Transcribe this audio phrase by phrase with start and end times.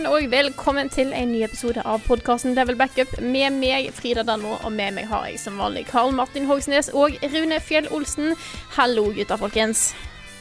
[0.00, 3.10] Sammen, og velkommen til en ny episode av podkasten Level Backup.
[3.20, 7.16] Med meg, Frida Danmo, og med meg har jeg som vanlig Karl Martin Hogsnes og
[7.20, 8.32] Rune Fjell Olsen.
[8.76, 9.90] Hallo, gutta, folkens.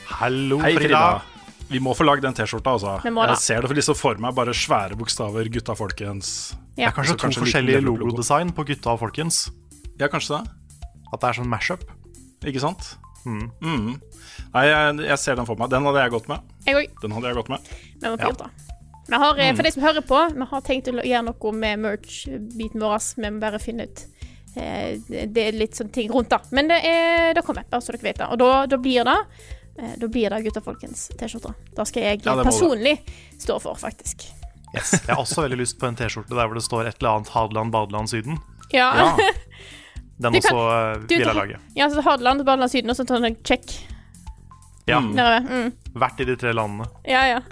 [0.07, 1.01] Hallo, Hei, Frida.
[1.01, 1.65] Frida.
[1.69, 2.95] Vi må få lagd den T-skjorta, altså.
[3.03, 3.35] Vi må da.
[3.35, 5.51] Jeg ser det for, liksom for meg, bare svære bokstaver.
[5.51, 6.31] Gutta, folkens.
[6.77, 6.87] Ja.
[6.87, 9.49] Det er kanskje kanskje to forskjellige logodesign på gutta og folkens.
[9.99, 10.87] Ja, kanskje det.
[11.11, 11.83] At det er sånn mash-up.
[12.47, 12.93] Ikke sant?
[13.27, 13.99] Mm.
[14.55, 15.69] Nei, jeg, jeg ser den for meg.
[15.73, 16.57] Den hadde jeg gått med.
[16.69, 16.99] Jeg òg.
[17.03, 17.71] Den hadde jeg gått med.
[18.07, 18.51] Må filtre.
[18.55, 18.68] Vi
[19.17, 22.83] har, eh, for de som hører på, vi har tenkt å gjøre noe med merch-biten
[22.83, 23.05] vår.
[23.17, 24.03] Vi må bare finne ut
[24.55, 26.41] eh, Det er litt sånn ting rundt, da.
[26.51, 28.27] Men det, er, det kommer, bare så dere vet det.
[28.29, 29.17] Og da, da blir det
[29.79, 31.55] eh, Da blir det Gutta folkens T-skjorte.
[31.77, 32.99] Da skal jeg Ja, personlig
[33.39, 34.29] stå for, faktisk.
[34.75, 34.93] Yes.
[34.99, 37.33] Jeg har også veldig lyst på en T-skjorte der hvor det står et eller annet
[37.33, 38.41] Hadeland, Badeland, Syden.
[38.73, 38.91] Ja.
[38.93, 39.13] Ja.
[40.19, 41.57] Den Du også kan, vil jeg lage.
[41.77, 43.71] Ja, så Hadeland, Badeland, Syden, og så tar en check
[44.89, 44.99] Ja.
[44.99, 45.49] Mm.
[45.49, 45.71] Mm.
[46.03, 46.89] Vært i de tre landene.
[47.07, 47.39] Ja, ja.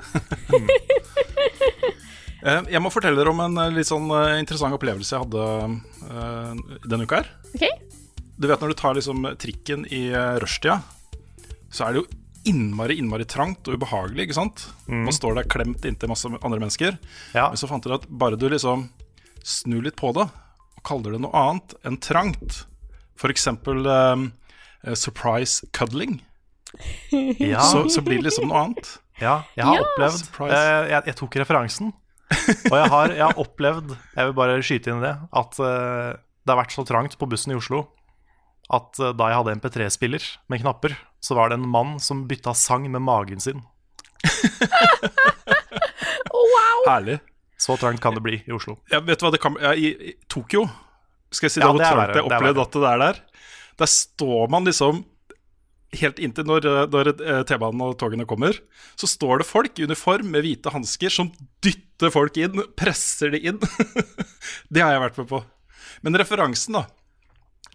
[2.48, 6.84] Eh, Jeg må fortelle dere om en eh, litt sånn eh, interessant opplevelse jeg hadde
[6.86, 7.32] denne uka her.
[7.58, 7.72] Okay.
[8.38, 10.04] Du vet når du tar liksom trikken i
[10.40, 10.76] rushtida,
[11.74, 12.08] så er det jo
[12.48, 14.68] innmari, innmari trangt og ubehagelig, ikke sant?
[14.88, 16.96] Man står der klemt inntil masse andre mennesker.
[17.34, 17.48] Ja.
[17.50, 18.86] Men så fant dere at bare du liksom
[19.44, 20.28] snur litt på det,
[20.78, 22.62] og kaller det noe annet enn trangt,
[23.18, 24.28] for eksempel eh,
[24.86, 26.20] eh, surprise cuddling,
[27.42, 28.90] Ja, så, så blir det liksom noe annet.
[29.22, 29.86] ja jeg har Ja.
[29.88, 31.94] opplevd eh, jeg, jeg tok referansen.
[32.68, 36.12] Og jeg har, jeg har opplevd, jeg vil bare skyte inn i det, at uh,
[36.44, 37.86] det har vært så trangt på bussen i Oslo
[38.68, 42.52] at uh, da jeg hadde MP3-spiller med knapper, så var det en mann som bytta
[42.58, 43.64] sang med magen sin.
[46.34, 46.84] wow.
[46.88, 47.20] Herlig.
[47.58, 48.76] Så trangt kan det bli i Oslo.
[48.92, 50.68] Ja, vet du hva det kan ja, i, I Tokyo
[51.34, 53.22] Skal jeg si Ja, det, det er trangt jeg opplevde at det er der?
[53.82, 55.02] Der står man liksom
[55.96, 58.58] Helt inntil når, eh, når eh, T-banen og togene kommer,
[59.00, 61.32] så står det folk i uniform med hvite hansker som
[61.64, 63.62] dytter folk inn, presser de inn.
[64.74, 65.42] det har jeg vært med på.
[66.04, 66.86] Men referansen, da.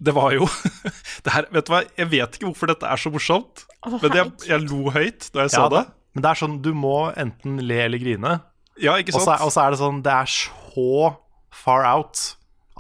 [0.02, 0.46] Det var jo
[1.24, 4.30] det her, Vet du hva, jeg vet ikke hvorfor dette er så morsomt, men jeg,
[4.48, 5.84] jeg lo høyt da jeg så det.
[6.12, 8.36] Men det er sånn, du må enten le eller grine.
[8.80, 9.40] Ja, ikke sant?
[9.44, 11.14] og så er det sånn, det er så
[11.52, 12.20] far out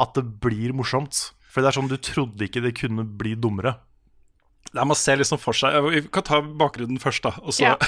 [0.00, 1.30] at det blir morsomt.
[1.52, 3.76] For det er sånn, du trodde ikke det kunne bli dummere.
[4.72, 7.34] Nei, meg se liksom for seg Vi kan ta bakgrunnen først, da.
[7.42, 7.76] Og så, Ja.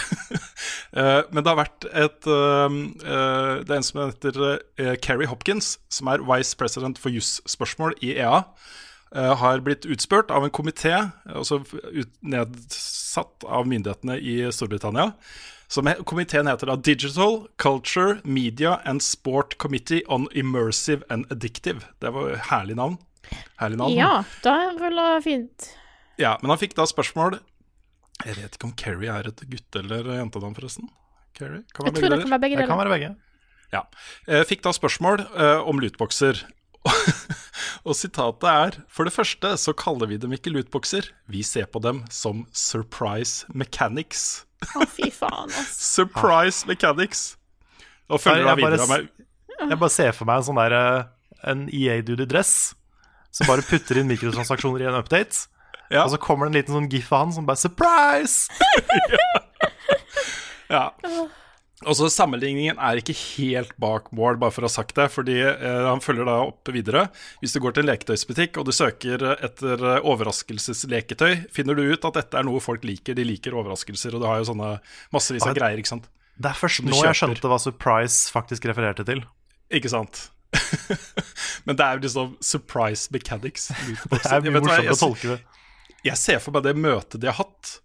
[0.94, 4.36] Eh, men det har vært et eh, eh, Det er en som heter
[4.78, 8.44] Keri Kerry Hopkins, som er vice president for jusspørsmål i EA.
[9.14, 11.64] eh, har blitt utspurt av en komité, altså
[12.22, 15.12] nedsatt av myndighetene i Storbritannia.
[15.68, 21.82] Som komiteen heter da Digital Culture, Media and Sport Committee on Immersive and Addictive.
[21.98, 22.98] Det var herlig navn.
[23.58, 23.96] Herlig navn.
[23.98, 24.12] Ja,
[24.44, 25.72] det er vel fint.
[26.20, 27.40] Ja, men han fikk da spørsmål
[28.24, 30.90] Jeg vet ikke om Kerry er et gutte- eller jentenavn, forresten.
[31.34, 31.62] Kerry?
[31.74, 33.14] Kan Jeg tror det kan være begge Det kan være begge.
[33.74, 33.80] Ja.
[34.30, 36.44] Jeg fikk da spørsmål eh, om lootboxer.
[37.88, 41.80] og sitatet er For det første så kaller vi dem ikke lootboxer, vi ser på
[41.82, 44.44] dem som surprise mechanics.
[44.76, 45.74] Å, fy faen, ass.
[45.96, 47.34] Surprise mechanics!
[48.12, 50.74] Og følger da Jeg bare videre med Jeg bare ser for meg en sånn der
[50.76, 51.04] eh,
[51.50, 52.54] En EA-dude i dress
[53.34, 55.48] som bare putter inn mikrotransaksjoner i en update.
[55.94, 56.04] Ja.
[56.04, 58.50] Og så kommer det en liten sånn gif av han som bare 'surprise'!
[60.70, 60.88] Ja.
[61.84, 65.04] Og så Sammenligningen er ikke helt bak mål, bare for å ha sagt det.
[65.12, 67.04] fordi eh, Han følger da opp videre.
[67.42, 72.04] Hvis du går til en leketøysbutikk og du søker etter eh, overraskelsesleketøy, finner du ut
[72.08, 73.14] at dette er noe folk liker.
[73.18, 74.70] De liker overraskelser, og du har jo sånne
[75.14, 75.58] massevis av Ja.
[75.60, 75.78] greier.
[75.82, 76.08] ikke sant?
[76.40, 79.20] Det er først nå jeg skjønte hva 'surprise' faktisk refererte til.
[79.70, 80.30] Ikke sant?
[81.66, 83.68] Men det er jo liksom surprise mechanics.
[84.10, 85.40] Det er mye morsomt å tolke det.
[86.04, 87.78] Jeg ser for meg det møtet de har hatt,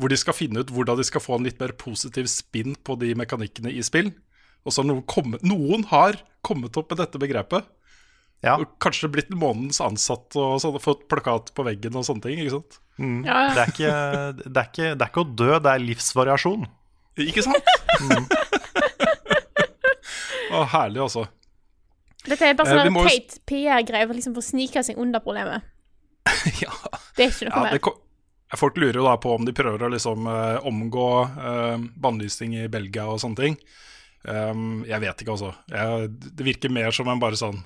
[0.00, 2.96] hvor de skal finne ut hvordan de skal få en litt mer positiv spinn på
[3.00, 4.10] de mekanikkene i spill.
[4.62, 7.66] Og så har noen, kommet, noen har kommet opp med dette begrepet.
[8.42, 8.56] Ja.
[8.58, 12.40] Og kanskje blitt månedens ansatt og sånn, fått plakat på veggen og sånne ting.
[12.42, 12.78] ikke sant?
[12.98, 13.92] Ja, Det er, ikke,
[14.42, 16.66] det, er ikke, det er ikke å dø, det er livsvariasjon.
[17.22, 17.70] Ikke sant?
[20.52, 21.26] Å, herlig, altså.
[22.26, 25.64] Dette er bare Eh, sånn må teit PR-greie for, liksom, å snike seg unna problemet.
[26.64, 26.72] ja.
[27.16, 27.78] Det er ikke noe Ja, mer.
[27.78, 32.56] det, folk lurer jo da på om de prøver å liksom uh, omgå uh, bannlysning
[32.60, 33.58] i Belgia og sånne ting.
[34.22, 35.52] Um, jeg vet ikke, altså.
[35.72, 37.56] Jeg, det virker mer som en bare sånn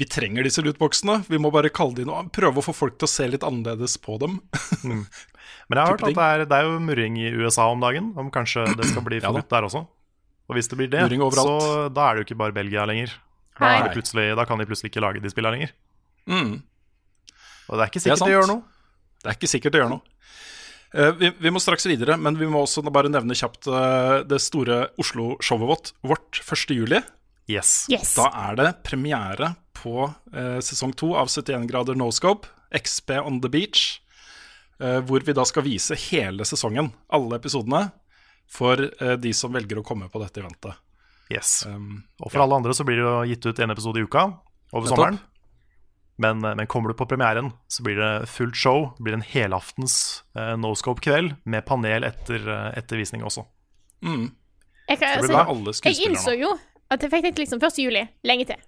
[0.00, 1.20] Vi trenger disse lootboxene.
[1.28, 3.98] Vi må bare kalle de noe prøve å få folk til å se litt annerledes
[4.02, 4.40] på dem.
[4.84, 8.10] Men jeg har hørt at det er, det er jo murring i USA om dagen,
[8.20, 9.84] om kanskje det skal bli Ja forbudt der også.
[10.44, 11.04] Og hvis det blir det,
[11.38, 11.54] så
[11.88, 13.14] da er det jo ikke bare Belgia lenger.
[13.56, 15.74] Da, er det plutselig, da kan de plutselig ikke lage de spillene lenger.
[16.28, 16.54] Mm.
[17.68, 18.62] Og det er ikke er sikkert det, det gjør noe.
[19.24, 20.02] Det er ikke sikkert det gjør noe.
[20.94, 24.38] Eh, vi, vi må straks videre, men vi må også bare nevne kjapt eh, det
[24.44, 26.74] store Oslo-showet vårt, vårt 1.
[26.76, 27.00] juli.
[27.50, 27.86] Yes.
[27.92, 28.14] Yes.
[28.16, 33.40] Da er det premiere på eh, sesong to av 71 grader no scope, XP on
[33.44, 33.98] the beach,
[34.80, 37.88] eh, hvor vi da skal vise hele sesongen, alle episodene,
[38.50, 40.78] for eh, de som velger å komme på dette eventet.
[41.32, 41.64] yes.
[41.66, 44.24] Um, Og for alle andre så blir det jo gitt ut en episode i uka
[44.72, 44.94] over Nettopp.
[44.94, 45.18] sommeren.
[46.18, 48.92] Men, eh, men kommer du på premieren, så blir det fullt show.
[48.98, 53.42] Det blir en helaftens eh, noscope-kveld med panel etter, eh, etter visning også.
[54.04, 54.28] mm,
[54.88, 56.52] Jeg, kan, det blir altså, alle jeg innså jo
[56.92, 57.78] at jeg fikk tenkt liksom 1.
[57.82, 58.60] juli, lenge til.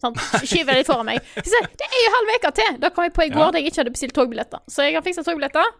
[0.00, 0.14] Sånn,
[0.44, 1.18] Skyver det litt foran meg.
[1.36, 2.78] Så, det er jo halv uke til!
[2.80, 3.50] Da kom jeg på i går Ja.
[3.50, 4.60] da jeg ikke hadde bestilt togbilletter.
[4.68, 5.70] Så jeg har fiksa togbilletter.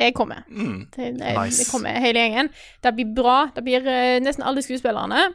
[0.00, 0.44] Jeg kommer.
[0.48, 1.58] Mm, Til, jeg, Nice.
[1.64, 2.48] jeg kommer hele gjengen.
[2.84, 3.38] Det blir bra.
[3.54, 5.34] Det blir uh, nesten alle skuespillerne.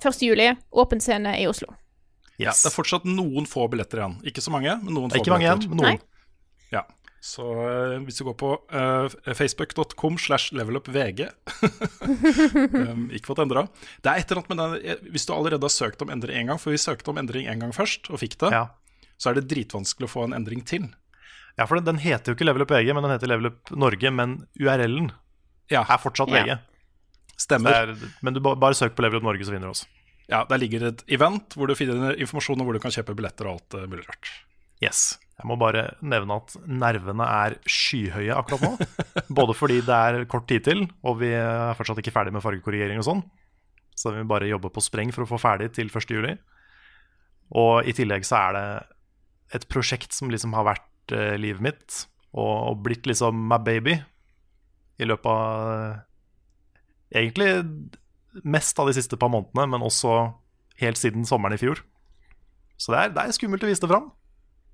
[0.00, 0.22] 1.
[0.24, 1.74] juli, åpen scene i Oslo.
[2.38, 4.16] Ja, det er fortsatt noen få billetter igjen.
[4.26, 6.00] Ikke så mange, men noen Det få ikke mange igjen, men noen.
[6.72, 6.82] Ja.
[7.24, 11.22] Så eh, hvis du går på uh, facebook.com slash levelupvg
[12.04, 13.62] um, Ikke fått endra.
[14.04, 16.42] Det er et eller annet med den eh, Hvis du allerede har søkt om endring
[16.42, 18.66] én gang, for vi søkte om endring én gang først og fikk det, Ja.
[19.16, 20.90] så er det dritvanskelig å få en endring til.
[21.56, 23.70] ja, for den, den heter jo ikke Level Up VG, men den heter Level Up
[23.72, 24.10] Norge.
[24.12, 25.12] Men URL-en
[25.72, 26.44] Ja, er fortsatt Ja.
[26.44, 26.58] VG.
[27.40, 27.72] Stemmer.
[27.72, 29.86] er, men du ba- bare søk på Level Up Norge, så vinner du oss.
[30.30, 33.48] Ja, Der ligger et event hvor du finner informasjon om hvor du kan kjøpe billetter
[33.48, 34.30] og alt uh, mulig rart.
[34.82, 35.18] Yes.
[35.34, 38.88] Jeg må bare nevne at nervene er skyhøye akkurat nå.
[39.38, 43.02] Både fordi det er kort tid til, og vi er fortsatt ikke ferdig med fargekorrigering
[43.02, 43.22] og sånn.
[43.98, 46.14] Så vi bare jobber på spreng for å få ferdig til 1.
[46.14, 46.34] juli.
[47.54, 48.66] Og i tillegg så er det
[49.58, 51.98] et prosjekt som liksom har vært eh, livet mitt,
[52.34, 53.98] og, og blitt liksom my baby
[54.98, 56.02] i løpet av eh,
[57.14, 57.46] Egentlig
[58.42, 60.32] mest av de siste par månedene, men også
[60.82, 61.82] helt siden sommeren i fjor.
[62.80, 64.08] Så det er, det er skummelt å vise det fram.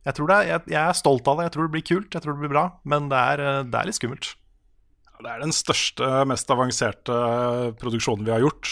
[0.07, 2.15] Jeg, tror det er, jeg, jeg er stolt av det, jeg tror det blir kult,
[2.17, 4.31] jeg tror det blir bra, men det er, det er litt skummelt.
[5.21, 7.17] Det er den største, mest avanserte
[7.83, 8.71] produksjonen vi har gjort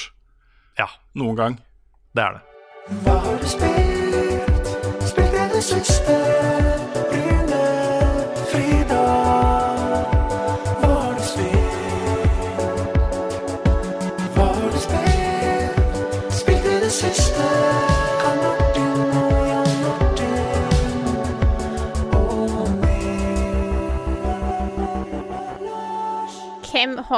[0.81, 0.87] Ja,
[1.21, 1.59] noen gang.
[2.17, 2.43] det er det.
[3.05, 4.73] Hva har du spilt?
[5.11, 6.17] Spilt det det siste?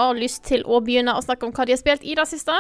[0.01, 2.57] Har lyst til å begynne å snakke om hva de har spilt i det siste?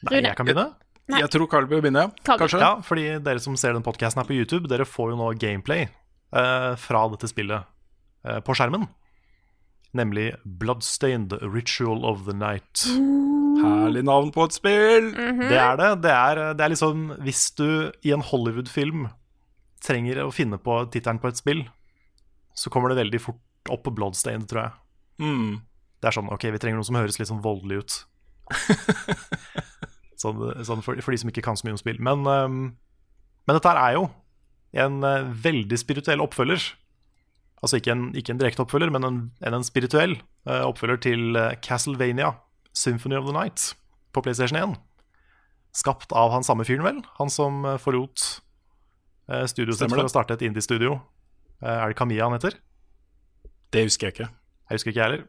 [0.00, 0.28] Nei, Rune.
[0.28, 0.70] jeg kan begynne.
[1.10, 1.24] Nei.
[1.24, 2.60] Jeg tror Carl bør begynne, kanskje?
[2.62, 5.88] Ja, fordi dere som ser den podcasten her på YouTube, dere får jo nå gameplay
[5.88, 7.66] eh, fra dette spillet
[8.26, 8.86] eh, på skjermen.
[9.98, 12.84] Nemlig Bloodstained Ritual of the Night.
[13.60, 15.10] Herlig navn på et spill!
[15.16, 15.90] Det er det.
[16.04, 19.08] Det er, det er liksom Hvis du i en Hollywood-film
[19.82, 21.64] trenger å finne på tittelen på et spill,
[22.54, 24.72] så kommer det veldig fort opp på Bloodstained, tror jeg.
[25.24, 25.58] Mm.
[26.00, 27.96] Det er sånn, ok, vi trenger noe som høres litt sånn voldelig ut.
[30.22, 32.00] sånn, sånn for, for de som ikke kan så mye om spill.
[32.02, 32.60] Men, um,
[33.44, 34.06] men dette her er jo
[34.80, 36.70] en uh, veldig spirituell oppfølger.
[37.60, 40.16] Altså ikke en, ikke en direkte oppfølger, men en, en, en spirituell
[40.48, 42.32] uh, oppfølger til uh, Castlevania
[42.72, 43.74] Symphony of the Night
[44.14, 44.78] på PlayStation 1.
[45.76, 47.02] Skapt av han samme fyren, vel?
[47.20, 48.40] Han som forlot
[49.46, 50.96] studioet sitt for å starte et indie-studio.
[51.62, 52.56] Er det Kamiya han heter?
[53.70, 54.26] Det husker jeg ikke.
[54.66, 55.22] Jeg husker ikke jeg heller.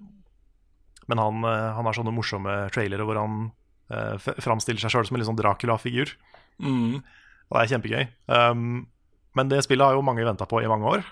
[1.09, 3.47] Men han, eh, han har sånne morsomme trailere hvor han
[3.93, 6.13] uh, framstiller seg sjøl som en litt sånn Dracula-figur.
[6.61, 7.01] Mm.
[7.01, 8.03] Og det er kjempegøy.
[8.31, 8.85] Um,
[9.37, 11.03] men det spillet har jo mange venta på i mange år.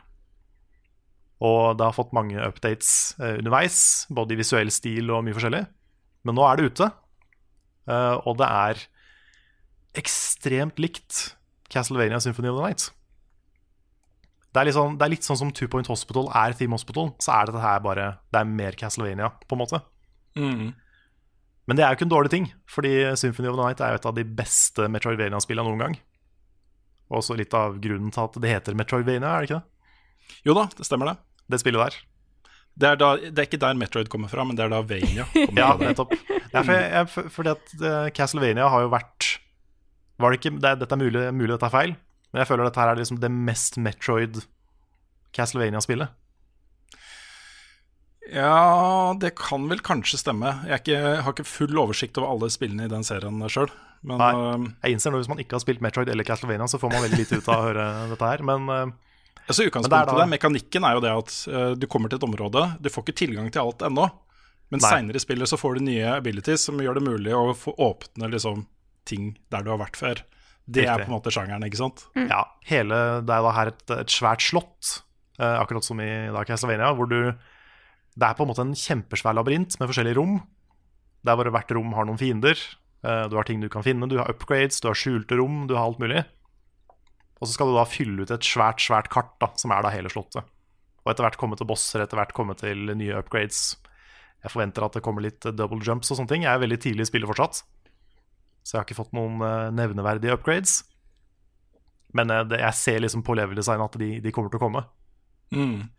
[1.43, 5.65] Og det har fått mange updates uh, underveis, både i visuell stil og mye forskjellig.
[6.27, 6.89] Men nå er det ute,
[7.89, 8.85] uh, og det er
[9.99, 11.33] ekstremt likt
[11.71, 12.89] Castlevania Symphony of the Night.
[14.53, 17.35] Det er, sånn, det er litt sånn som Two Point Hospital er Theme Hospital, så
[17.37, 19.79] er dette her bare Det er mer Castlevania, på en måte.
[20.39, 20.71] Mm.
[21.69, 23.99] Men det er jo ikke en dårlig ting, fordi Symphony of the Night er jo
[23.99, 25.97] et av de beste Metroidvania-spillene noen gang.
[27.11, 30.39] Og også litt av grunnen til at det heter Metroidvania, er det ikke det?
[30.49, 31.15] Jo da, det stemmer det.
[31.49, 31.99] Det spillet der.
[32.79, 35.25] Det er, da, det er ikke der Metroid kommer fra, men det er da Vania
[35.33, 35.85] kommer Ja, fra.
[35.89, 36.13] nettopp.
[36.53, 39.29] Ja, for jeg, jeg, for- fordi at eh, Castlevania har jo vært
[40.19, 41.93] Var det ikke det, Dette er mulig, mulig dette er feil,
[42.31, 44.41] men jeg føler dette her er liksom det mest Metroid
[45.35, 46.09] Castlevania-spillet.
[48.29, 50.51] Ja, det kan vel kanskje stemme.
[50.69, 53.71] Jeg, ikke, jeg har ikke full oversikt over alle spillene i den serien sjøl.
[54.05, 54.29] Nei.
[54.31, 57.03] øh, Jeg innser nå Hvis man ikke har spilt Metroid eller Castlevania, så får man
[57.07, 58.43] veldig lite ut av å høre dette her.
[58.47, 58.93] Men eh,
[59.47, 62.21] altså, Men utgangspunktet det er da- mekanikken er jo det at uh, du kommer til
[62.21, 64.05] et område, du får ikke tilgang til alt ennå,
[64.69, 67.73] men seinere i spillet så får du nye abilities som gjør det mulig å få
[67.81, 68.67] åpne liksom,
[69.09, 70.21] ting der du har vært før.
[70.69, 72.03] Det er på en måte sjangeren, ikke sant?
[72.15, 75.01] ja, hele, det er da her et, et svært slott,
[75.39, 77.19] eh, akkurat som i da Castlevania, hvor du
[78.19, 80.39] Det er på en måte en kjempesvær labyrint med forskjellige rom.
[81.25, 82.57] Der hvor hvert rom har noen fiender.
[83.03, 85.75] Eh, Du har ting du kan finne, du har upgrades, du har skjulte rom, du
[85.75, 86.25] har alt mulig.
[87.39, 89.89] Og så skal du da fylle ut et svært, svært kart, da, som er da
[89.93, 90.43] hele slottet.
[91.05, 93.77] Og etter hvert komme til bosser, etter hvert komme til nye upgrades.
[94.43, 96.43] Jeg forventer at det kommer litt eh, double jumps og sånne ting.
[96.43, 97.63] Jeg er veldig tidlig i spillet fortsatt,
[98.63, 100.79] så jeg har ikke fått noen eh, nevneverdige upgrades.
[102.17, 104.83] Men eh, jeg ser liksom på level-design at de, de kommer til å komme.
[105.55, 105.89] Mm.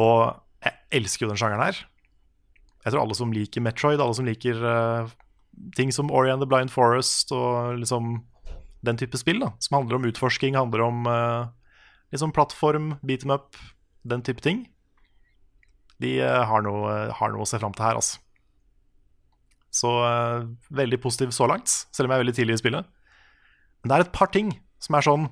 [0.00, 0.18] Og
[0.64, 1.82] jeg elsker jo den sjangeren her.
[2.84, 5.08] Jeg tror alle som liker Metroid, alle som liker uh,
[5.74, 8.20] ting som Ori and the Blind Forest og liksom
[8.86, 11.48] den type spill, da, som handler om utforsking, handler om uh,
[12.14, 13.58] liksom plattform, beat them up,
[14.06, 14.68] den type ting,
[15.98, 18.22] de uh, har, noe, har noe å se fram til her, altså.
[19.76, 22.92] Så uh, veldig positiv så langt, selv om jeg er veldig tidlig i spillet.
[23.82, 25.26] Men det er et par ting som er sånn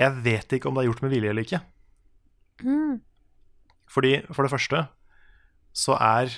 [0.00, 1.60] Jeg vet ikke om det er gjort med vilje eller ikke.
[3.92, 4.86] Fordi for det første
[5.76, 6.32] så er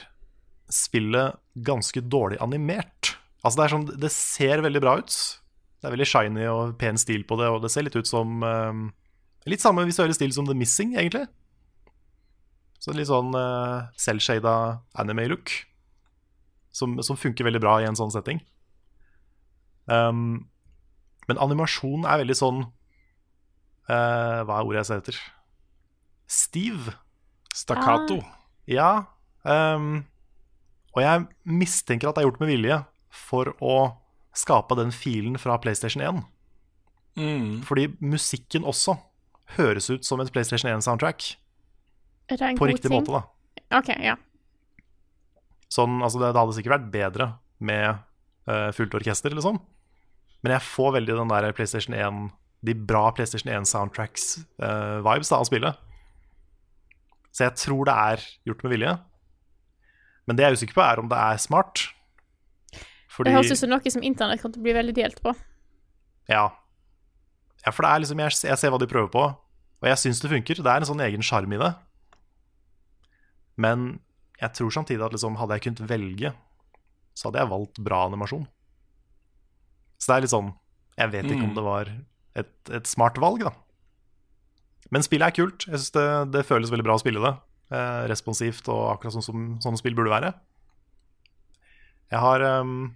[0.70, 3.14] spillet ganske dårlig animert.
[3.44, 5.16] Altså det er sånn, det ser veldig bra ut.
[5.80, 8.44] Det er veldig shiny og pen stil på det, og det ser litt ut som
[8.44, 8.84] uh,
[9.44, 11.26] Litt samme visuelle stil som The Missing, egentlig.
[12.80, 14.54] Så litt sånn uh, selvshada
[14.96, 15.52] anime-look.
[16.74, 18.40] Som, som funker veldig bra i en sånn setting.
[19.86, 20.48] Um,
[21.28, 25.18] men animasjonen er veldig sånn uh, Hva er ordet jeg ser etter?
[26.30, 26.88] Stiv.
[27.54, 28.18] Stakkato.
[28.66, 29.06] Ja.
[29.44, 30.06] Um,
[30.96, 32.80] og jeg mistenker at det er gjort med vilje
[33.14, 33.76] for å
[34.34, 36.22] skape den filen fra PlayStation 1.
[37.20, 37.62] Mm.
[37.66, 38.96] Fordi musikken også
[39.58, 41.34] høres ut som et PlayStation 1-soundtrack.
[42.32, 42.96] Er det en På riktig ting?
[42.96, 43.78] måte, da.
[43.78, 44.16] OK, ja.
[45.74, 47.28] Sånn, altså det, det hadde sikkert vært bedre
[47.64, 48.02] med
[48.50, 49.58] uh, fullt orkester, liksom.
[50.44, 52.28] Men jeg får veldig den der PlayStation 1
[52.68, 55.80] De bra PlayStation 1-soundtracks-vibes av spillet.
[57.34, 58.92] Så jeg tror det er gjort med vilje.
[60.24, 61.88] Men det jeg er usikker på, er om det er smart.
[63.12, 65.34] Fordi Det høres ut som noe som internett kan bli veldig delt på.
[66.30, 66.46] Ja.
[67.64, 69.24] ja, for det er liksom Jeg, jeg ser hva de prøver på,
[69.82, 70.62] og jeg syns det funker.
[70.64, 71.74] Det er en sånn egen sjarm i det.
[73.60, 73.98] Men
[74.40, 76.32] jeg tror samtidig at liksom, hadde jeg kunnet velge,
[77.14, 78.46] så hadde jeg valgt bra animasjon.
[79.98, 80.52] Så det er litt sånn
[80.98, 81.54] Jeg vet ikke om Mm.
[81.56, 81.88] det var
[82.38, 83.50] et, et smart valg, da.
[84.94, 85.64] Men spillet er kult.
[85.66, 87.32] Jeg synes det, det føles veldig bra å spille det.
[87.74, 90.30] Eh, responsivt og akkurat sånn som sånne spill burde være.
[92.12, 92.92] Jeg har ehm,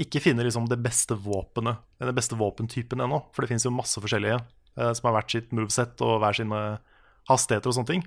[0.00, 3.20] ikke funnet liksom det beste våpenet, den beste våpentypen ennå.
[3.34, 6.62] For det finnes jo masse forskjellige eh, som har hvert sitt moveset og hver sine
[7.30, 8.06] hastigheter og sånne ting.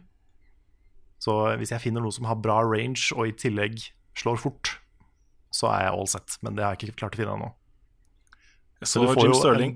[1.24, 3.80] Så hvis jeg finner noe som har bra range og i tillegg
[4.20, 4.76] slår fort,
[5.54, 6.38] så er jeg all set.
[6.44, 7.50] Men det har jeg ikke klart å finne ennå.
[8.84, 9.74] Jeg Så så Jim Sterling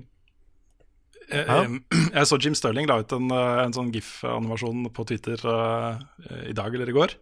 [1.28, 6.00] Jeg så Jim Sterling la ut en, eh, en sånn GIF-animasjon på Twitter uh,
[6.48, 7.12] i dag eller i går.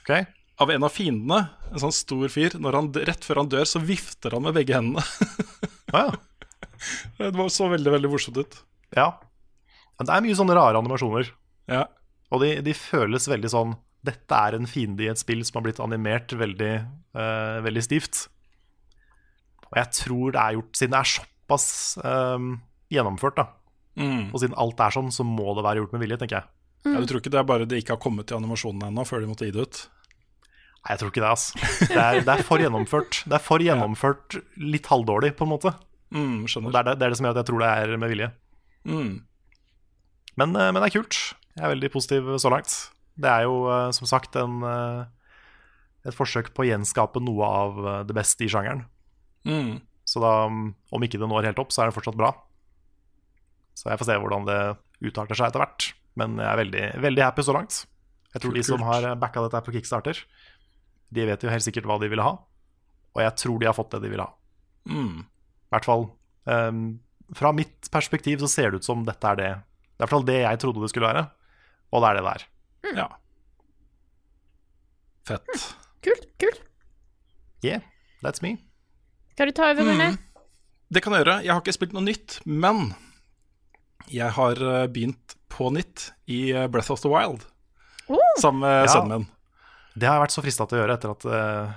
[0.00, 0.24] Okay.
[0.60, 2.56] Av en av fiendene, en sånn stor fyr.
[2.60, 5.04] Når han, rett før han dør, så vifter han med begge hendene.
[5.92, 6.18] Ah, ja.
[7.20, 8.60] Det var så veldig veldig morsomt ut.
[8.96, 9.10] ja.
[10.00, 11.26] Men det er mye sånne rare animasjoner.
[11.68, 11.82] Ja.
[12.30, 15.64] Og de, de føles veldig sånn Dette er en fiende i et spill som har
[15.66, 16.70] blitt animert veldig,
[17.18, 18.22] uh, veldig stivt.
[19.68, 21.66] Og jeg tror det er gjort Siden det er såpass
[22.00, 22.46] eh,
[22.94, 23.48] gjennomført, da,
[24.00, 24.30] Mm.
[24.32, 26.46] og siden alt er sånn, så må det være gjort med vilje, tenker jeg.
[26.86, 29.20] ja, Du tror ikke det er bare det ikke har kommet til animasjonen ennå, før
[29.20, 29.80] de måtte gi det ut?
[30.80, 31.58] Nei, jeg tror ikke det, altså.
[31.90, 33.18] Det er, det er for gjennomført.
[33.28, 35.74] Det er for gjennomført litt halvdårlig, på en måte.
[36.14, 36.72] Mm, skjønner.
[36.72, 38.30] det er det, det er det som gjør at jeg tror det er med vilje.
[38.94, 39.10] Mm.
[40.40, 41.18] Men, eh, men det er kult.
[41.60, 42.72] Jeg er veldig positiv så langt.
[43.20, 45.00] Det er jo eh, som sagt en, eh,
[46.08, 48.86] et forsøk på å gjenskape noe av eh, det beste i sjangeren.
[49.44, 49.74] Mm.
[50.08, 52.32] Så da, mm, om ikke det når helt opp, så er det fortsatt bra.
[53.76, 54.60] Så jeg får se hvordan det
[55.04, 55.90] utarter seg etter hvert.
[56.20, 57.82] Men jeg er veldig, veldig happy så langt.
[58.32, 60.22] Jeg tror Kult, de som har backa dette på Kickstarter,
[61.12, 62.38] de vet jo helt sikkert hva de ville ha.
[63.12, 64.32] Og jeg tror de har fått det de ville ha.
[64.88, 65.26] Mm.
[65.28, 66.06] I hvert fall
[66.48, 66.84] um,
[67.36, 69.50] fra mitt perspektiv så ser det ut som dette er det.
[69.52, 71.24] Det er i hvert fall det jeg trodde det skulle være,
[71.90, 72.44] og det er det der.
[72.96, 73.08] Ja.
[75.26, 75.66] Fett.
[76.04, 76.26] Kult.
[76.40, 76.60] kult.
[77.64, 77.82] Yeah,
[78.24, 78.56] that's me.
[79.34, 80.10] Skal du ta over, Rune?
[80.90, 81.36] Det kan jeg gjøre.
[81.44, 82.94] Jeg har ikke spilt noe nytt, men
[84.10, 87.44] jeg har eh, begynt på nytt i eh, Breath of the Wild
[88.10, 88.90] Oh, sammen med Ja.
[88.90, 89.26] sønnen min.
[89.94, 91.76] Det har jeg vært så frista til å gjøre etter at uh,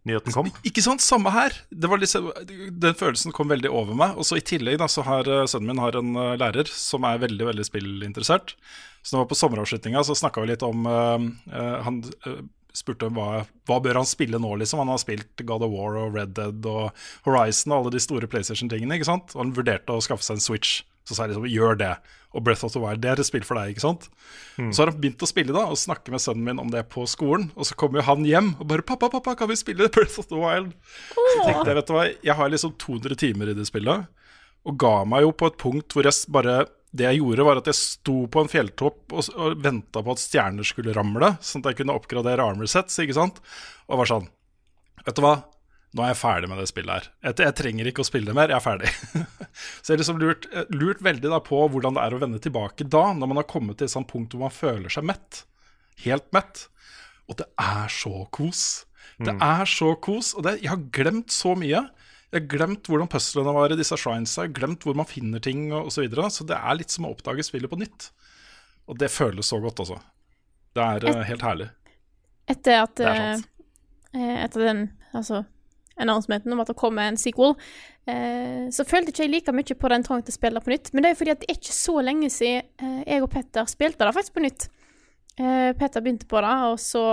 [0.00, 0.50] sequel-nyheten kom.
[0.64, 1.00] Ikke sant?
[1.00, 1.52] Samme her.
[1.70, 4.16] Liksom, den følelsen kom veldig over meg.
[4.16, 7.04] Og så I tillegg da, så har eh, sønnen min har en eh, lærer som
[7.04, 8.56] er veldig veldig spillinteressert.
[9.02, 12.42] Så når jeg var på sommeravslutninga, så snakka vi litt om eh, Han uh,
[12.76, 14.82] spurte hva, hva bør han spille nå, liksom.
[14.82, 16.92] Han har spilt God of War og Red Dead og
[17.24, 18.98] Horizon og alle de store PlayStation-tingene.
[18.98, 19.34] ikke sant?
[19.34, 20.80] Og han vurderte å skaffe seg en Switch.
[21.10, 21.90] Så sa jeg liksom gjør det.
[22.30, 24.04] Og Breath of the Wild, det er et spill for deg, ikke sant?
[24.70, 27.02] Så har han begynt å spille da, og snakke med sønnen min om det på
[27.10, 27.48] skolen.
[27.56, 30.28] Og så kommer jo han hjem og bare 'Pappa, pappa, kan vi spille Breath of
[30.30, 30.76] the Wild?'
[31.10, 34.06] Så tenkte jeg, vet du hva, jeg har liksom 200 timer i det spillet,
[34.62, 37.68] og ga meg jo på et punkt hvor jeg bare Det jeg gjorde, var at
[37.70, 41.70] jeg sto på en fjelltopp og, og venta på at stjerner skulle ramle, sånn at
[41.70, 43.38] jeg kunne oppgradere armor sets, ikke sant?
[43.86, 44.26] Og var sånn
[45.06, 45.36] Vet du hva?
[45.90, 47.06] Nå er jeg ferdig med det spillet her.
[47.26, 48.90] Jeg, jeg trenger ikke å spille det mer, jeg er ferdig.
[49.82, 52.38] Så jeg har liksom lurt, eh, lurt veldig da på hvordan det er å vende
[52.42, 55.40] tilbake da, når man har kommet til et sånt punkt hvor man føler seg mett.
[56.04, 56.68] Helt mett.
[57.26, 58.62] Og det er så kos.
[59.20, 60.30] Det er så kos.
[60.38, 61.82] Og det, jeg har glemt så mye.
[62.30, 65.42] Jeg har glemt hvordan puzzlene var i disse shrinesa, jeg har glemt hvor man finner
[65.42, 65.96] ting og osv.
[65.96, 66.30] Så, videre.
[66.30, 68.12] så det er litt som å oppdage spillet på nytt.
[68.86, 69.98] Og det føles så godt, altså.
[70.78, 71.66] Det er Et, helt herlig.
[72.50, 73.48] Etter at Det er sant.
[74.14, 75.42] eh, Etter den altså,
[76.00, 77.54] announcementen om at det kommer en sequel,
[78.10, 80.92] eh, så følte ikke jeg like mye på den trangen til å spille på nytt.
[80.92, 83.70] Men det er fordi at det er ikke så lenge siden eh, jeg og Petter
[83.70, 84.68] spilte det faktisk på nytt.
[85.36, 87.04] Eh, Petter begynte på det, og så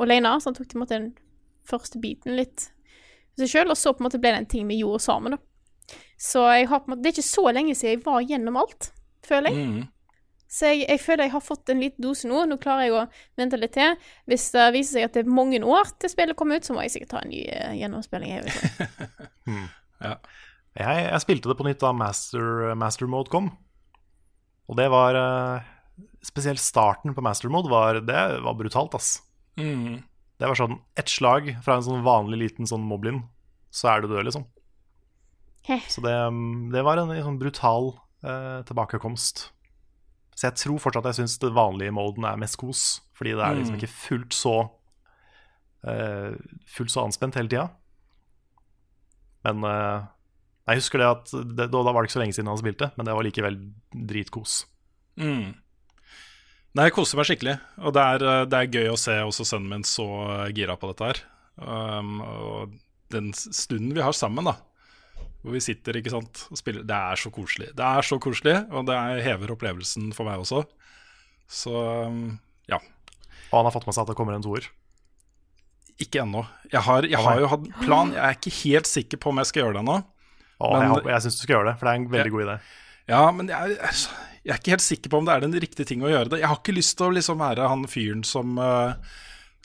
[0.00, 1.12] alene, så han tok til en måte den
[1.70, 2.70] første biten litt
[3.30, 5.36] for seg sjøl, og så på en måte ble det en ting vi gjorde sammen,
[5.36, 5.44] da.
[6.20, 8.58] Så jeg har på en måte, det er ikke så lenge siden jeg var gjennom
[8.60, 8.90] alt,
[9.26, 9.70] føler jeg.
[9.70, 9.80] Mm.
[10.50, 12.42] Så jeg, jeg føler jeg har fått en liten dose nå.
[12.50, 13.04] Nå klarer jeg å
[13.38, 13.94] vente litt til.
[14.26, 16.82] Hvis det viser seg at det er mange år til spillet kommer ut, så må
[16.82, 18.32] jeg sikkert ta en ny eh, gjennomspilling.
[18.34, 19.60] Jeg
[20.06, 20.16] ja.
[20.74, 23.52] Jeg, jeg spilte det på nytt da Master, Master Mode kom.
[24.70, 25.70] Og det var eh,
[26.24, 29.22] Spesielt starten på Master Mode var, det var brutalt, ass.
[29.56, 30.02] Mm.
[30.40, 33.22] Det var sånn ett slag fra en sånn vanlig liten sånn moblin,
[33.72, 34.44] så er du død, liksom.
[35.68, 35.86] Heh.
[35.88, 36.12] Så det,
[36.74, 39.46] det var en sånn brutal eh, tilbakekomst.
[40.36, 43.58] Så jeg tror fortsatt jeg syns det vanlige moden er mest kos, fordi det er
[43.58, 44.54] liksom ikke fullt så
[45.84, 46.32] uh,
[46.70, 47.66] Fullt så anspent hele tida.
[49.44, 50.08] Men uh,
[50.68, 53.08] jeg husker det at det, Da var det ikke så lenge siden han spilte, men
[53.08, 53.58] det var likevel
[53.90, 54.62] dritkos.
[55.20, 55.50] Mm.
[56.70, 57.56] Nei, jeg koser meg skikkelig.
[57.82, 60.06] Og det er, eh, det er gøy å se også sønnen min så
[60.54, 61.22] gira på dette her.
[61.60, 62.76] Um, og
[63.10, 64.54] den stunden vi har sammen, da,
[65.40, 67.70] hvor vi sitter ikke sant, og spiller Det er så koselig.
[67.76, 70.64] Det er så koselig, og det er, hever opplevelsen for meg også.
[71.50, 72.38] Så um,
[72.70, 72.78] ja.
[73.50, 74.68] Og han har fått med seg at det kommer en toer.
[76.00, 76.44] Ikke ennå.
[76.72, 78.12] Jeg har, jeg har jo hatt plan.
[78.14, 79.96] Jeg er ikke helt sikker på om jeg skal gjøre det ennå.
[80.60, 82.56] Jeg, jeg syns du skal gjøre det, for det er en veldig jeg, god idé.
[83.10, 83.78] Ja, men jeg,
[84.44, 86.42] jeg er ikke helt sikker på om det er den riktige ting å gjøre det.
[86.42, 89.16] Jeg har ikke lyst til å liksom være han fyren som eh,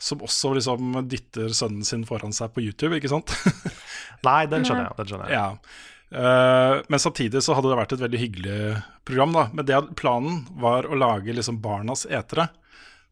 [0.01, 3.31] Som også liksom dytter sønnen sin foran seg på YouTube, ikke sant?
[4.27, 4.97] Nei, den skjønner jeg.
[4.99, 5.37] Den skjønner jeg.
[5.39, 5.91] ja.
[6.15, 8.59] Uh, men samtidig så hadde det vært et veldig hyggelig
[9.07, 9.33] program.
[9.35, 12.49] da Men det, planen var å lage liksom barnas etere.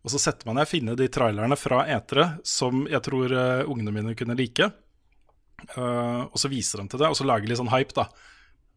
[0.03, 3.95] Og så setter man ned, finne de trailerne fra etere som jeg tror uh, ungene
[3.95, 4.69] mine kunne like.
[5.77, 8.09] Uh, og så viser de til det, og så lager litt sånn hype, da.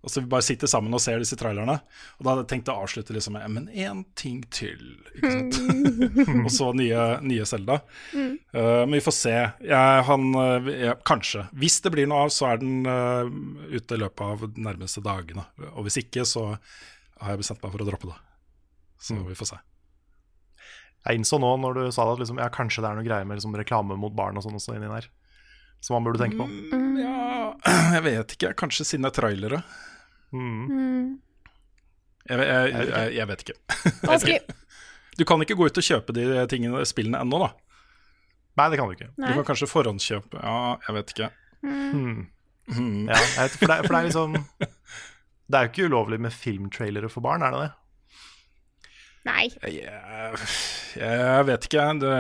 [0.07, 1.81] Og så vi bare sitter sammen og ser disse trailerne.
[2.17, 4.79] Og da hadde jeg tenkt å avslutte liksom med Men én ting til.
[5.17, 5.57] Ikke sant?
[6.45, 7.81] og så nye, nye Zelda.
[8.15, 9.35] Uh, men vi får se.
[9.67, 11.49] Jeg, han, eh, jeg, kanskje.
[11.59, 13.27] Hvis det blir noe av, så er den uh,
[13.75, 15.49] ute i løpet av de nærmeste dagene.
[15.73, 18.21] Og hvis ikke, så har jeg bestemt meg for å droppe det.
[19.09, 19.59] Så vi får se.
[21.07, 23.27] Jeg innså nå når du sa det at liksom, ja, kanskje det er noe greier
[23.27, 25.11] med liksom, reklame mot barn og sånn også inni der.
[25.83, 26.47] Som man burde tenke på.
[26.47, 27.51] Mm, ja,
[27.99, 28.55] jeg vet ikke.
[28.63, 29.63] Kanskje siden det er trailere.
[30.37, 31.19] Mm.
[32.27, 33.59] Jeg, jeg, jeg, jeg vet ikke.
[34.07, 34.41] Vanskelig.
[35.17, 37.47] Du kan ikke gå ut og kjøpe de tingene, spillene ennå, da.
[38.61, 39.07] Nei, det kan du ikke.
[39.17, 41.29] Du kan kanskje forhåndskjøpe Ja, jeg vet ikke.
[41.65, 42.19] Hmm.
[42.69, 43.07] Hmm.
[43.09, 44.37] Ja, jeg vet, for, det, for det er liksom
[45.49, 47.73] Det er jo ikke ulovlig med filmtrailere for barn, er det det?
[49.27, 49.45] Nei.
[49.63, 49.89] Jeg,
[51.01, 51.85] jeg vet ikke.
[52.03, 52.15] Det,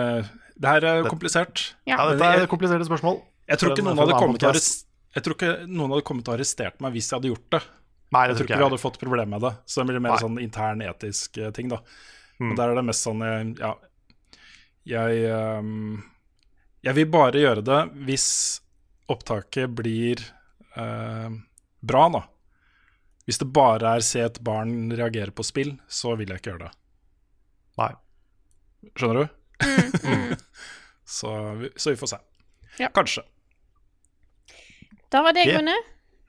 [0.56, 1.64] det her er komplisert.
[1.86, 1.98] Ja.
[2.00, 3.20] Ja, Dette er kompliserte spørsmål.
[3.46, 4.86] Jeg tror ikke noen hadde kommet til å podcast.
[5.14, 7.62] jeg tror ikke noen hadde kommet til å arrestert meg hvis jeg hadde gjort det.
[8.14, 9.52] Nei, Jeg jeg tror ikke vi hadde fått problemer med det.
[9.66, 10.22] Så det blir mer Nei.
[10.22, 11.80] sånn intern etisk eh, ting, da.
[12.38, 12.52] Mm.
[12.52, 13.72] Og der er det mest sånn eh, Ja,
[14.86, 16.02] jeg um,
[16.84, 18.28] Jeg vil bare gjøre det hvis
[19.10, 20.22] opptaket blir
[20.76, 21.30] uh,
[21.80, 22.22] bra, da.
[23.26, 26.68] Hvis det bare er se et barn reagere på spill, så vil jeg ikke gjøre
[26.68, 26.74] det.
[27.80, 27.92] Nei.
[28.94, 29.36] Skjønner du?
[30.06, 30.34] Mm,
[31.18, 32.20] så, vi, så vi får se.
[32.82, 32.90] Ja.
[32.94, 33.24] Kanskje.
[35.10, 35.46] Da var det.
[35.50, 35.74] Gunne.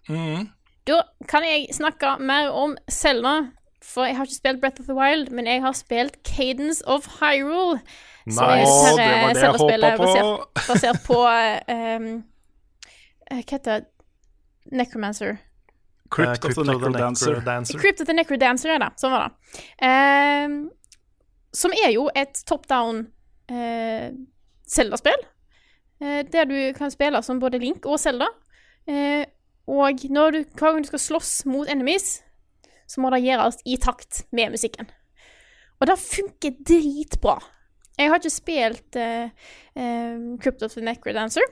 [0.10, 0.48] Mhm.
[0.88, 3.38] Da kan jeg snakke mer om Selda.
[3.88, 7.06] For jeg har ikke spilt Breath of the Wild, men jeg har spilt Cadence of
[7.22, 7.80] Hyrule.
[8.28, 8.72] Som er Nice.
[8.98, 10.04] Det var det jeg håpa på.
[10.04, 12.08] basert, basert på um,
[13.30, 13.86] Hva heter det?
[14.72, 15.38] Necromancer.
[16.12, 17.30] Crypt Eh, of the Necrodancer.
[17.32, 17.80] Necrodancer.
[17.80, 18.90] Crypt of the Necrodancer, ja da.
[19.00, 19.54] Sånn var det.
[19.88, 20.58] Um,
[21.56, 23.06] som er jo et top down
[23.52, 24.12] eh,
[24.68, 25.24] Zelda-spill.
[26.04, 28.28] Uh, der du kan spille som både Link og Zelda.
[28.88, 29.24] Eh,
[29.68, 32.22] og når du, hver gang du skal slåss mot enemies,
[32.88, 34.88] så må det gjøres i takt med musikken.
[35.82, 37.38] Og det funker dritbra.
[37.98, 39.28] Jeg har ikke spilt uh,
[39.76, 41.44] uh, Crypt of the Necrodancer,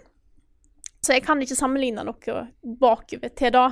[1.03, 2.45] så jeg kan ikke sammenligne noe
[2.81, 3.67] bakover til det.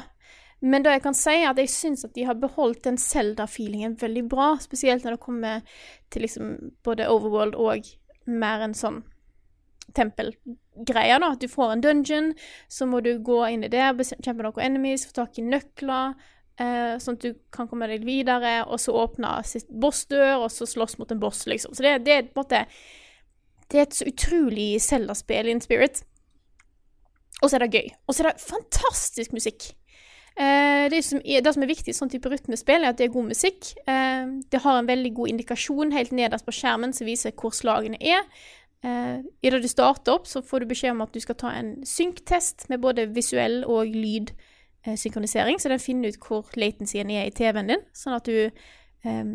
[0.64, 4.24] Men det jeg kan si, at jeg syns at de har beholdt den Zelda-feelingen veldig
[4.32, 4.54] bra.
[4.64, 5.80] Spesielt når det kommer
[6.14, 6.54] til liksom
[6.86, 7.90] både Overworld og
[8.32, 9.02] mer en sånn
[10.74, 11.20] tempelgreie.
[11.20, 12.34] da, At du får en dungeon,
[12.68, 16.16] så må du gå inn i det, bekjempe noen enemies, få tak i nøkler.
[16.60, 21.00] Eh, sånn at du kan komme deg videre, og så åpne bossdør, og så slåss
[21.00, 21.74] mot en boss, liksom.
[21.74, 22.66] Så det, det er på en måte
[23.72, 26.04] Det er et så utrolig Zelda-spill in spirit.
[27.42, 27.88] Og så er det gøy.
[28.08, 29.72] Og så er det fantastisk musikk.
[30.34, 33.08] Eh, det, som er, det som er viktig i sånn type rytmespill, er at det
[33.08, 33.72] er god musikk.
[33.90, 37.98] Eh, det har en veldig god indikasjon helt nederst på skjermen som viser hvor slagene
[37.98, 38.22] er.
[38.84, 41.54] Eh, I det du starter opp, så får du beskjed om at du skal ta
[41.56, 47.36] en synktest med både visuell og lydsynkronisering, så den finner ut hvor latencyen er i
[47.36, 49.26] TV-en din, sånn at du eh,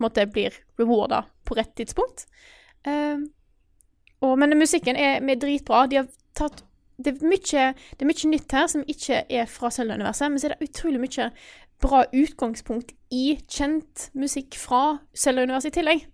[0.00, 2.26] måtte blir rewarda på rett tidspunkt.
[2.88, 3.20] Eh,
[4.24, 5.84] og, men musikken er, er dritbra.
[5.90, 9.66] De har tatt det er, mye, det er mye nytt her som ikke er fra
[9.74, 11.24] Zelda-universet, men så er det utrolig mye
[11.82, 16.04] bra utgangspunkt i kjent musikk fra Zelda-universet i tillegg.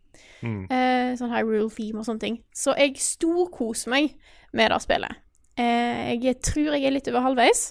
[0.41, 0.65] Mm.
[0.73, 2.39] Eh, sånn Hyrule Theme og sånne ting.
[2.57, 4.15] Så jeg storkoser meg
[4.57, 5.21] med det spillet.
[5.61, 7.71] Eh, jeg tror jeg er litt over halvveis.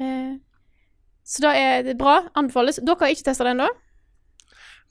[0.00, 0.36] Eh,
[1.26, 2.20] så da er det bra.
[2.38, 2.80] Anbefales.
[2.82, 3.68] Dere har ikke testa det ennå?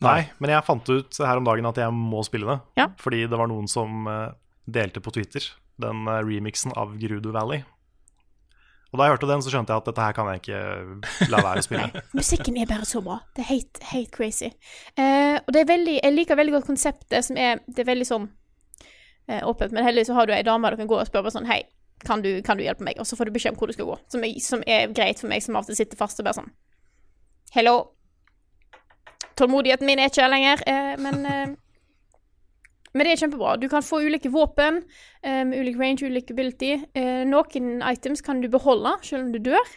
[0.04, 2.58] Nei, men jeg fant ut her om dagen at jeg må spille det.
[2.82, 2.90] Ja.
[3.00, 4.34] Fordi det var noen som eh,
[4.68, 5.48] delte på Twitter
[5.82, 7.66] den remixen av Grudo Valley.
[8.96, 11.42] Og da jeg hørte den, så skjønte jeg at dette her kan jeg ikke la
[11.44, 11.88] være å spille.
[11.92, 13.18] Nei, musikken er bare så bra.
[13.36, 14.54] Det er helt, helt crazy.
[14.96, 18.08] Uh, og det er veldig, jeg liker veldig godt konseptet som er Det er veldig
[18.08, 21.34] sånn uh, åpent, men heldigvis så har du ei dame du kan gå og spørre
[21.36, 21.66] sånn Hei,
[22.08, 23.02] kan du, kan du hjelpe meg?
[23.04, 24.00] Og så får du beskjed om hvor du skal gå.
[24.16, 26.40] Som er, som er greit for meg, som av og til sitter fast og bare
[26.40, 26.50] sånn
[27.56, 27.76] Hello.
[29.36, 31.60] Tålmodigheten min er ikke her lenger, uh, men
[32.96, 33.56] men det er kjempebra.
[33.60, 36.78] Du kan få ulike våpen um, ulik range, ulik ability.
[36.96, 39.74] Uh, noen items kan du beholde selv om du dør,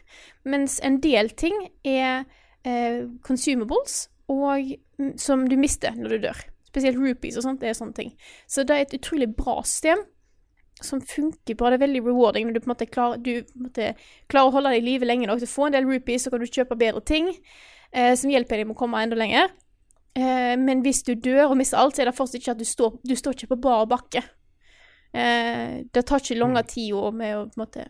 [0.47, 2.23] mens en del ting er
[2.63, 6.45] uh, consumables og, mm, som du mister når du dør.
[6.69, 7.61] Spesielt rupees og sånt.
[7.61, 8.15] det er sånne ting.
[8.47, 10.05] Så det er et utrolig bra system
[10.85, 11.73] som funker bra.
[11.73, 13.95] Det er veldig rewarding når du på en måte klarer, du, måte,
[14.31, 16.31] klarer å holde deg i live lenge nok til å få en del rupees, så
[16.31, 19.51] kan du kjøpe bedre ting eh, som hjelper deg med å komme enda lenger.
[20.16, 22.68] Eh, men hvis du dør og mister alt, så er det fortsatt ikke at du
[22.68, 24.23] står, du står ikke på bar bakke.
[25.12, 27.87] Eh, det tar ikke lange å, med å på en måte,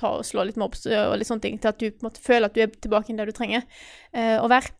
[0.00, 2.56] ta og slå litt mobs og litt sånne ting, til at du måte føler at
[2.56, 3.66] du er tilbake der du trenger
[4.14, 4.72] eh, å være.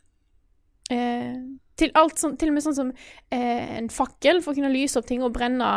[0.90, 1.35] Eh,
[1.81, 4.98] til, alt sånn, til og med sånn som eh, en fakkel for å kunne lyse
[4.98, 5.70] opp ting og brenne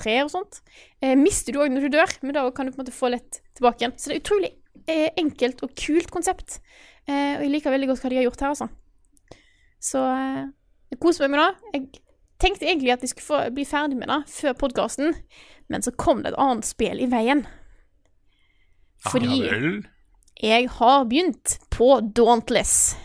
[0.00, 0.60] trær og sånt.
[1.00, 3.12] Eh, mister du òg når du dør, men da kan du på en måte få
[3.12, 3.96] litt tilbake igjen.
[3.96, 4.52] Så det er utrolig
[4.86, 6.60] eh, enkelt og kult konsept.
[7.06, 8.70] Eh, og jeg liker veldig godt hva de har gjort her, altså.
[9.80, 10.46] Så eh,
[10.92, 11.70] jeg koser meg med det.
[11.74, 12.02] Jeg
[12.40, 15.14] tenkte egentlig at jeg skulle få bli ferdig med det før podkasten,
[15.68, 17.46] men så kom det et annet spill i veien.
[19.10, 19.62] Fordi Ja
[20.40, 22.96] jeg har begynt på Dauntless.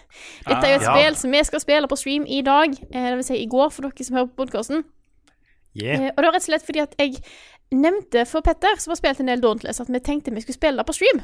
[0.47, 1.01] Dette er jo et Ah, ja.
[1.01, 3.69] spill som vi skal spille på stream i dag, eh, det vil si i går,
[3.75, 4.85] for dere som hører på podkasten.
[5.75, 5.99] Yeah.
[6.05, 7.17] Eh, og det var rett og slett fordi at jeg
[7.75, 10.77] nevnte for Petter, som har spilt en del Dauntless, at vi tenkte vi skulle spille
[10.79, 11.19] det på stream.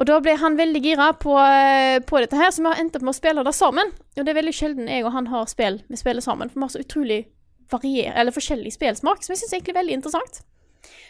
[0.00, 2.94] Og da ble han veldig gira på, eh, på dette her, så vi har endt
[2.96, 3.92] opp med å spille det sammen.
[4.16, 6.64] Og det er veldig sjelden jeg og han har spill vi spiller sammen, for vi
[6.64, 7.18] har så utrolig
[7.70, 10.40] varier, eller forskjellig spillsmak, som jeg syns egentlig er veldig interessant.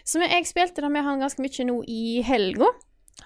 [0.05, 2.66] Så jeg spilte det med han ganske mye nå i helga.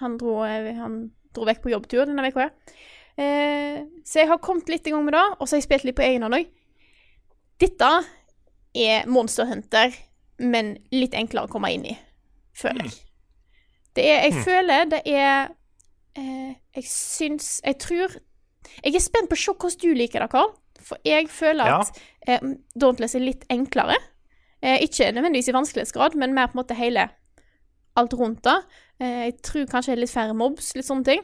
[0.03, 0.99] Han dro, eh, han
[1.33, 2.51] dro vekk på jobbtur denne uka.
[3.17, 5.89] Eh, så jeg har kommet litt i gang med det, og så har jeg spilt
[5.89, 6.45] litt på egen hånd òg.
[7.57, 7.91] Dette
[8.75, 9.95] er Monster Hunter,
[10.37, 11.97] men litt enklere å komme inn i,
[12.53, 13.04] føler jeg.
[13.95, 15.53] Det er, jeg føler det er
[16.19, 18.17] eh, Jeg syns Jeg tror
[18.83, 20.51] Jeg er spent på å se hvordan du liker det, Karl.
[20.85, 21.79] For jeg føler Ja.
[21.81, 22.41] at eh,
[22.75, 23.95] Dauntless er litt enklere.
[24.61, 27.09] Eh, ikke nødvendigvis i vanskelighetsgrad, men mer på en måte hele
[27.95, 28.57] alt rundt det.
[28.99, 31.23] Eh, jeg tror kanskje det er litt færre mobs, litt sånne ting.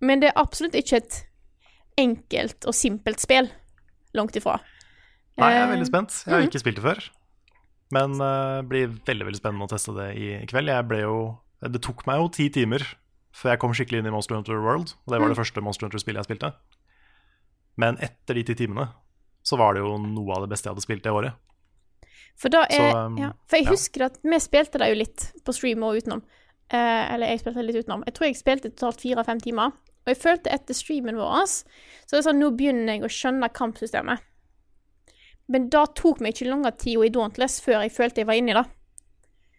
[0.00, 1.18] Men det er absolutt ikke et
[2.00, 3.50] enkelt og simpelt spill.
[4.14, 4.58] Langt ifra.
[5.40, 6.18] Nei, jeg er Eh, veldig spent.
[6.26, 6.48] Jeg har mhm.
[6.50, 7.02] ikke spilt det før.
[7.92, 10.68] Men det blir veldig veldig spennende å teste det i kveld.
[10.68, 11.16] Jeg ble jo,
[11.70, 12.82] det tok meg jo ti timer
[13.32, 14.94] før jeg kom skikkelig inn i Monster Hunter World.
[15.06, 15.42] Og det var det Mm.
[15.44, 16.52] første Monster Hunter-spillet jeg spilte.
[17.76, 18.88] Men etter de ti timene
[19.42, 21.32] så var det jo noe av det beste jeg hadde spilt det året.
[22.36, 23.70] For da er Så, um, ja, For jeg ja.
[23.70, 26.22] husker at vi spilte det jo litt på stream og utenom.
[26.70, 28.04] Eh, eller jeg spilte litt utenom.
[28.06, 29.72] Jeg tror jeg spilte totalt fire-fem timer.
[30.02, 31.64] Og jeg følte etter streamen vår Så
[32.10, 34.20] det er sånn, nå begynner jeg å skjønne kampsystemet.
[35.48, 38.54] Men da tok meg ikke lang tid i Dauntless før jeg følte jeg var inni
[38.56, 38.64] det.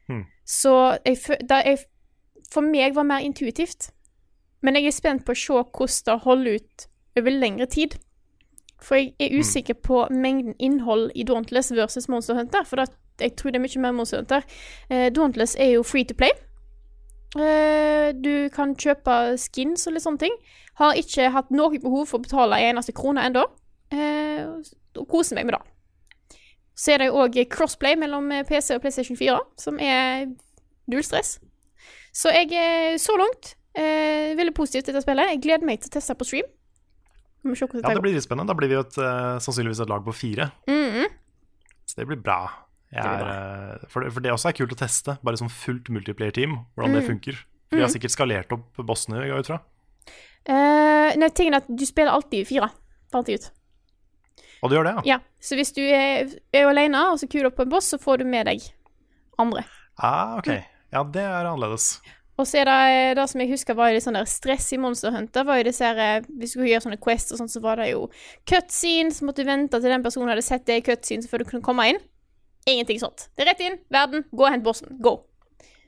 [0.08, 0.26] Hmm.
[0.46, 1.78] Så jeg, da er,
[2.54, 3.90] for meg var mer intuitivt.
[4.64, 6.88] Men jeg er spent på å se hvordan det holder ut
[7.20, 7.98] over lengre tid.
[8.84, 12.64] For jeg er usikker på mengden innhold i Dauntless versus Monster Hunter.
[12.68, 12.88] For da,
[13.20, 14.44] jeg tror det er mye mer Monster Hunter.
[14.90, 16.32] Eh, Dauntless er jo free to play.
[17.40, 20.36] Eh, du kan kjøpe skins og litt sånne ting.
[20.80, 23.46] Har ikke hatt noe behov for å betale en eneste krone ennå.
[23.94, 24.44] Eh,
[25.00, 25.64] og koser meg med det.
[26.76, 30.28] Så er det òg crossplay mellom eh, PC og PlayStation 4, som er
[30.90, 31.38] null stress.
[32.14, 35.32] Så jeg er så langt eh, veldig positiv til dette spillet.
[35.34, 36.50] Jeg gleder meg til å teste på stream.
[37.44, 37.52] Ja,
[37.90, 38.54] det det blir litt spennende.
[38.54, 40.52] Da blir vi jo et, eh, sannsynligvis et lag på fire.
[40.70, 41.10] Mhm.
[41.90, 42.38] Så det blir bra.
[42.94, 45.38] Jeg Det blir er, eh, for, det, for det også er kult å teste, bare
[45.38, 47.10] som fullt multiplayer-team, hvordan det Mm.
[47.10, 47.36] funker.
[47.72, 47.94] Vi har Mm.
[47.94, 49.60] sikkert skalert opp bossene, går jeg ut fra.
[50.48, 52.70] Uh, nei, tingen er at du spiller alltid fire.
[53.12, 53.52] Fant alltid ut.
[54.62, 55.18] Og du gjør det, ja?
[55.18, 57.98] Ja, så hvis du er, er alene og så kuler opp på en boss, så
[58.00, 58.62] får du med deg
[59.40, 59.66] andre.
[59.98, 60.64] Ah, ok.
[60.94, 61.98] Ja, det er annerledes.
[62.40, 65.14] Og så er det det som jeg husker var litt sånn der stress i Monster
[65.14, 67.62] Hunter, var jo disse her eh, Hvis du skulle gjøre sånne quests og sånn, så
[67.62, 68.08] var det jo
[68.50, 71.66] cutscenes, måtte du vente til den personen hadde sett det i cutscenes før du kunne
[71.66, 72.02] komme inn.
[72.70, 73.28] Ingenting sånt.
[73.36, 74.98] Det er rett inn, verden, gå og hent bossen.
[75.04, 75.20] Go.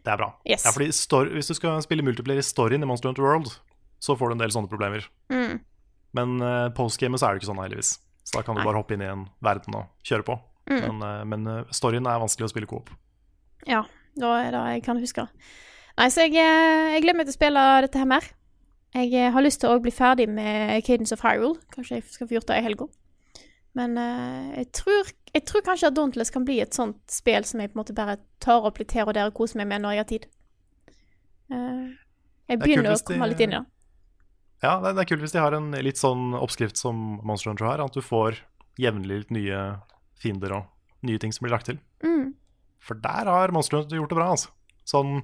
[0.05, 0.29] Det er bra.
[0.45, 0.67] Yes.
[0.67, 3.49] Ja, fordi story, Hvis du skal spille multiplayer i storyen i Monster Hunter World,
[4.03, 5.07] så får du en del sånne problemer.
[5.33, 5.63] Mm.
[6.15, 7.95] Men uh, postgamet så er det ikke sånn, heldigvis.
[8.25, 8.67] Så da kan du Nei.
[8.69, 10.37] bare hoppe inn i en verden og kjøre på.
[10.69, 10.81] Mm.
[10.81, 12.91] Men, uh, men eh, storyen er vanskelig å spille coop.
[13.69, 13.83] Ja,
[14.19, 15.27] da er det jeg kan huske.
[15.95, 18.27] Nei, så jeg, eh, jeg gleder meg til å spille dette her mer.
[18.95, 21.59] Jeg eh, har lyst til å bli ferdig med Cadence of Hyrule.
[21.75, 22.87] Kanskje jeg skal få gjort det i helga.
[23.75, 27.59] Men uh, jeg, tror, jeg tror kanskje at Dauntless kan bli et sånt spill som
[27.59, 29.83] jeg på en måte bare tar opp litt her og der og koser meg med
[29.83, 30.27] når jeg har tid.
[31.51, 31.91] Uh,
[32.47, 33.65] jeg begynner å komme de- litt inn i det.
[34.63, 37.67] Ja, det, det er kult hvis de har en litt sånn oppskrift som Monster Hunter
[37.67, 38.39] har, at du får
[38.79, 39.59] jevnlig litt nye
[40.23, 41.81] fiender og nye ting som blir lagt til.
[42.05, 42.31] Mm.
[42.85, 44.51] For der har Monster Hunter gjort det bra, altså.
[44.85, 45.23] Sånn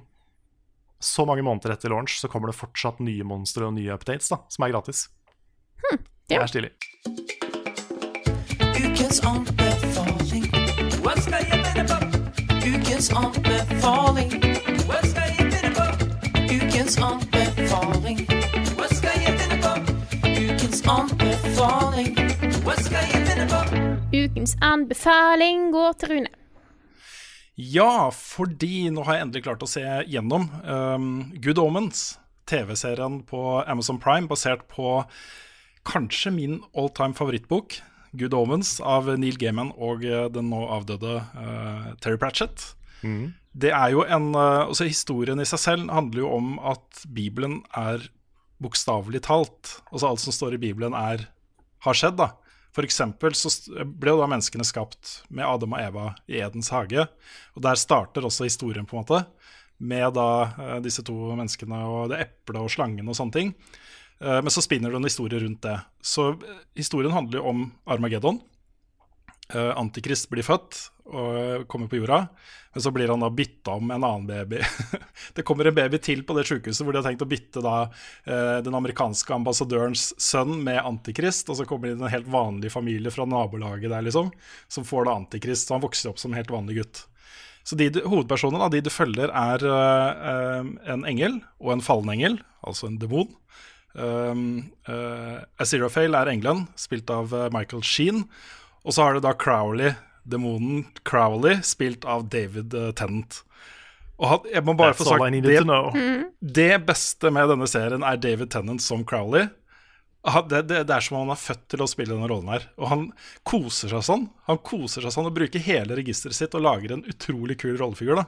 [1.02, 4.38] så mange måneder etter launch så kommer det fortsatt nye monstre og nye updates da,
[4.50, 5.08] som er gratis.
[5.90, 6.42] Det ja.
[6.42, 6.70] er stilig.
[24.12, 26.41] Ukens anbefaling går til Rune.
[27.60, 31.08] Ja, fordi nå har jeg endelig klart å se gjennom um,
[31.44, 32.14] Good Omens,
[32.48, 35.02] TV-serien på Amazon Prime, basert på
[35.86, 37.76] kanskje min all time favorittbok,
[38.16, 42.72] Good Omens, av Neil Gaiman og eh, den nå avdøde uh, Terry Pratchett.
[43.52, 47.60] Det er jo en eh, altså Historien i seg selv handler jo om at Bibelen
[47.76, 48.04] er
[48.62, 49.78] bokstavelig talt.
[49.90, 51.26] Altså alt som står i Bibelen, er,
[51.84, 52.20] har skjedd.
[52.20, 52.32] da
[52.72, 53.50] for eksempel så
[53.84, 57.04] ble jo da menneskene skapt med Adam og Eva i Edens hage.
[57.52, 59.22] Og der starter også historien, på en måte.
[59.82, 63.52] Med da eh, disse to menneskene og det eplet og slangen og sånne ting.
[64.22, 65.76] Eh, men så spinner det en historie rundt det.
[66.00, 68.40] Så eh, historien handler jo om Armageddon.
[69.52, 72.24] Eh, Antikrist blir født og kommer på jorda,
[72.72, 74.62] men så blir han da bytta om en annen baby.
[75.36, 77.74] det kommer en baby til på det sykehuset hvor de har tenkt å bytte da
[77.84, 82.72] eh, den amerikanske ambassadørens sønn med Antikrist, og så kommer det inn en helt vanlig
[82.72, 84.30] familie fra nabolaget der, liksom,
[84.72, 85.68] som får da Antikrist.
[85.68, 87.04] Så han vokser opp som en helt vanlig gutt.
[87.62, 92.40] Så de Hovedpersonene av de du følger, er eh, en engel og en fallen engel,
[92.64, 93.28] altså en demon.
[93.92, 98.22] Um, uh, Aziraphale er engelen, spilt av Michael Sheen.
[98.82, 99.92] Og så har du da Crowley,
[100.26, 103.42] demonen Crowley, spilt av David uh, Tennant.
[104.22, 105.56] Og han, jeg må bare That's få sagt det,
[106.58, 109.48] det beste med denne serien er David Tennant som Crowley.
[110.26, 112.50] Han- Det, det, det er som om han er født til å spille denne rollen
[112.52, 112.66] her.
[112.78, 113.06] Og han
[113.48, 114.28] koser seg sånn.
[114.46, 118.20] Han koser seg sånn og bruker hele registeret sitt og lager en utrolig kul rollefigur.
[118.22, 118.26] da.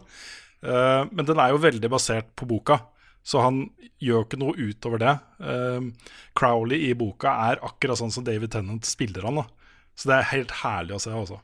[0.65, 2.81] Uh, men den er jo veldig basert på boka,
[3.23, 3.61] så han
[4.03, 5.15] gjør ikke noe utover det.
[5.39, 5.91] Uh,
[6.35, 9.43] Crowley i boka er akkurat sånn som David Tennant spiller han.
[9.43, 9.47] da.
[9.95, 11.41] Så det er helt herlig å se altså.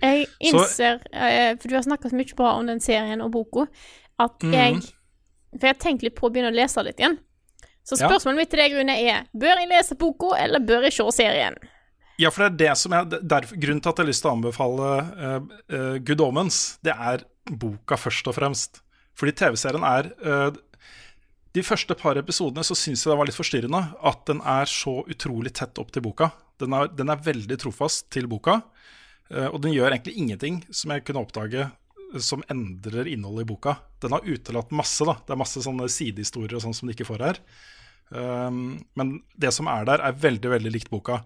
[0.00, 3.66] Jeg Så- innser, eh, for du har snakket mye bra om den serien og boka,
[4.18, 4.80] at jeg
[5.52, 7.18] For jeg har tenkt litt på å begynne å lese litt igjen.
[7.84, 8.08] Så Ja.
[8.08, 11.56] spørsmålet mitt til deg, Rune, er bør jeg lese boka, eller bør jeg se serien?
[12.20, 14.30] Ja, for det er det som er derfor, Grunnen til at jeg har lyst til
[14.30, 15.40] å anbefale uh,
[15.74, 18.80] uh, Good Omens, det er boka først og fremst.
[19.16, 20.50] Fordi TV-serien er uh,
[21.52, 25.00] De første par episodene så syns jeg det var litt forstyrrende at den er så
[25.10, 26.30] utrolig tett opp til boka.
[26.60, 28.60] Den er, den er veldig trofast til boka,
[29.32, 33.50] eh, og den gjør egentlig ingenting som jeg kunne oppdage eh, som endrer innholdet i
[33.52, 33.76] boka.
[34.04, 35.18] Den har utelatt masse, da.
[35.24, 37.42] Det er masse sånne sidehistorier og sånn som de ikke får her.
[38.10, 41.20] Um, men det som er der, er veldig, veldig likt boka.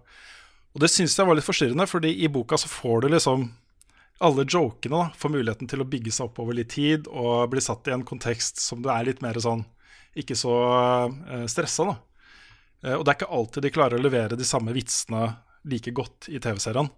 [0.74, 3.46] Og det syns jeg var litt forstyrrende, fordi i boka så får du liksom
[4.24, 7.62] alle jokene da, får muligheten til å bygge seg opp over litt tid og bli
[7.64, 9.64] satt i en kontekst som det er litt mer sånn
[10.14, 10.52] ikke så
[11.10, 11.96] uh, stressa, da.
[12.84, 15.24] Eh, og det er ikke alltid de klarer å levere de samme vitsene
[15.70, 16.90] like godt i TV-serien.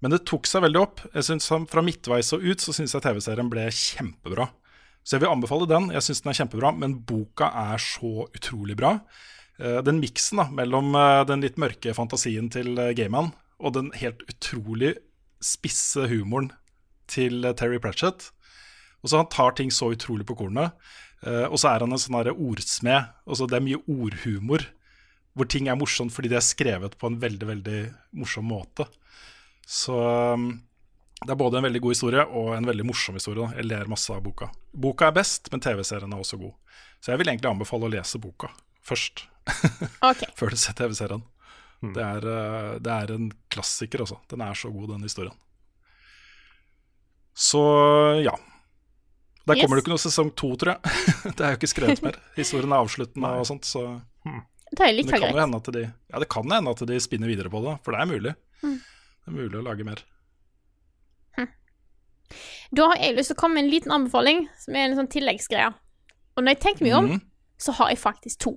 [0.00, 1.02] Men det tok seg veldig opp.
[1.12, 4.48] Jeg synes Fra midtveis og ut så syns jeg TV-serien ble kjempebra.
[5.04, 5.90] Så jeg vil anbefale den.
[5.92, 8.98] Jeg syns den er kjempebra, men boka er så utrolig bra.
[9.60, 14.94] Eh, Den miksen mellom eh, den litt mørke fantasien til Gayman og den helt utrolig
[15.44, 16.48] spisse humoren
[17.10, 18.30] til Terry Pratchett.
[19.04, 20.72] Og så Han tar ting så utrolig på kornet.
[21.20, 23.08] Og så er han en sånn ordsmed.
[23.28, 24.64] Altså det er mye ordhumor
[25.36, 27.78] hvor ting er morsomt fordi det er skrevet på en veldig veldig
[28.18, 28.86] morsom måte.
[29.70, 29.94] Så
[30.34, 30.50] um,
[31.20, 33.44] det er både en veldig god historie og en veldig morsom historie.
[33.44, 33.60] Da.
[33.60, 34.50] Jeg ler masse av boka.
[34.72, 36.56] Boka er best, men TV-serien er også god.
[37.00, 38.50] Så jeg vil egentlig anbefale å lese boka
[38.90, 39.26] først,
[40.08, 40.24] OK.
[40.38, 41.22] før du ser TV-serien.
[41.80, 44.18] Det, er, uh, det er en klassiker, altså.
[44.32, 45.36] Den er så god, den historien.
[47.40, 47.62] Så
[48.20, 48.34] ja.
[49.46, 49.62] Der Yes.
[49.64, 51.06] kommer det ikke noe sesong to, tror jeg.
[51.38, 52.18] det er jo ikke skrevet mer.
[52.36, 53.84] Historien er avsluttende og sånt, så
[54.70, 55.72] Det er like det kan greit.
[55.74, 58.34] de Ja, det kan hende at de spinner videre på det, for det er mulig.
[58.62, 60.02] Det er mulig å lage mer.
[62.70, 65.10] Da har jeg lyst til å komme med en liten anbefaling, som er en sånn
[65.10, 65.72] tilleggsgreie.
[66.36, 67.22] Og når jeg tenker meg om, mm.
[67.58, 68.52] så har jeg faktisk to.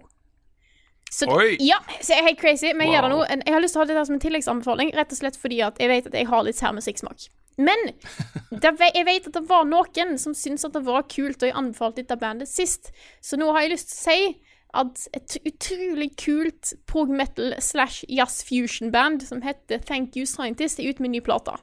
[1.14, 1.56] Så, Oi!
[1.62, 3.22] Ja, så jeg er helt crazy, men jeg gjør det nå.
[3.30, 5.60] Jeg har lyst til å ha det der som en tilleggsanbefaling, rett og slett fordi
[5.66, 7.28] at jeg vet at jeg har litt sær musikksmak.
[7.62, 7.84] Men
[8.64, 12.02] jeg vet at det var noen som syntes at det var kult, og jeg anbefalte
[12.02, 12.94] dette bandet sist.
[13.22, 18.06] Så nå har jeg lyst til å si at et utrolig kult prog metal slash
[18.10, 21.58] jazz fusion band som heter Thank You Scientist, er ute med ny plate.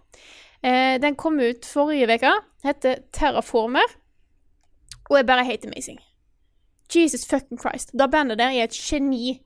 [0.63, 2.33] Eh, den kom ut forrige uke,
[2.65, 3.97] heter Terraformer,
[5.11, 5.99] og er bare helt amazing.
[6.91, 7.93] Jesus fucking Christ.
[7.99, 9.41] Det bandet der er et geni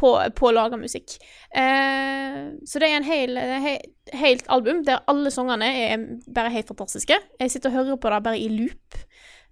[0.00, 1.16] på, på å lage musikk.
[1.52, 3.76] Eh, så det er en hel, he,
[4.16, 7.16] helt album der alle sangene er bare helt fantastiske.
[7.40, 9.00] Jeg sitter og hører på det bare i loop.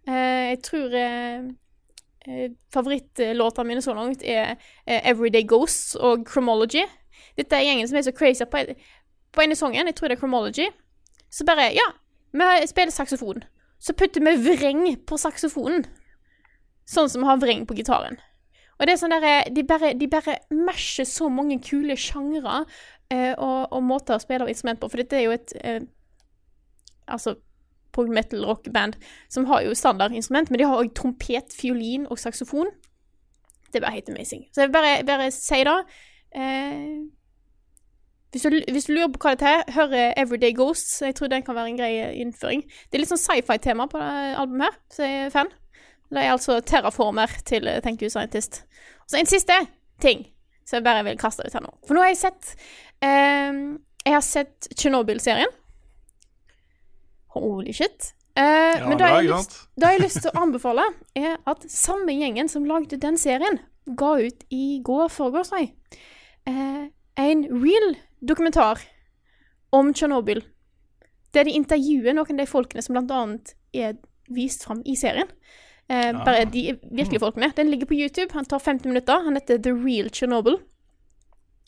[0.08, 1.50] Eh, jeg tror eh,
[2.74, 6.84] favorittlåtene mine så langt er eh, Everyday Ghosts og Chromology.
[7.38, 8.64] Dette er gjengen som er så crazy på,
[9.32, 10.68] på ene sangen, jeg tror det er Chromology.
[11.30, 11.86] Så bare, ja,
[12.32, 13.44] vi spiller saksofon.
[13.78, 15.86] Så putter vi vreng på saksofonen.
[16.88, 18.18] Sånn som vi har vreng på gitaren.
[18.78, 22.62] Og det er sånn der, de bare, de bare masher så mange kule sjangre
[23.10, 25.80] eh, og, og måter å spille instrument på, for dette er jo et eh,
[27.08, 27.38] Altså
[27.98, 28.96] prog metal rock-band
[29.28, 32.70] som har jo standardinstrument, men de har òg trompet, fiolin og saksofon.
[33.68, 34.46] Det er bare helt amazing.
[34.54, 35.78] Så jeg vil bare, bare si det.
[36.38, 36.98] Eh,
[38.32, 41.02] hvis du, hvis du lurer på hva det er, hør eh, Everyday Ghosts.
[41.02, 42.64] Jeg tror den kan være en grei innføring.
[42.64, 45.52] Det er litt sånn sci-fi-tema på det albumet her, så jeg er fan.
[46.08, 48.62] Det er altså terraformer til eh, Thank You Scientist.
[49.04, 49.56] Og så en siste
[50.04, 50.26] ting
[50.68, 51.72] som jeg bare vil kaste ut her nå.
[51.88, 52.52] For nå har jeg sett
[53.04, 53.62] eh,
[54.04, 55.57] Jeg har sett Tsjernobyl-serien.
[57.34, 58.12] Holy shit.
[58.36, 58.44] Eh,
[58.78, 60.84] Ja, men bra, har, jeg lyst, har jeg lyst til å anbefale
[61.18, 63.58] er at samme gjengen som lagde den serien,
[63.98, 65.72] ga ut i går foregårs, nei,
[66.46, 66.86] eh,
[67.18, 68.84] en real dokumentar
[69.72, 70.42] om Tsjernobyl.
[71.34, 73.96] Der de intervjuer noen av de folkene som annet er
[74.32, 75.28] vist fram i serien.
[75.88, 77.52] Eh, bare de virkelige folkene.
[77.56, 78.32] Den ligger på YouTube.
[78.32, 79.24] Han tar 50 minutter.
[79.24, 80.58] Han heter The Real Chernobyl.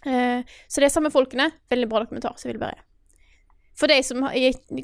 [0.07, 1.51] Eh, så det er samme folkene.
[1.73, 2.37] Veldig bra dokumentar.
[2.37, 2.81] Så jeg vil bare
[3.81, 4.27] For de som,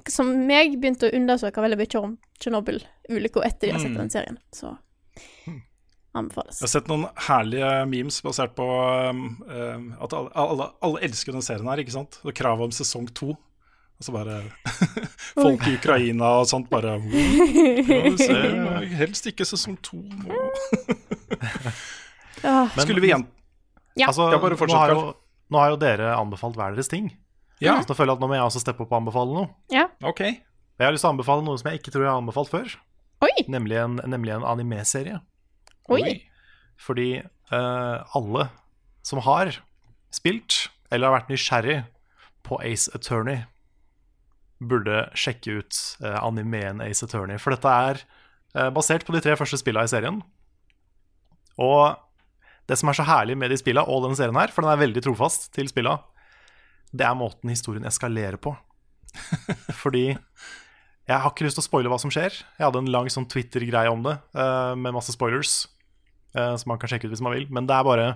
[0.08, 4.38] som meg begynte å undersøke veldig mye om Tsjernobyl-ulykka etter de har sett den serien,
[4.56, 4.72] så
[6.16, 6.60] anbefales.
[6.60, 11.36] Jeg har sett noen herlige memes basert på um, um, at alle, alle, alle elsker
[11.36, 12.16] den serien her, ikke sant?
[12.24, 13.34] Og kravet om sesong to.
[13.96, 14.42] Og så bare
[15.44, 20.02] Folk i Ukraina og sånt bare ja, vi ser, Helst ikke sesong to.
[22.44, 23.24] Ah, Skulle vi igjen
[23.96, 24.10] Ja.
[24.10, 25.14] Altså, Ja, bare fortsett, har
[25.46, 27.08] nå har jo dere anbefalt hver deres ting.
[27.62, 29.48] Ja, Så da føler jeg at nå må jeg også steppe opp og anbefale noe.
[29.72, 29.86] ja.
[30.04, 30.20] ok.
[30.76, 32.72] Jeg har lyst til å anbefale noe som jeg ikke tror jeg har anbefalt før.
[33.24, 33.32] Oi!
[33.48, 35.22] Nemlig en, nemlig en anime-serie.
[35.88, 36.18] Oi!
[36.76, 37.10] Fordi
[37.48, 38.48] uh, alle
[39.06, 39.54] som har
[40.12, 41.78] spilt, eller har vært nysgjerrig
[42.44, 43.46] på Ace Attorney,
[44.60, 47.40] burde sjekke ut uh, animeen Ace Attorney.
[47.40, 48.02] For dette er
[48.52, 50.20] uh, basert på de tre første spillene i serien.
[51.56, 51.96] Og
[52.68, 54.84] det som er så herlig med de spillene og denne serien her, for den er
[54.84, 56.04] veldig trofast til spillene,
[56.96, 58.54] det er måten historien eskalerer på.
[59.82, 60.08] Fordi
[61.06, 62.34] jeg har ikke lyst til å spoile hva som skjer.
[62.34, 65.64] Jeg hadde en lang sånn Twitter-greie om det, uh, med masse spoilers,
[66.36, 67.46] Uh, som man kan sjekke ut hvis man vil.
[67.48, 68.08] Men det er bare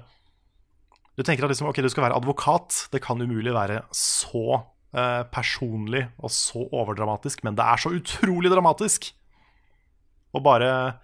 [1.16, 2.86] Du tenker at liksom, ok, du skal være advokat.
[2.92, 8.52] Det kan umulig være så uh, personlig og så overdramatisk, men det er så utrolig
[8.52, 9.10] dramatisk.
[10.36, 10.98] Og bare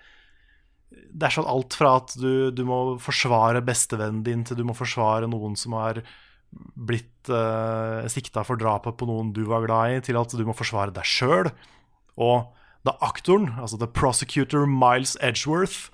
[0.90, 4.76] Det er sånn alt fra at du, du må forsvare bestevennen din, til du må
[4.76, 6.02] forsvare noen som har
[6.76, 10.54] blitt uh, sikta for drapet på noen du var glad i, til at du må
[10.56, 11.50] forsvare deg sjøl.
[12.16, 12.52] Og
[12.86, 15.90] da aktoren, altså the prosecutor Miles Edgeworth,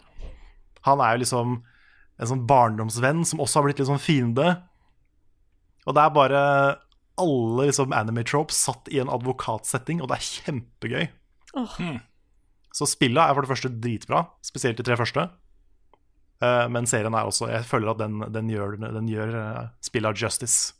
[0.86, 1.60] han er jo liksom
[2.22, 4.54] en sånn barndomsvenn som også har blitt litt sånn fiende.
[5.86, 6.42] Og det er bare
[7.22, 11.04] alle liksom anime-tropes satt i en advokatsetting, og det er kjempegøy.
[11.58, 11.78] Åh.
[12.72, 15.26] Så spillet er for det første dritbra, spesielt de tre første.
[16.42, 20.22] Eh, men serien er også Jeg føler at den, den gjør, den gjør uh, spillet
[20.22, 20.74] justice.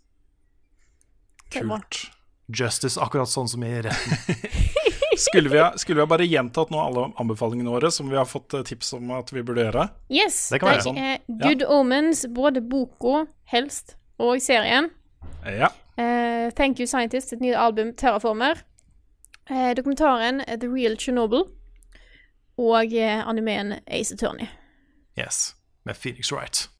[1.52, 2.08] Det er.
[2.52, 4.72] Justice akkurat sånn som i retten.
[5.16, 8.24] Skulle vi, ha, skulle vi ha bare gjentatt nå alle anbefalingene våre som vi har
[8.24, 9.84] fått eh, tips om at vi burde gjøre?
[10.08, 10.98] Yes, Det det, kan være sånn.
[10.98, 14.88] er Good Omens, både boka, helst, og serien.
[15.44, 15.68] Ja.
[16.00, 18.64] Uh, Thank You Scientist, et nytt album, Terraformer.
[19.50, 21.44] Uh, dokumentaren eh, The Real Chernobyl.
[22.56, 24.48] Og uh, animeen Ace Attorney.
[25.18, 26.70] Yes, med Phoenix Wright.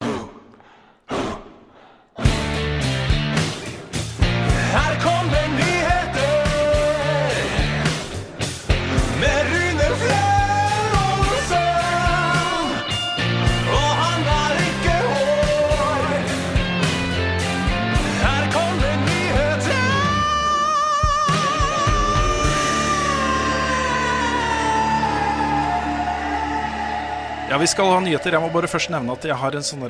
[27.53, 28.33] Ja, vi skal ha nyheter.
[28.33, 29.83] Jeg må bare først nevne at jeg har en sånn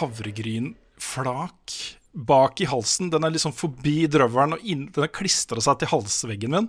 [0.00, 1.74] havregrynflak
[2.26, 3.12] bak i halsen.
[3.12, 6.64] Den er liksom forbi drøvelen, og inn, den har klistra seg til halsveggen min.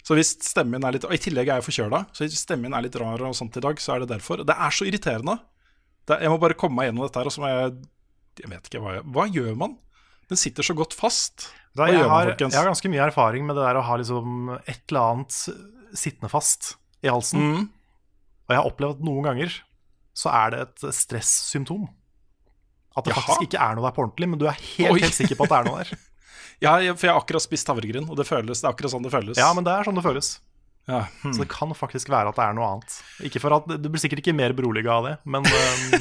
[0.00, 2.70] Så hvis stemmen min er litt Og i tillegg er jeg forkjøla, så hvis stemmen
[2.70, 4.40] min er litt rar og sånt i dag, så er det derfor.
[4.48, 5.34] Det er så irriterende.
[6.08, 7.74] Det, jeg må bare komme meg gjennom dette her, og så må jeg
[8.40, 9.74] Jeg vet ikke hva jeg Hva gjør man?
[10.32, 11.50] Den sitter så godt fast.
[11.76, 14.86] Da, jeg, har, jeg har ganske mye erfaring med det der å ha liksom et
[14.88, 15.36] eller annet
[15.92, 17.44] sittende fast i halsen.
[17.44, 17.68] Mm.
[18.50, 19.56] Og jeg har opplevd at noen ganger
[20.18, 21.84] så er det et stressymptom.
[22.98, 23.22] At det Jaha.
[23.22, 25.52] faktisk ikke er noe der på ordentlig, men du er helt, helt sikker på at
[25.52, 25.98] det er noe der.
[26.60, 29.12] Ja, for jeg har akkurat spist havregryn, og det føles Det er akkurat sånn det
[29.14, 29.38] føles.
[29.40, 30.26] Ja, men det er sånn det føles.
[30.90, 31.32] Ja, hmm.
[31.32, 32.96] Så det kan faktisk være at det er noe annet.
[33.24, 35.94] Ikke for at Du blir sikkert ikke mer beroliga av det, men um...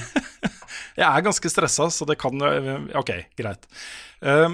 [1.00, 3.70] Jeg er ganske stressa, så det kan jo Ok, greit.
[4.20, 4.50] Eh,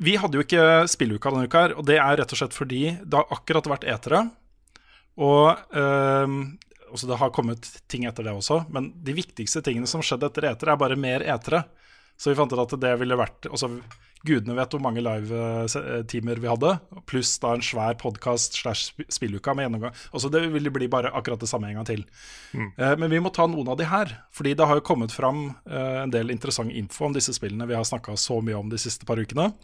[0.00, 2.84] vi hadde jo ikke spilluka denne uka, her, og det er rett og slett fordi
[3.04, 4.22] det har akkurat vært etere.
[5.20, 6.38] Og eh,
[6.90, 10.50] altså det har kommet ting etter det også, men de viktigste tingene som skjedde etter
[10.50, 11.64] etere, er bare mer etere.
[12.20, 13.70] Så vi fant ut at det ville vært altså,
[14.20, 16.74] Gudene vet hvor mange live-timer vi hadde,
[17.08, 19.94] pluss da en svær podkast slash spilluka med gjennomgang.
[20.12, 22.04] Altså Det ville bli bare akkurat det samme en gang til.
[22.76, 25.54] Eh, Men vi må ta noen av de her, fordi det har jo kommet fram
[25.64, 28.76] eh, en del interessant info om disse spillene vi har snakka så mye om de
[28.78, 29.54] siste par ukene.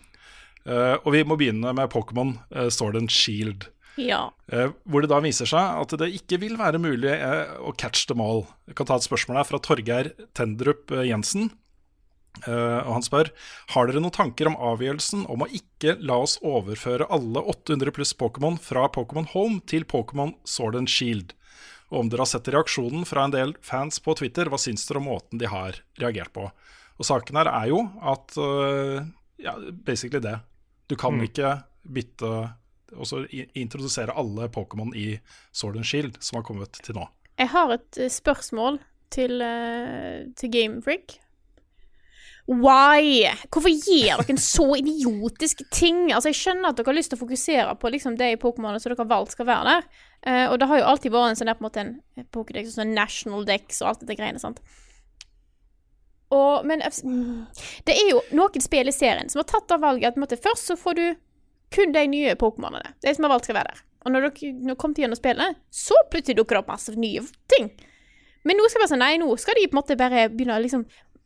[0.64, 3.68] Eh, Og vi må begynne med Pokémon eh, Sword and Shield.
[3.96, 4.30] Ja.
[4.52, 8.06] Eh, hvor det da viser seg at det ikke vil være mulig eh, å catch
[8.10, 8.44] them all.
[8.68, 11.52] Jeg kan ta et spørsmål her fra Torgeir Tendrup eh, Jensen.
[12.44, 13.30] Og han spør
[13.72, 18.12] Har dere noen tanker om avgjørelsen om å ikke la oss overføre alle 800 pluss
[18.12, 21.32] Pokémon fra Pokémon Home til Pokémon Sword and Shield?
[21.88, 25.00] Og om dere har sett reaksjonen fra en del fans på Twitter, hva syns dere
[25.00, 26.44] om måten de har reagert på?
[27.00, 28.36] Og saken her er jo at
[29.40, 29.56] Ja,
[29.88, 30.36] basically det.
[30.92, 32.34] Du kan ikke bytte
[32.94, 35.18] også så introdusere alle Pokémon i
[35.52, 37.06] Sword and Shield som har kommet til nå.
[37.36, 38.78] Jeg har et eh, spørsmål
[39.12, 41.18] til, uh, til Gamefreak.
[42.46, 43.26] Why?
[43.50, 46.12] Hvorfor gir dere en så idiotisk ting?
[46.12, 48.92] Altså, Jeg skjønner at dere har lyst til å fokusere på liksom, i Pokémonet som
[48.92, 49.86] dere har valgt skal være der.
[50.26, 52.76] Uh, og det har jo alltid vært en sånn der på en måte en Pokédex,
[52.78, 54.42] sånn National Dex og alt dette greiene.
[54.42, 54.62] sant?
[56.34, 57.46] Og, men eh, mm,
[57.86, 60.72] det er jo noen spill i serien som har tatt av valget at måte, først
[60.72, 61.04] så får du
[61.76, 62.94] kun de nye Pokémonene.
[63.04, 63.82] De som har valgt skal være der.
[64.06, 67.72] Og når dere kommer til gjennom spillet, så plutselig dukker det opp masse nye ting.
[68.46, 70.62] Men nå skal bare sånn, nei, nå skal de på en måte bare begynne å
[70.62, 70.84] liksom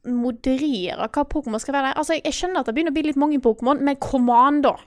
[0.08, 1.98] moderere hva Pokémon skal være der.
[2.00, 4.78] Altså, jeg, skjønner at det begynner å bli litt mange Pokémon, men come on, da.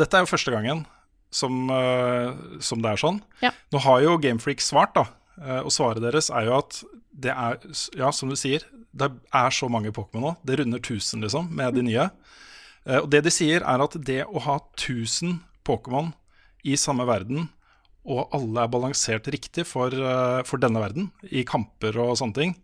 [0.00, 0.86] Dette er jo første gangen
[1.34, 2.32] som, uh,
[2.64, 3.20] som det er sånn.
[3.44, 3.52] Ja.
[3.74, 5.04] Nå har jo Gamefreak svart, da.
[5.36, 6.80] Uh, og svaret deres er jo at
[7.18, 7.60] det er,
[7.98, 8.64] ja, som du sier,
[8.96, 10.34] det er så mange Pokémon nå.
[10.46, 12.08] Det runder 1000, liksom, med de nye.
[12.08, 12.36] Eh,
[12.96, 16.12] og det de sier, er at det å ha 1000 Pokémon
[16.64, 17.50] i samme verden,
[18.08, 22.54] og alle er balansert riktig for, eh, for denne verden, i kamper og sånne ting,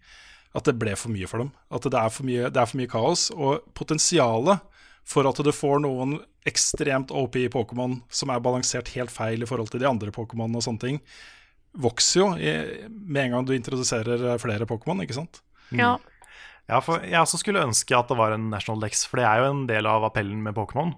[0.55, 1.53] at det ble for mye for dem.
[1.71, 3.31] At det er for mye, er for mye kaos.
[3.35, 4.63] Og potensialet
[5.05, 9.73] for at du får noen ekstremt OP Pokémon som er balansert helt feil i forhold
[9.73, 11.01] til de andre Pokémon og sånne ting,
[11.75, 12.53] vokser jo i,
[12.89, 15.43] med en gang du introduserer eh, flere Pokémon, ikke sant?
[15.75, 15.97] Ja.
[16.71, 19.43] Ja, for jeg også skulle ønske at det var en National Dex, for det er
[19.43, 20.95] jo en del av appellen med Pokémon.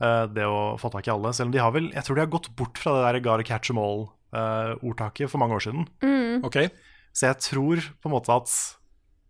[0.00, 1.32] eh, Det å få tak i alle.
[1.36, 3.44] Selv om de har vel Jeg tror de har gått bort fra det der gotta
[3.44, 5.86] catch them all-ordtaket for mange år siden.
[6.44, 6.56] Ok?
[7.12, 8.48] Så jeg tror på en måte at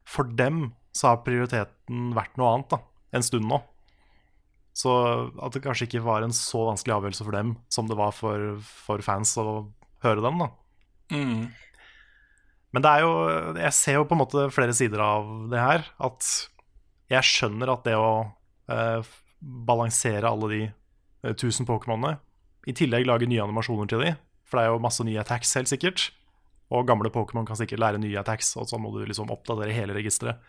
[0.06, 2.78] for dem så har prioriteten vært noe annet da,
[3.16, 3.58] en stund nå.
[4.74, 4.88] Så
[5.42, 8.56] at det kanskje ikke var en så vanskelig avgjørelse for dem som det var for,
[8.62, 9.68] for fans å
[10.04, 10.38] høre dem.
[10.38, 10.48] da.
[11.12, 11.48] Mm.
[12.72, 13.12] Men det er jo,
[13.60, 15.84] jeg ser jo på en måte flere sider av det her.
[16.00, 16.28] At
[17.12, 18.12] jeg skjønner at det å
[18.72, 19.10] eh,
[19.68, 22.16] balansere alle de eh, 1000 Pokémonene,
[22.70, 24.12] i tillegg lage nye animasjoner til de,
[24.46, 26.06] for det er jo masse nye attacks helt sikkert,
[26.72, 29.96] og gamle Pokémon kan sikkert lære nye attacks, og så må du liksom oppdatere hele
[29.96, 30.40] registeret.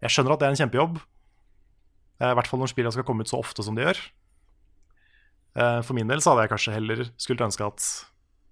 [0.00, 3.26] Jeg skjønner at det er en kjempejobb, eh, i hvert fall når spillene skal komme
[3.26, 4.00] ut så ofte som de gjør.
[5.60, 7.86] Eh, For min del så hadde jeg kanskje heller skulle ønske at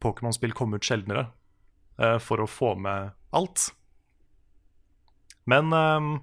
[0.05, 1.31] Pokémon-spill kom ut sjeldnere,
[2.23, 3.71] for å få med alt.
[5.47, 6.21] Men ehm,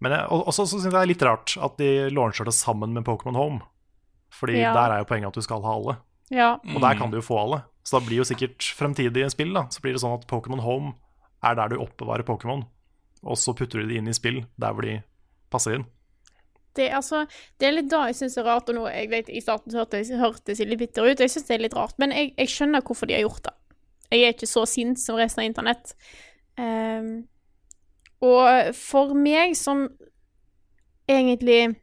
[0.00, 2.52] Men jeg, og- også så syns jeg det er litt rart at de launcher det
[2.52, 3.60] sammen med Pokémon Home.
[4.30, 4.74] Fordi Ja.
[4.74, 5.96] der er jo poenget at du skal ha alle.
[6.30, 6.58] ja.
[6.74, 7.62] Og der kan du jo få alle.
[7.84, 10.94] Så da blir jo sikkert fremtidige spill da Så blir det sånn at Pokémon Home
[11.42, 12.66] er der du oppbevarer Pokémon.
[13.22, 15.02] Og så putter du de inn i spill der hvor de
[15.50, 15.86] passer inn.
[16.74, 17.26] Det, altså,
[17.58, 19.86] det er litt da jeg syns er rart, og nå jeg vet I starten så
[19.86, 22.82] hørtes jeg litt bitter ut, jeg syns det er litt rart, men jeg, jeg skjønner
[22.82, 23.54] hvorfor de har gjort det.
[24.14, 25.94] Jeg er ikke så sint som resten av internett.
[26.58, 27.24] Um,
[28.24, 29.88] og for meg som
[31.10, 31.74] egentlig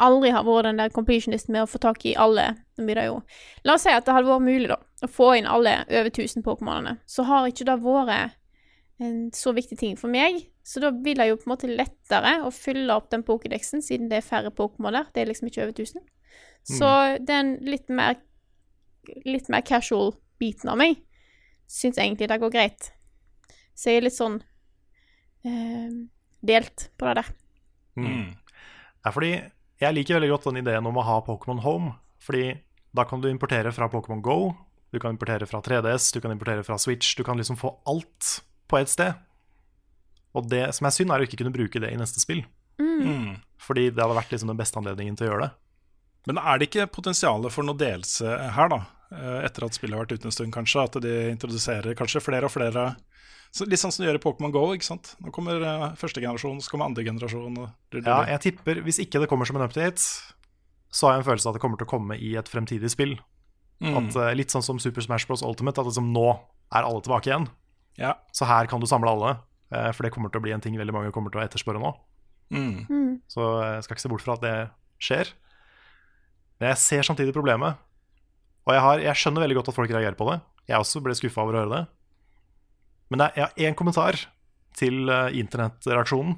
[0.00, 3.06] aldri har vært den der completionisten med å få tak i alle, nå blir det
[3.06, 3.20] jo
[3.68, 6.44] La oss si at det hadde vært mulig, da, å få inn alle over 1000
[6.44, 8.38] Pokémonene, så har ikke det vært
[9.00, 10.42] en så viktig ting for meg.
[10.66, 14.10] Så da vil det jo på en måte lettere å fylle opp den Pokédexen, siden
[14.10, 15.06] det er færre Pokémon der.
[15.14, 16.02] Det er liksom ikke over 1000.
[16.68, 16.90] Så
[17.24, 18.18] den litt mer
[19.24, 20.98] litt mer casual biten av meg
[21.70, 22.90] syns egentlig det går greit.
[23.78, 24.40] Så jeg er litt sånn
[25.46, 25.92] eh,
[26.42, 27.30] delt på det der.
[28.00, 28.26] Mm.
[28.34, 29.30] Det er fordi
[29.80, 31.94] jeg liker veldig godt den ideen om å ha Pokémon Home.
[32.20, 32.50] Fordi
[32.96, 34.52] da kan du importere fra Pokémon Go,
[34.90, 37.14] du kan importere fra 3DS, du kan importere fra Switch.
[37.16, 39.14] Du kan liksom få alt på ett sted.
[40.34, 42.42] Og det som er synd, er å ikke kunne bruke det i neste spill.
[42.80, 43.38] Mm.
[43.60, 45.52] Fordi det hadde vært liksom den beste anledningen til å gjøre det.
[46.28, 48.82] Men er det ikke potensial for noe delelse her, da?
[49.10, 50.84] Eh, Etter at spillet har vært ute en stund, kanskje?
[50.86, 52.92] At de introduserer kanskje flere og flere
[53.50, 54.62] så Litt sånn som de gjør i Pokémon GO.
[54.76, 55.14] ikke sant?
[55.18, 57.56] Nå kommer eh, første generasjon, så kommer andre generasjon.
[57.58, 57.96] Og...
[57.98, 59.98] Ja, jeg tipper, Hvis ikke det kommer som en update,
[60.90, 62.92] så har jeg en følelse av at det kommer til å komme i et fremtidig
[62.94, 63.16] spill.
[63.82, 63.96] Mm.
[63.98, 65.42] At eh, Litt sånn som Super Smash Bros.
[65.46, 66.28] Ultimate, at liksom nå
[66.70, 67.48] er alle tilbake igjen.
[67.98, 68.14] Ja.
[68.30, 69.34] Så her kan du samle alle,
[69.74, 71.82] eh, for det kommer til å bli en ting veldig mange kommer til å etterspørre
[71.82, 71.90] nå.
[72.54, 73.18] Mm.
[73.30, 74.56] Så jeg skal ikke se bort fra at det
[75.02, 75.34] skjer.
[76.62, 77.78] Men jeg ser samtidig problemet.
[78.68, 80.38] Og jeg, har, jeg skjønner veldig godt at folk reagerer på det.
[80.70, 81.82] Jeg også ble skuffa over å høre det.
[83.10, 84.20] Men er, jeg har én kommentar
[84.78, 86.36] til uh, internettreaksjonen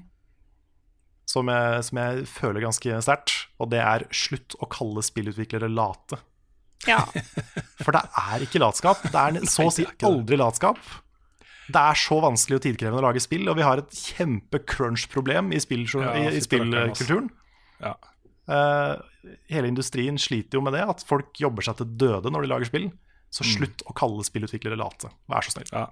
[1.29, 3.35] som jeg, som jeg føler ganske sterkt.
[3.62, 6.20] Og det er slutt å kalle spillutviklere late.
[6.89, 7.05] Ja.
[7.85, 9.05] For det er ikke latskap.
[9.07, 10.81] Det er så å si aldri latskap.
[11.73, 15.61] Det er så vanskelig og tidkrevende å lage spill, og vi har et kjempe-crunch-problem i,
[15.62, 17.31] spill, Ja, i, spillkulturen.
[17.83, 17.95] Ja.
[18.49, 18.97] Eh,
[19.55, 22.66] hele industrien sliter jo med det, at folk jobber seg til døde når de lager
[22.72, 22.88] spill.
[23.32, 25.09] Så slutt å kalle spillutviklere late.
[25.30, 25.70] Vær så snill.
[25.72, 25.86] Ja.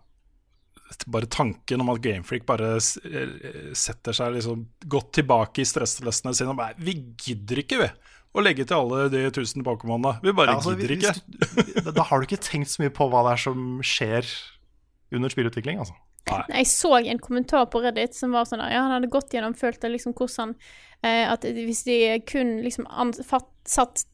[1.07, 6.51] Bare tanken om at Gamefreak bare eh, setter seg liksom godt tilbake i stresslestene sine
[6.53, 7.89] og bare Vi gidder ikke, vi,
[8.35, 10.19] å legge til alle de tusen Pokémonene.
[10.23, 11.85] Vi bare Ja, altså, gidder ikke.
[11.87, 14.27] du- da har du ikke tenkt så mye på hva det er som skjer
[15.15, 15.95] under spillutvikling, altså.
[16.29, 19.57] Jeg så en kommentar på Reddit som var sånn der, ja, han hadde gått gjennom,
[19.57, 20.53] følt det liksom hvordan
[21.03, 21.97] eh, At hvis de
[22.29, 22.87] kun liksom
[23.25, 24.05] satt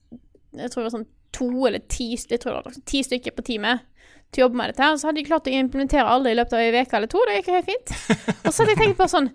[0.56, 3.44] Jeg tror det var sånn to eller ti, jeg tror det var ti stykker på
[3.44, 3.84] teamet
[4.32, 6.56] til å jobbe med dette, her, så hadde de klart å implementere alle i løpet
[6.56, 7.20] av en uke eller to.
[7.28, 7.92] Det gikk helt fint.
[8.46, 9.28] Og så hadde jeg tenkt på sånn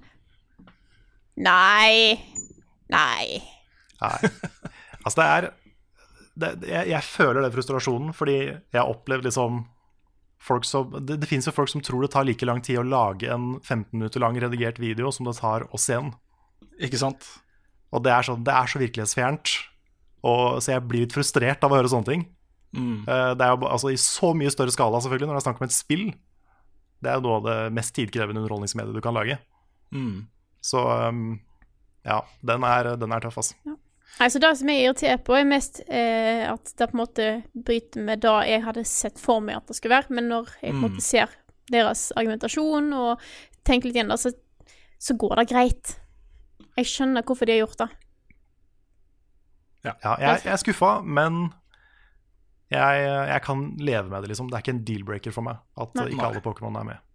[1.42, 2.18] Nei.
[2.92, 3.40] Nei.
[4.02, 4.18] Nei.
[5.02, 5.48] Altså, det er
[6.42, 9.62] det, jeg, jeg føler den frustrasjonen, fordi jeg har opplevd liksom
[10.66, 13.30] som Det, det finnes jo folk som tror det tar like lang tid å lage
[13.30, 16.14] en 15 minutter lang redigert video som det tar å se den.
[16.82, 17.28] Ikke sant?
[17.92, 19.54] Og det er, så, det er så virkelighetsfjernt.
[20.28, 22.26] Og, så jeg blir litt frustrert av å høre sånne ting.
[22.78, 23.04] Mm.
[23.04, 25.62] Eh, Det er jo altså, i så mye større skala, selvfølgelig, når det er snakk
[25.62, 26.06] om et spill.
[27.02, 29.40] Det er jo noe av det mest tidkrevende underholdningsmediet du kan lage.
[29.92, 30.28] Mm.
[30.64, 31.40] Så um,
[32.06, 33.58] ja, den er, den er tøff, altså.
[33.68, 33.78] Nei,
[34.20, 37.30] så Det som jeg er irritert på, er mest eh, at det på en måte
[37.54, 40.14] bryter med det jeg hadde sett for meg at det skulle være.
[40.18, 41.32] Men når jeg på en måte ser
[41.72, 43.24] deres argumentasjon og
[43.68, 44.34] tenker litt igjen, da, så,
[45.02, 45.96] så går det greit.
[46.78, 47.90] Jeg skjønner hvorfor de har gjort det.
[49.82, 51.48] Ja, jeg, jeg er skuffa, men
[52.72, 54.52] jeg, jeg kan leve med det, liksom.
[54.52, 56.12] Det er ikke en deal-breaker for meg at Nei.
[56.14, 57.08] ikke alle Pokémon er med.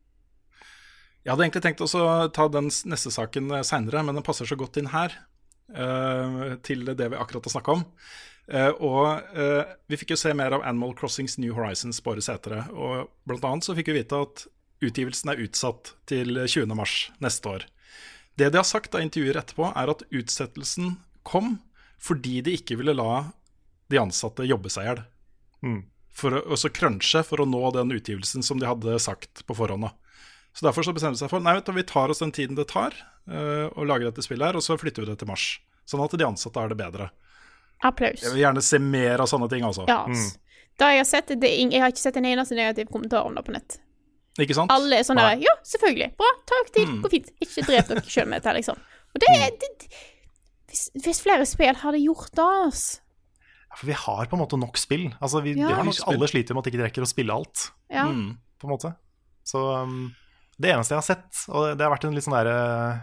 [1.25, 2.03] Jeg hadde egentlig tenkt å
[2.35, 5.15] ta den neste saken seinere, men den passer så godt inn her.
[5.75, 7.85] Eh, til det vi akkurat har snakka om.
[8.47, 12.31] Eh, og eh, vi fikk jo se mer av Animal Crossings New Horizons på årets
[12.31, 12.65] setere.
[12.75, 14.47] Og blant annet så fikk vi vite at
[14.85, 16.77] utgivelsen er utsatt til 20.
[16.77, 17.67] mars neste år.
[18.37, 21.57] Det de har sagt av intervjuer etterpå, er at utsettelsen kom
[21.97, 23.31] fordi de ikke ville la
[23.91, 25.05] de ansatte jobbe seg i hjel.
[25.65, 25.79] Mm.
[26.17, 29.89] For å også crunche for å nå den utgivelsen som de hadde sagt på forhånd.
[30.57, 32.57] Så Derfor så bestemte de seg for Nei, vet du, vi tar oss den tiden
[32.57, 32.95] det tar
[33.29, 35.59] uh, å lage dette spillet, her, og så flytter vi det til mars.
[35.87, 37.11] Sånn at de ansatte har det bedre.
[37.85, 38.23] Applaus.
[38.25, 39.85] Jeg vil gjerne se mer av sånne ting, altså.
[39.91, 40.31] Ja, mm.
[40.81, 43.45] da jeg har sett, det jeg har ikke sett en eneste negativ kommentar om det
[43.45, 43.79] på nett.
[44.41, 44.73] Ikke sant?
[44.73, 46.11] Alle er sånn der Ja, selvfølgelig.
[46.21, 46.29] Bra.
[46.49, 46.89] Takk til.
[46.89, 46.99] Mm.
[47.05, 47.31] Går fint.
[47.41, 48.81] Ikke drep dere sjøl med dette, liksom.
[49.17, 49.71] Og det er det,
[50.69, 53.01] hvis, hvis flere spill hadde gjort det, altså.
[53.71, 55.09] Ja, For vi har på en måte nok spill.
[55.21, 55.71] Altså, vi, Ja.
[55.71, 58.09] vi har nok, alle sliter med at de ikke rekker å spille alt, Ja.
[58.09, 58.37] Mm.
[58.61, 58.93] på en måte.
[59.45, 60.15] Så um,
[60.63, 63.01] det eneste jeg har sett, og det har vært en litt sånn der uh,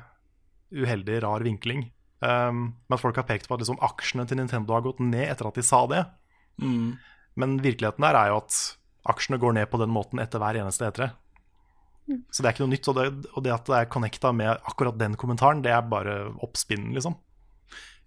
[0.73, 1.87] uheldig, rar vinkling,
[2.25, 5.27] um, men at folk har pekt på at liksom, aksjene til Nintendo har gått ned
[5.27, 6.05] etter at de sa det.
[6.61, 6.95] Mm.
[7.39, 8.57] Men virkeligheten der er jo at
[9.13, 11.11] aksjene går ned på den måten etter hver eneste E3.
[12.03, 12.87] Så det er ikke noe nytt.
[12.91, 16.17] Og det, og det at det er connecta med akkurat den kommentaren, det er bare
[16.43, 17.15] oppspinn, liksom.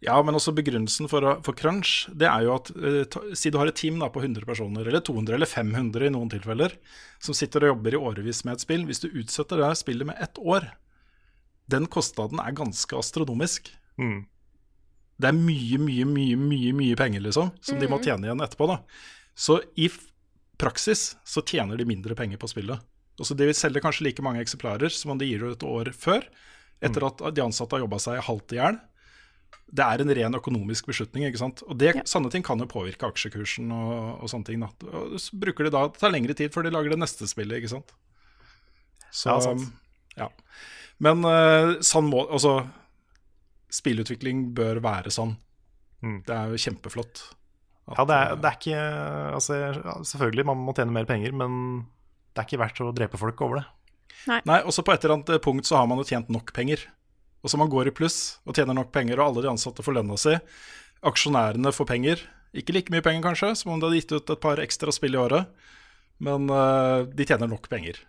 [0.04, 3.70] Ja, men også begrunnelsen for, for crunch, det er jo at uh, Si du har
[3.70, 6.74] et team da, på 100 personer, eller 200 eller 500 i noen tilfeller,
[7.18, 8.84] som sitter og jobber i årevis med et spill.
[8.88, 10.68] Hvis du utsetter det spillet med ett år,
[11.72, 13.70] den kostnaden er ganske astronomisk.
[13.98, 14.26] Mm.
[15.16, 18.68] Det er mye, mye, mye mye, mye penger liksom, som de må tjene igjen etterpå.
[18.68, 18.76] da.
[19.32, 20.10] Så i f-
[20.60, 22.84] praksis så tjener de mindre penger på spillet.
[23.16, 25.88] Også De vil selge kanskje like mange eksemplarer som om de gir ut et år
[25.96, 26.28] før,
[26.84, 28.76] etter at de ansatte har jobba seg halvt i hjel.
[29.66, 31.24] Det er en ren økonomisk beslutning.
[31.26, 31.62] ikke sant?
[31.66, 32.02] Og det, Ja.
[32.06, 34.60] Sånne ting kan jo påvirke aksjekursen og, og sånne ting.
[34.62, 34.70] Da.
[34.86, 37.58] Og så bruker de da, Det tar lengre tid før de lager det neste spillet,
[37.58, 37.92] ikke sant.
[39.10, 39.72] Så, Ja, sant.
[40.16, 40.28] ja.
[41.02, 42.68] Men uh, sånn må Altså,
[43.72, 45.36] spillutvikling bør være sånn.
[46.04, 46.20] Mm.
[46.26, 47.22] Det er jo kjempeflott.
[47.88, 51.32] at, Ja, det er, eh, det er ikke altså, Selvfølgelig, man må tjene mer penger,
[51.32, 51.86] men
[52.34, 53.66] det er ikke verdt å drepe folk over det.
[54.46, 56.82] Nei, også på et eller annet punkt så har man jo tjent nok penger.
[57.44, 59.98] Og så man går i pluss og tjener nok penger, og alle de ansatte får
[59.98, 60.34] lønna si.
[61.06, 62.22] Aksjonærene får penger.
[62.56, 65.14] Ikke like mye penger, kanskje, som om de hadde gitt ut et par ekstra spill
[65.14, 65.50] i året.
[66.24, 68.00] Men uh, de tjener nok penger.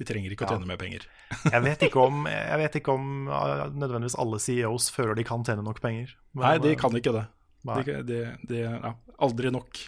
[0.00, 0.56] De trenger ikke å Ja.
[0.56, 1.04] tjene mer penger.
[1.54, 5.64] Jeg vet ikke om, jeg vet ikke om nødvendigvis alle CEOs føler de kan tjene
[5.64, 6.12] nok penger.
[6.34, 7.24] Men, Nei, de eh, kan ikke det.
[7.66, 8.92] De, de, de, ja,
[9.26, 9.80] aldri nok.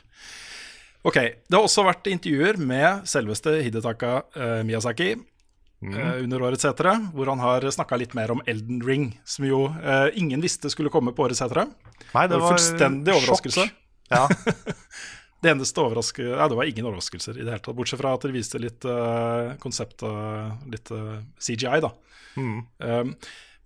[1.06, 1.14] Ok,
[1.46, 5.12] Det har også vært intervjuer med selveste Hidetaka uh, Miyazaki
[5.82, 9.64] eh, under årets setere, hvor han har snakka litt mer om Elden Ring, som jo
[9.82, 11.68] eh, ingen visste skulle komme på årets setere.
[12.14, 13.68] Nei, Det var fullstendig overraskelse.
[14.10, 14.26] Ja,
[15.38, 16.24] Det eneste overraske...
[16.32, 18.82] Ja, det var ingen overraskelser i det hele tatt, bortsett fra at de viste litt
[18.90, 21.92] uh, konsept, og litt uh, CGI, da.
[22.34, 22.56] mm.
[22.82, 23.12] Um,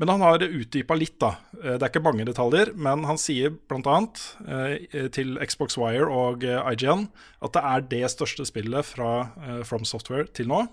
[0.02, 1.36] men han har utdypa litt, da.
[1.62, 3.98] Eh, Det er ikke mange detaljer, men han sier bl.a.
[4.42, 7.04] Uh, til Xbox Wire og eh, IGN
[7.38, 10.64] at det er det største spillet fra eh, From Software til nå.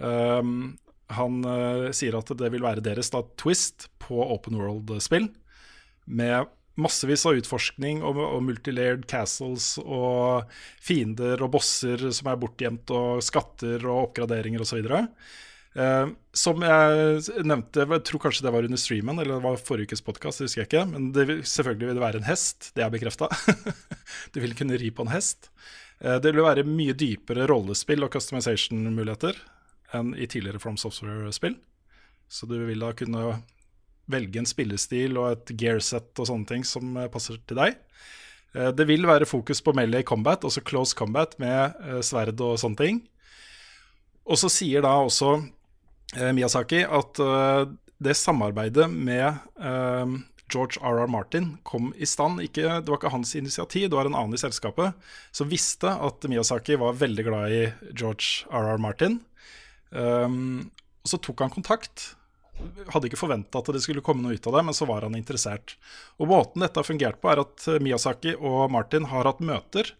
[0.00, 0.78] Um,
[1.12, 5.28] han uh, sier at det vil være deres da, twist på open world-spill,
[6.10, 6.48] med
[6.80, 10.48] massevis av utforskning og, og multilayered castles og
[10.80, 14.80] fiender og bosser som er bortgjemt, og skatter og oppgraderinger osv.
[15.76, 19.90] Uh, som jeg nevnte, jeg tror kanskje det var under streamen, eller det var forrige
[19.90, 20.88] ukes podkast, husker jeg ikke.
[20.94, 23.30] Men det selvfølgelig vil det være en hest, det er bekrefta.
[24.32, 25.52] du vil kunne ri på en hest.
[26.00, 29.42] Uh, det vil være mye dypere rollespill og customization-muligheter
[29.96, 31.56] enn i tidligere From Software-spill.
[32.30, 33.40] Så du vil da kunne
[34.10, 37.78] velge en spillestil og et gearset og sånne ting som eh, passer til deg.
[38.54, 42.58] Eh, Det vil være fokus på melee combat, også close combat med eh, sverd og
[42.62, 43.02] sånne ting.
[44.30, 45.40] Og så sier da også
[46.34, 47.18] Miyazaki at
[48.02, 49.38] det samarbeidet med
[50.50, 51.08] George R.R.
[51.10, 52.38] Martin kom i stand.
[52.44, 54.94] Ikke, det var ikke hans initiativ, det var en annen i selskapet
[55.34, 58.78] som visste at Miyazaki var veldig glad i George R.R.
[58.82, 59.20] Martin.
[59.90, 60.70] Um,
[61.04, 62.10] så tok han kontakt.
[62.92, 65.16] Hadde ikke forventa at det skulle komme noe ut av det, men så var han
[65.16, 65.76] interessert.
[66.20, 69.94] Og Måten dette har fungert på, er at Miyazaki og Martin har hatt møter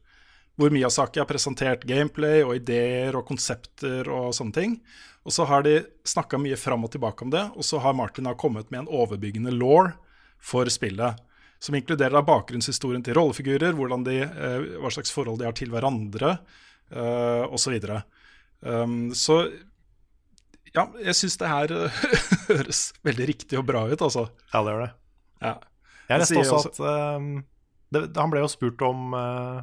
[0.60, 4.76] hvor Miyazaki har presentert gameplay og ideer og konsepter og sånne ting.
[5.24, 5.78] Og så har de
[6.08, 8.92] snakka mye fram og tilbake om det, og så har Martin da kommet med en
[9.00, 9.90] overbyggende law
[10.36, 11.20] for spillet.
[11.60, 16.38] Som inkluderer da bakgrunnshistorien til rollefigurer, de, eh, hva slags forhold de har til hverandre,
[16.96, 17.76] uh, osv.
[18.60, 19.52] Um, så
[20.76, 22.00] ja, jeg syns det her eh,
[22.50, 24.28] høres veldig riktig og bra ut, altså.
[24.52, 24.92] Ja, det gjør det.
[25.40, 25.54] Ja.
[26.10, 27.28] Jeg leste også at ehm,
[27.94, 29.60] det, Han ble jo spurt om uh,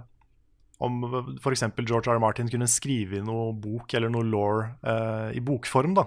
[0.84, 1.01] om
[1.41, 1.66] f.eks.
[1.82, 2.16] George R.
[2.16, 2.22] R.
[2.22, 6.05] Martin kunne skrive inn noe bok eller noe law uh, i bokform da,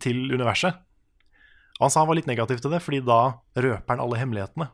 [0.00, 0.78] til universet.
[1.78, 3.20] Og han sa han var litt negativ til det, fordi da
[3.58, 4.70] røper han alle hemmelighetene.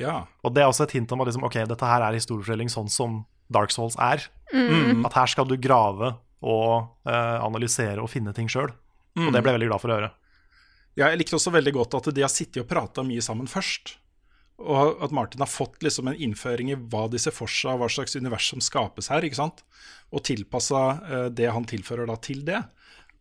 [0.00, 0.24] Ja.
[0.44, 2.90] Og det er også et hint om at liksom, ok, dette her er historiefortelling sånn
[2.92, 4.26] som Dark Souls er.
[4.52, 5.04] Mm.
[5.08, 8.72] At her skal du grave og eh, analysere og finne ting sjøl.
[9.16, 10.10] Og det ble jeg veldig glad for å høre.
[10.96, 13.94] Ja, jeg likte også veldig godt at de har sittet og prata mye sammen først.
[14.62, 17.88] Og at Martin har fått liksom en innføring i hva de ser for seg, hva
[17.90, 19.24] slags univers som skapes her.
[19.24, 19.62] ikke sant?
[20.12, 22.60] Og tilpassa eh, det han tilfører da til det.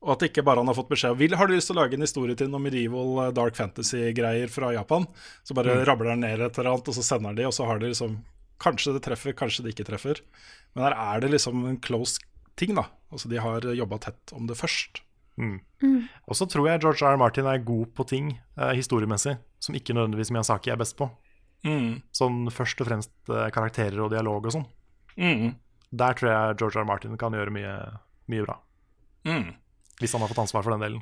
[0.01, 1.93] Og at ikke bare han har fått beskjed om har du lyst til å lage
[1.97, 5.05] en historie til noen medieval eh, dark fantasy-greier fra Japan.
[5.43, 5.85] Så bare Mm.
[5.85, 7.91] rabler han ned et eller annet, og så sender han de, og så har de
[7.93, 8.19] liksom
[8.61, 10.19] Kanskje det treffer, kanskje det ikke treffer.
[10.75, 12.19] Men her er det liksom en close
[12.59, 12.87] ting, da.
[13.11, 15.03] Altså de har jobba tett om det først.
[16.27, 17.15] Og så tror jeg George R.
[17.15, 17.19] R.
[17.19, 21.07] Martin er god på ting eh, historiemessig som ikke nødvendigvis Miyazaki er best på.
[21.65, 22.01] Mm.
[22.15, 24.67] Sånn først og fremst eh, karakterer og dialog og sånn.
[25.17, 25.53] Mm.
[25.91, 26.83] Der tror jeg George R.
[26.83, 26.89] R.
[26.89, 27.77] Martin kan gjøre mye,
[28.31, 28.57] mye bra.
[29.27, 29.53] Mm.
[30.01, 31.01] Hvis han har fått ansvar for den delen.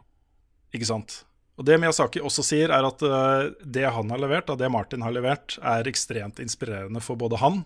[0.75, 1.23] Ikke sant.
[1.59, 5.03] Og Det Miyazaki også sier, er at uh, det han har levert, og det Martin
[5.03, 7.65] har levert, er ekstremt inspirerende for både han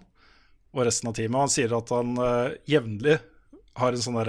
[0.73, 1.43] og resten av teamet.
[1.43, 3.19] Han sier at han uh, jevnlig
[3.75, 4.19] har en sånn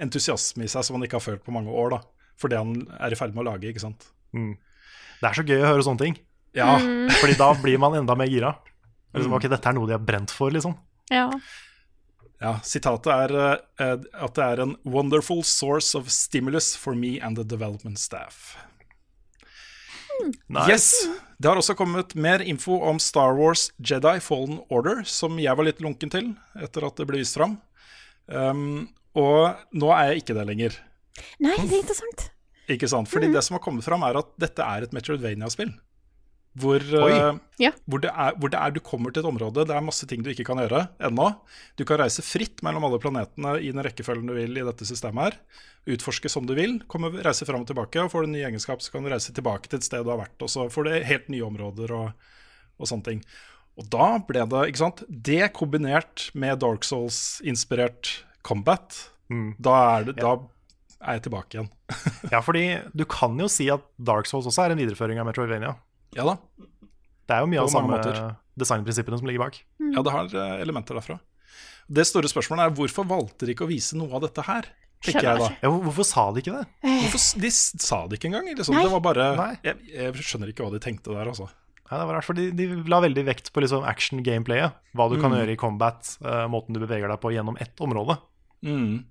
[0.00, 1.90] entusiasme i seg som han ikke har følt på mange år.
[1.90, 2.00] da
[2.36, 3.68] For det han er i ferd med å lage.
[3.68, 4.08] ikke sant?
[4.32, 6.18] Det er så gøy å høre sånne ting.
[6.54, 6.78] Ja,
[7.20, 8.56] Fordi da blir man enda mer gira.
[9.14, 9.36] Liksom, Mm.
[9.36, 10.76] ok, dette er noe de har brent for, liksom.
[11.10, 11.30] Ja.
[12.40, 13.32] ja Sitatet er
[13.80, 18.56] uh, at det er en 'wonderful source of stimulus for me and the development staff'.
[20.48, 20.68] Nice.
[20.68, 21.08] Yes.
[21.38, 25.64] Det har også kommet mer info om Star Wars Jedi Fallen Order, som jeg var
[25.64, 27.60] litt lunken til etter at det ble vist fram.
[28.28, 30.78] Um, og nå er jeg ikke det lenger.
[31.42, 32.28] Nei, det er interessant.
[32.68, 33.08] Ikke sant?
[33.08, 35.72] Fordi det som har kommet fram, er at dette er et Metroidvania-spill.
[36.58, 37.70] Hvor, eh, Ja.
[37.86, 40.22] hvor, det er, hvor det er du kommer til et område, det er masse ting
[40.24, 41.28] du ikke kan gjøre ennå.
[41.76, 45.22] Du kan reise fritt mellom alle planetene i den rekkefølgen du vil i dette systemet
[45.28, 45.38] her.
[45.94, 48.02] Utforske som du vil, komme, reise fram og tilbake.
[48.02, 50.10] og Får du en ny egenskap, så kan du reise tilbake til et sted du
[50.10, 52.12] har vært, og så får du helt nye områder og,
[52.78, 53.22] og sånne ting.
[53.78, 58.96] Og da ble det, ikke sant Det kombinert med Dark Souls-inspirert combat,
[59.60, 60.32] da, er det, da
[61.04, 61.68] er jeg tilbake igjen.
[62.32, 62.64] Ja, fordi
[62.96, 65.76] du kan jo si at Dark Souls også er en videreføring av Metroidvania.
[66.16, 66.34] Ja da.
[67.28, 68.20] Det er jo mye På av de samme måter.
[68.58, 69.60] designprinsippene som ligger bak.
[69.92, 71.18] Ja, det har elementer derfra.
[71.88, 74.66] Det store spørsmålet er hvorfor valgte de ikke å vise noe av dette her?
[75.04, 75.48] Tenker jeg da.
[75.62, 76.64] Ja, hvorfor sa de ikke det?
[76.82, 78.48] Hvorfor, de sa det ikke engang.
[78.58, 78.74] Liksom.
[78.80, 79.28] Det var bare
[79.62, 81.46] jeg, jeg skjønner ikke hva de tenkte der, altså.
[81.90, 84.74] Ja, det var rart, for De la veldig vekt på liksom action-gameplayet.
[84.94, 85.38] Hva du kan Mm.
[85.40, 88.18] gjøre i combat, uh, måten du beveger deg på gjennom ett område.
[88.62, 89.04] Mm.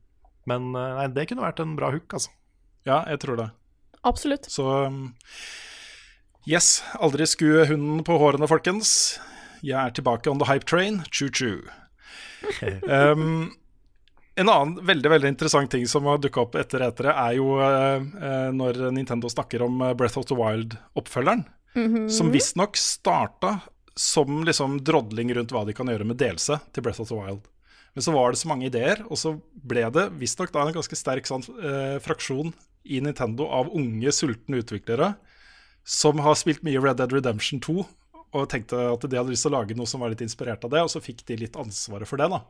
[0.46, 2.30] Men uh, nei, det kunne vært en bra hook, altså.
[2.86, 3.48] Ja, jeg tror det.
[4.06, 4.46] Absolutt.
[4.52, 5.14] Så um,
[6.48, 9.20] yes, aldri skue hunden på hårene, folkens.
[9.66, 11.02] Jeg er tilbake on the hype train.
[11.12, 11.66] Choo-choo.
[12.88, 13.50] Um,
[14.38, 17.98] en annen veldig veldig interessant ting som har dukka opp etter etere, er jo uh,
[18.54, 21.42] når Nintendo snakker om Breath of the Wild-oppfølgeren.
[22.10, 23.60] Som visstnok starta
[23.98, 27.46] som liksom drodling rundt hva de kan gjøre med delelse til Breath of the Wild.
[27.98, 31.26] Men så var det så mange ideer, og så ble det visstnok en ganske sterk
[31.26, 32.54] sånn, eh, fraksjon
[32.86, 35.16] i Nintendo av unge, sultne utviklere
[35.88, 37.80] som har spilt mye Red Dead Redemption 2
[38.36, 40.74] og tenkte at de hadde lyst til å lage noe som var litt inspirert av
[40.74, 42.28] det, og så fikk de litt ansvaret for det.
[42.30, 42.42] da.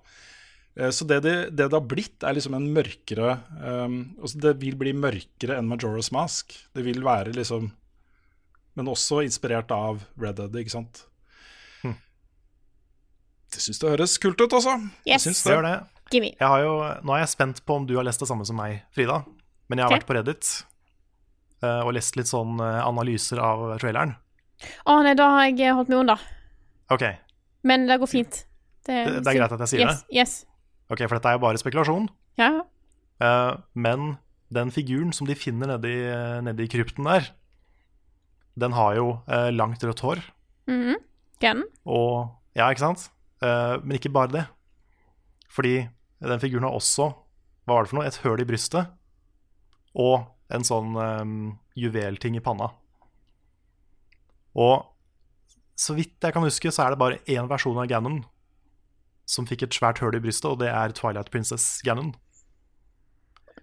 [0.76, 3.38] Eh, Så det det, det det har blitt, er liksom en mørkere
[3.86, 6.52] um, Det vil bli mørkere enn Majora's Mask.
[6.74, 7.72] Det vil være liksom
[8.78, 11.08] Men også inspirert av Red Dead, ikke sant.
[13.54, 14.76] Det syns det høres kult ut, altså.
[15.08, 15.24] Jeg Yes.
[15.24, 15.78] syns Det gjør det.
[16.12, 16.74] Jeg har jo,
[17.04, 19.26] nå er jeg spent på om du har lest det samme som meg, Frida.
[19.68, 20.00] Men jeg har okay.
[20.00, 20.52] vært på Reddit
[21.64, 24.16] uh, og lest litt sånn eh, analyser av traileren.
[24.88, 26.16] Å nei, da har jeg holdt meg unna.
[26.94, 27.04] Ok,
[27.68, 28.46] Men det går fint.
[28.88, 30.46] det, det er greit at jeg sier yes, Yes.
[30.90, 32.08] Ok, For dette er jo bare spekulasjon.
[32.40, 32.64] Ja.
[33.20, 34.16] Uh, men
[34.54, 35.98] den figuren som de finner nedi,
[36.46, 37.34] nedi krypten der,
[38.58, 40.24] den har jo eh, langt rødt hår.
[40.70, 40.98] Mhm.
[41.42, 41.64] Ken?
[41.86, 43.10] Og Ja, ikke sant?
[43.46, 44.46] Eh, men ikke bare det.
[45.54, 45.88] Fordi
[46.26, 47.12] den figuren har også
[47.68, 48.08] Hva var det for noe?
[48.08, 48.90] Et høl i brystet.
[49.94, 52.72] Og en sånn eh, juvelting i panna.
[54.58, 54.88] Og
[55.78, 58.24] så vidt jeg kan huske, så er det bare én versjon av Ganon
[59.28, 62.14] som fikk et svært høl i brystet, og det er Twilight Princess Ganon.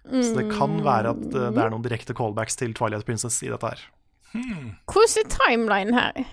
[0.04, 3.48] Så det kan være at eh, det er noen direkte callbacks til Twilight Princess i
[3.48, 3.80] dette her.
[4.34, 6.24] Hvordan er timelinen her?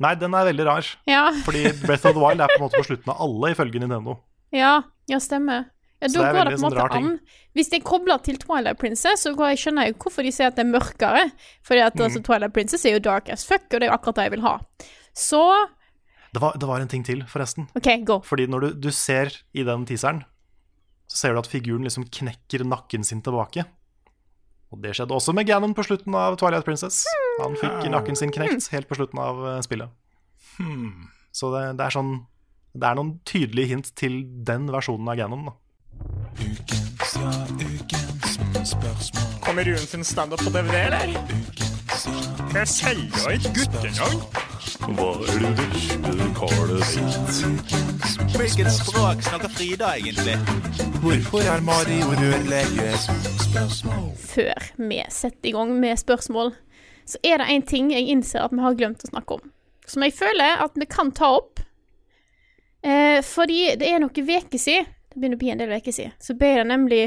[0.00, 0.86] Nei, den er veldig rar.
[1.06, 3.82] Ja, Fordi Breath of the Wild er på en måte på slutten av alle, ifølge
[3.82, 4.16] Nintendo.
[4.56, 5.66] ja, ja stemmer.
[6.00, 7.08] Ja, da går det på en sånn måte an.
[7.52, 10.56] Hvis det er kobla til Twilight Princess, så jeg, skjønner jeg hvorfor de sier at
[10.56, 11.26] det er mørkere.
[11.66, 12.04] Fordi at Mm.
[12.06, 14.30] altså, Twilight Princess er jo dark as fuck, og det er jo akkurat det jeg
[14.38, 14.54] vil ha.
[15.12, 15.42] Så
[16.32, 17.68] Det var, det var en ting til, forresten.
[17.76, 18.20] OK, go.
[18.24, 20.24] Fordi når du, du ser i den teaseren,
[21.10, 23.64] så ser du at figuren liksom knekker nakken sin tilbake.
[24.70, 27.02] Og det skjedde også med Ganon på slutten av Twilight Princess.
[27.40, 29.90] Han fikk nakken sin knekt helt på slutten av eh, spillet.
[31.34, 32.10] Så det, det er sånn
[32.74, 35.48] Det er noen tydelige hint til den versjonen av Ganon.
[35.48, 35.54] Da.
[39.42, 41.08] Kommer Rune sin standup på DVD, eller?
[42.54, 44.22] Jeg selger ikke guttenavn.
[44.80, 47.40] Hva er det vesle karet sett?
[48.32, 50.38] Hvilket språk snakker Frida egentlig?
[51.02, 52.94] Hvorfor er Mario rørlege?
[54.16, 56.54] Før vi setter i gang med spørsmål,
[57.04, 59.52] så er det en ting jeg innser at vi har glemt å snakke om.
[59.84, 61.60] Som jeg føler at vi kan ta opp.
[62.80, 66.16] Eh, fordi det er noen uker siden, det begynner å bli en del uker siden,
[66.16, 67.04] så ble det nemlig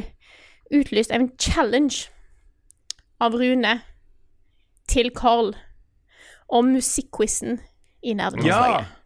[0.70, 2.12] utlyst en challenge
[3.18, 3.80] av Rune
[4.92, 5.56] til Carl
[6.54, 7.60] om musikkquizen
[8.04, 9.00] i Nerdelandslaget.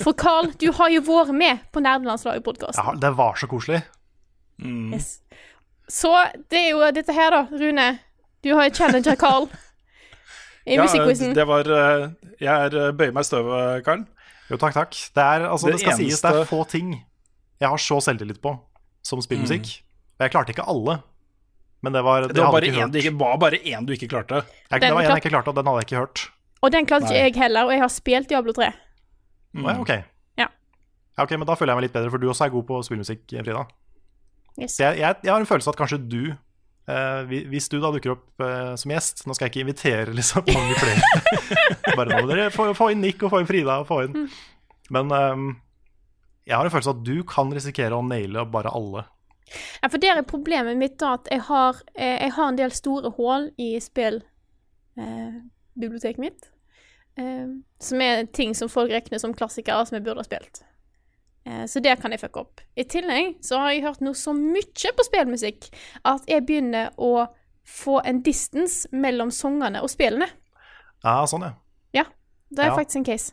[0.00, 2.80] For Carl, du har jo vært med på Nerdelandslaget-podkast.
[2.80, 3.82] Ja, det var så koselig.
[4.64, 5.18] Yes.
[5.90, 6.12] Så
[6.52, 7.88] det er jo dette her, da, Rune.
[8.44, 9.48] Du har jo challenger Carl
[10.70, 11.34] i musikkquizen.
[11.36, 12.06] det var eh,
[12.40, 14.04] Jeg er eh, bøyer meg i støvet, Karl.
[14.50, 14.94] Jo, takk, takk.
[15.16, 16.94] Det, er, altså, det, Det skal sies, det er få ting
[17.62, 18.54] jeg har så selvtillit på
[19.04, 19.68] som spillmusikk.
[19.68, 20.24] Mm.
[20.24, 20.98] jeg klarte ikke alle.
[21.84, 24.44] Men det var Det var bare en én det var bare én du ikke klarte.
[24.70, 26.24] Jeg, det var en jeg ikke klarte, og den hadde jeg ikke hørt.
[26.64, 28.70] Og den klarte ikke jeg heller, og jeg har spilt Diablo 3.
[29.54, 29.68] Mm.
[29.68, 29.92] ja, ok.
[30.40, 30.48] Ja.
[31.14, 32.80] Ja, ok, Men da føler jeg meg litt bedre, for du også er god på
[32.86, 33.66] spillmusikk, Frida.
[34.58, 34.78] Yes.
[34.80, 38.42] Jeg, jeg, jeg har en følelse at kanskje du eh, Hvis du da dukker opp
[38.44, 41.02] eh, som gjest Nå skal jeg ikke invitere liksom mange flere.
[41.98, 43.80] Bare nå dere få, få inn Nick og få inn Frida.
[43.82, 44.14] Og få inn.
[44.14, 44.28] Mm.
[44.94, 45.48] Men ehm,
[46.44, 49.02] jeg har en følelse at du kan risikere å naile bare alle.
[49.82, 52.72] Ja, for der er problemet mitt da at jeg har, eh, jeg har en del
[52.74, 56.50] store hull i spillbiblioteket mitt.
[57.16, 57.46] Eh,
[57.80, 60.62] som er ting som folk regner som klassikere som jeg burde ha spilt.
[61.46, 62.60] Eh, så der kan jeg fucke opp.
[62.76, 65.68] I tillegg så har jeg hørt noe så mye på spillmusikk
[66.04, 67.26] at jeg begynner å
[67.64, 70.26] få en distance mellom sangene og spillene.
[71.04, 71.52] Ja, sånn, ja.
[71.94, 72.04] Ja,
[72.50, 72.76] det er Ja.
[72.76, 73.32] faktisk en case.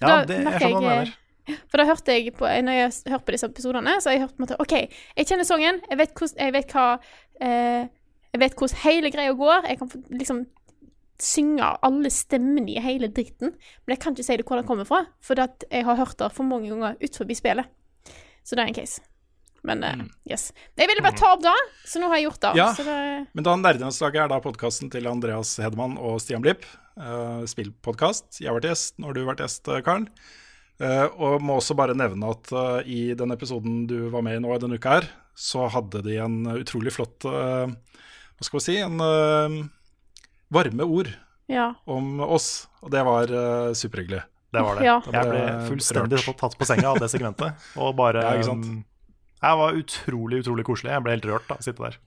[0.00, 1.14] Ja, Da det, jeg sånn jeg- mener.
[1.70, 4.20] For da hørte jeg på, når jeg har hørt på disse episodene, så har jeg
[4.26, 4.72] hørt på en måte OK,
[5.16, 6.98] jeg kjenner sangen, jeg vet, hvordan, jeg vet hva
[7.40, 7.86] eh,
[8.34, 9.62] Jeg vet hvordan hele greia går.
[9.68, 10.46] Jeg kan liksom
[11.22, 14.88] synge alle stemmene i hele dritten, men jeg kan ikke si det hvor det kommer
[14.88, 17.68] fra, for jeg har hørt det for mange ganger ut forbi spillet.
[18.46, 19.02] Så det er en case.
[19.66, 20.52] Men uh, yes.
[20.78, 21.56] Jeg ville bare ta opp det,
[21.88, 22.52] så nå har jeg gjort det.
[22.54, 22.58] Mm.
[22.60, 22.68] Ja.
[22.78, 26.68] Det Men da Nerdelandslaget er da podkasten til Andreas Hedman og Stian Blipp.
[26.94, 28.38] Uh, Spillpodkast.
[28.38, 29.00] Jeg har vært gjest.
[29.02, 30.06] når du har vært gjest, eh, Karl.
[30.76, 34.42] Eh, og må også bare nevne at uh, i den episoden du var med i
[34.44, 37.72] nå i denne uka her, så hadde de en utrolig flott eh,
[38.36, 38.76] Hva skal vi si?
[38.80, 39.56] En eh,
[40.56, 41.12] varme ord
[41.52, 41.68] Ja.
[41.86, 42.66] om oss.
[42.82, 44.22] Og det var uh, superhyggelig.
[44.56, 44.84] Det var det.
[44.86, 44.96] Ja.
[45.12, 46.36] Jeg ble ble fullstendig rørt.
[46.40, 47.64] tatt på senga av det segmentet.
[47.76, 48.66] Og bare Ja, ikke sant?
[48.66, 48.84] um,
[49.42, 50.92] Jeg var utrolig, utrolig koselig.
[50.94, 51.98] Jeg ble helt rørt av å sitte der.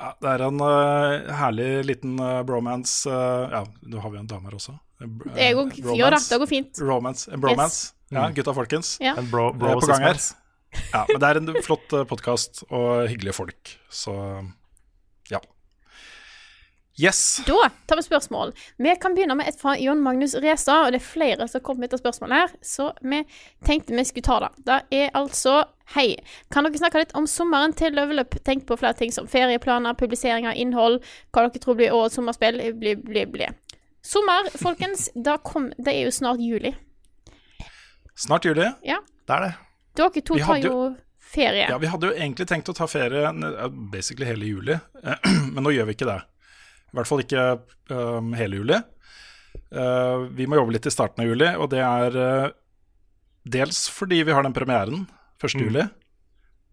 [0.00, 4.30] Ja, det er en uh, herlig liten uh, bromance uh, Ja, nå har vi en
[4.30, 4.74] dame her også.
[5.04, 6.80] En Det går, jo da, det går fint.
[6.82, 7.92] Romance, en bromance.
[8.14, 8.96] Ja, gutta folkens.
[9.02, 9.14] Ja.
[9.20, 10.18] En bro, bro er på gang her.
[10.90, 14.14] Ja, men det er en flott podkast og hyggelige folk, så.
[16.96, 17.42] Yes.
[17.46, 18.52] Da tar vi spørsmål.
[18.78, 21.64] Vi kan begynne med et fra Jon Magnus Restad, og det er flere som har
[21.66, 23.24] kommet etter spørsmål her, så vi
[23.66, 24.50] tenkte vi skulle ta det.
[24.68, 26.14] Det er altså Hei.
[26.48, 28.32] Kan dere snakke litt om sommeren til Level Up?
[28.46, 32.56] Tenk på flere ting som ferieplaner, publisering av innhold, hva dere tror blir årets sommerspill,
[32.80, 33.50] bli, bli, bli.
[34.00, 36.72] Sommer, folkens, da kom, det er jo snart juli.
[38.16, 38.70] Snart juli.
[38.86, 39.02] Ja.
[39.28, 39.52] Det er det.
[40.00, 40.96] Dere to tar jo jo-
[41.34, 41.66] ferie.
[41.68, 44.78] Ja, vi hadde jo egentlig tenkt å ta ferie eh, basically hele juli,
[45.52, 46.22] men nå gjør vi ikke det.
[46.94, 47.44] I hvert fall ikke
[47.90, 48.78] um, hele juli.
[49.74, 52.52] Uh, vi må jobbe litt i starten av juli, og det er uh,
[53.42, 55.04] dels fordi vi har den premieren
[55.42, 55.58] 1.
[55.58, 55.82] juli.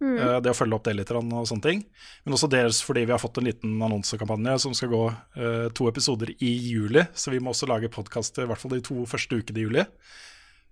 [0.01, 0.17] Mm.
[0.17, 1.81] Uh, det å følge opp det litt og sånne ting.
[2.25, 5.89] Men også dels fordi vi har fått en liten annonsekampanje som skal gå eh, to
[5.89, 7.05] episoder i juli.
[7.13, 9.85] Så vi må også lage podkaster i hvert fall de to første ukene i juli.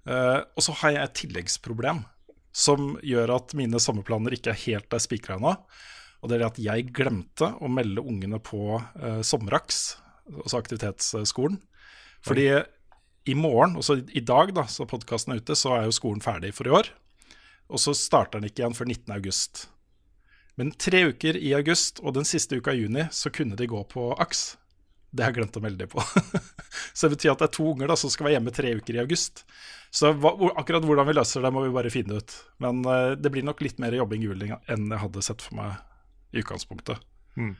[0.09, 2.01] Eh, og så har jeg et tilleggsproblem
[2.55, 5.53] som gjør at mine sommerplaner ikke er helt er spikra ennå.
[6.19, 9.97] Og det er at jeg glemte å melde ungene på eh, sommeraks,
[10.33, 11.59] altså aktivitetsskolen.
[12.25, 12.49] Fordi
[13.29, 16.51] i morgen, altså i dag da, så podkasten er ute, så er jo skolen ferdig
[16.57, 16.91] for i år.
[17.69, 19.13] Og så starter den ikke igjen før 19.
[19.15, 19.67] august.
[20.59, 23.79] Men tre uker i august og den siste uka i juni så kunne de gå
[23.91, 24.43] på AKS.
[25.09, 26.03] Det har jeg glemt å melde dem på.
[26.93, 28.97] så det betyr at det er to unger da, som skal være hjemme tre uker
[28.97, 29.45] i august.
[29.89, 32.35] Så hva, akkurat hvordan vi løser det, må vi bare finne ut.
[32.61, 35.61] Men uh, det blir nok litt mer jobbing i juli enn jeg hadde sett for
[35.61, 35.77] meg
[36.31, 37.01] i utgangspunktet.
[37.37, 37.55] Mm.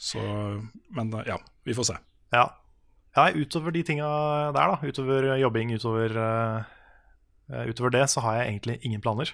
[0.00, 0.20] Så
[0.96, 1.96] Men eh, ja, vi får se.
[2.32, 2.44] Ja.
[3.16, 4.08] ja, utover de tinga
[4.54, 9.32] der, da, utover jobbing, utover, uh, utover det, så har jeg egentlig ingen planer.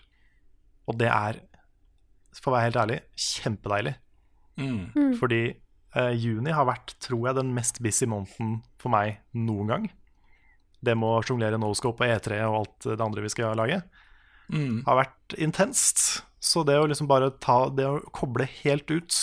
[0.89, 1.43] Og det er,
[2.41, 3.95] for å være helt ærlig, kjempedeilig.
[4.57, 4.81] Mm.
[4.97, 5.13] Mm.
[5.21, 5.43] Fordi
[5.97, 9.87] uh, juni har vært, tror jeg, den mest busy måneden for meg noen gang.
[10.81, 13.83] Det med å sjonglere Noscope og E3 og alt det andre vi skal lage,
[14.47, 14.85] Mm.
[14.87, 16.23] har vært intenst.
[16.47, 19.17] Så det å liksom bare ta Det å koble helt ut,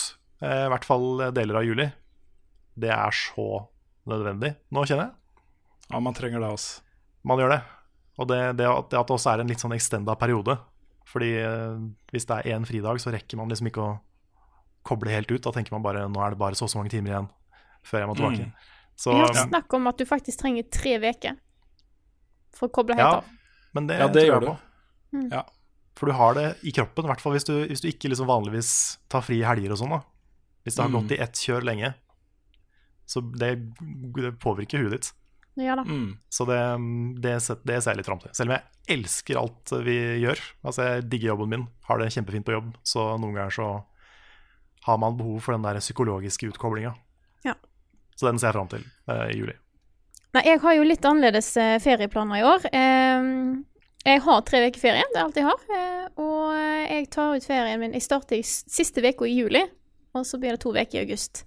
[0.44, 1.88] eh, i hvert fall deler av juli,
[2.76, 3.64] det er så
[4.10, 5.40] nødvendig nå, kjenner jeg.
[5.92, 6.82] Ja, man trenger det, altså.
[7.24, 7.62] Man gjør det.
[8.20, 10.56] Og det, det, at, det at det også er en litt sånn extenda periode.
[11.08, 11.78] Fordi eh,
[12.12, 13.94] hvis det er én fridag, så rekker man liksom ikke å
[14.86, 15.42] koble helt ut.
[15.44, 17.30] Da tenker man bare nå er det bare så og så mange timer igjen
[17.84, 18.48] før jeg må tilbake.
[18.48, 18.70] Mm.
[18.94, 21.38] Så, Jeg har snakk om at du faktisk trenger tre uker
[22.54, 23.58] for å koble helt ja, av.
[23.74, 24.50] men det, Ja, det gjør du.
[25.14, 25.28] Mm.
[25.32, 25.42] Ja.
[25.96, 28.26] For du har det i kroppen, i hvert fall hvis du, hvis du ikke liksom
[28.26, 28.70] vanligvis
[29.12, 29.92] tar fri i helger og sånn.
[29.94, 30.00] da
[30.64, 30.96] Hvis det har Mm.
[31.00, 31.94] gått i ett kjør lenge,
[33.06, 33.50] så det,
[34.16, 35.12] det påvirker huet ditt.
[35.60, 35.84] Ja da.
[35.86, 36.16] Mm.
[36.34, 36.58] Så det,
[37.22, 37.34] det,
[37.64, 38.32] det ser jeg litt fram til.
[38.34, 40.40] Selv om jeg elsker alt vi gjør.
[40.66, 42.72] Altså Jeg digger jobben min, har det kjempefint på jobb.
[42.82, 43.68] Så noen ganger så
[44.88, 46.94] har man behov for den der psykologiske utkoblinga.
[47.46, 47.54] Ja.
[48.16, 49.54] Så den ser jeg fram til eh, i juli.
[50.34, 52.66] Nei, jeg har jo litt annerledes eh, ferieplaner i år.
[52.74, 53.62] Ehm,
[54.04, 55.64] jeg har tre uker ferie, det er alt jeg har.
[55.78, 59.64] eh, og eh, jeg tar ut ferien min Jeg starter siste uka i juli,
[60.14, 61.44] og så blir det to uker i august.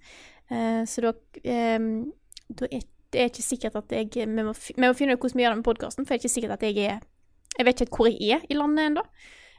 [0.49, 2.11] Eh, så da, ehm,
[2.49, 5.43] da er det ikke sikkert at jeg Vi må, vi må finne ut hvordan vi
[5.43, 6.99] gjør det med podkasten, for det er ikke sikkert at jeg er
[7.57, 9.03] Jeg vet ikke hvor jeg er i landet ennå.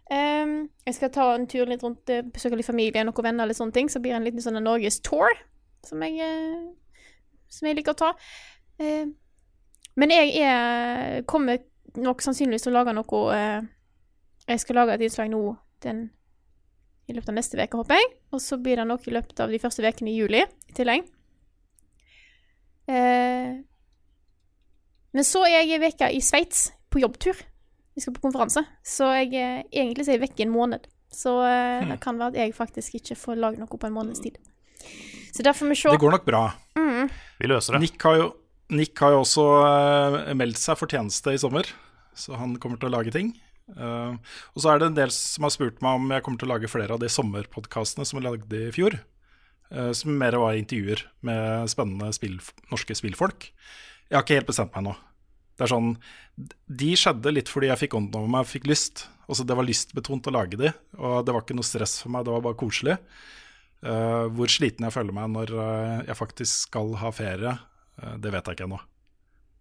[0.09, 3.57] Um, jeg skal ta en tur litt rundt, eh, besøke litt familie, noen venner, eller
[3.57, 3.89] sånne ting.
[3.91, 5.35] Så blir det en liten sånn Norgestour
[5.85, 6.69] som eh,
[7.49, 8.13] Som jeg liker å ta.
[8.79, 9.11] Eh,
[9.99, 11.59] men jeg er, kommer
[12.05, 13.67] nok sannsynligvis å lage noe eh,
[14.49, 15.43] Jeg skal lage et innslag nå
[15.85, 16.09] den,
[17.09, 18.11] i løpet av neste uke, håper jeg.
[18.35, 21.07] Og så blir det noe i løpet av de første ukene i juli i tillegg.
[22.89, 23.59] Eh,
[25.17, 27.39] men så er jeg ei uke i Sveits på jobbtur.
[27.97, 28.63] Vi skal på konferanse.
[28.87, 30.87] Så jeg, eh, egentlig så er jeg vekke i en måned.
[31.13, 34.23] Så eh, det kan være at jeg faktisk ikke får lagd noe på en måneds
[34.25, 34.37] tid.
[35.33, 35.91] Så der får vi se.
[35.93, 36.43] Det går nok bra.
[36.79, 37.09] Mm.
[37.41, 37.83] Vi løser det.
[37.87, 38.29] Nick har jo,
[38.77, 41.69] Nick har jo også eh, meldt seg for tjeneste i sommer,
[42.19, 43.33] så han kommer til å lage ting.
[43.77, 44.17] Uh,
[44.57, 46.55] og så er det en del som har spurt meg om jeg kommer til å
[46.55, 48.97] lage flere av de sommerpodkastene som jeg lagde i fjor.
[49.69, 52.39] Uh, som mer var intervjuer med spennende spill,
[52.73, 53.51] norske spillfolk.
[54.09, 54.97] Jeg har ikke helt bestemt meg ennå.
[55.59, 55.95] Det er sånn,
[56.81, 59.09] De skjedde litt fordi jeg fikk ånden over meg, fikk lyst.
[59.29, 62.25] Altså Det var lystbetont å lage de, og det var ikke noe stress for meg,
[62.25, 62.97] det var bare koselig.
[63.85, 65.53] Uh, hvor sliten jeg føler meg når
[66.09, 67.59] jeg faktisk skal ha ferie,
[67.99, 68.79] det vet jeg ikke ennå.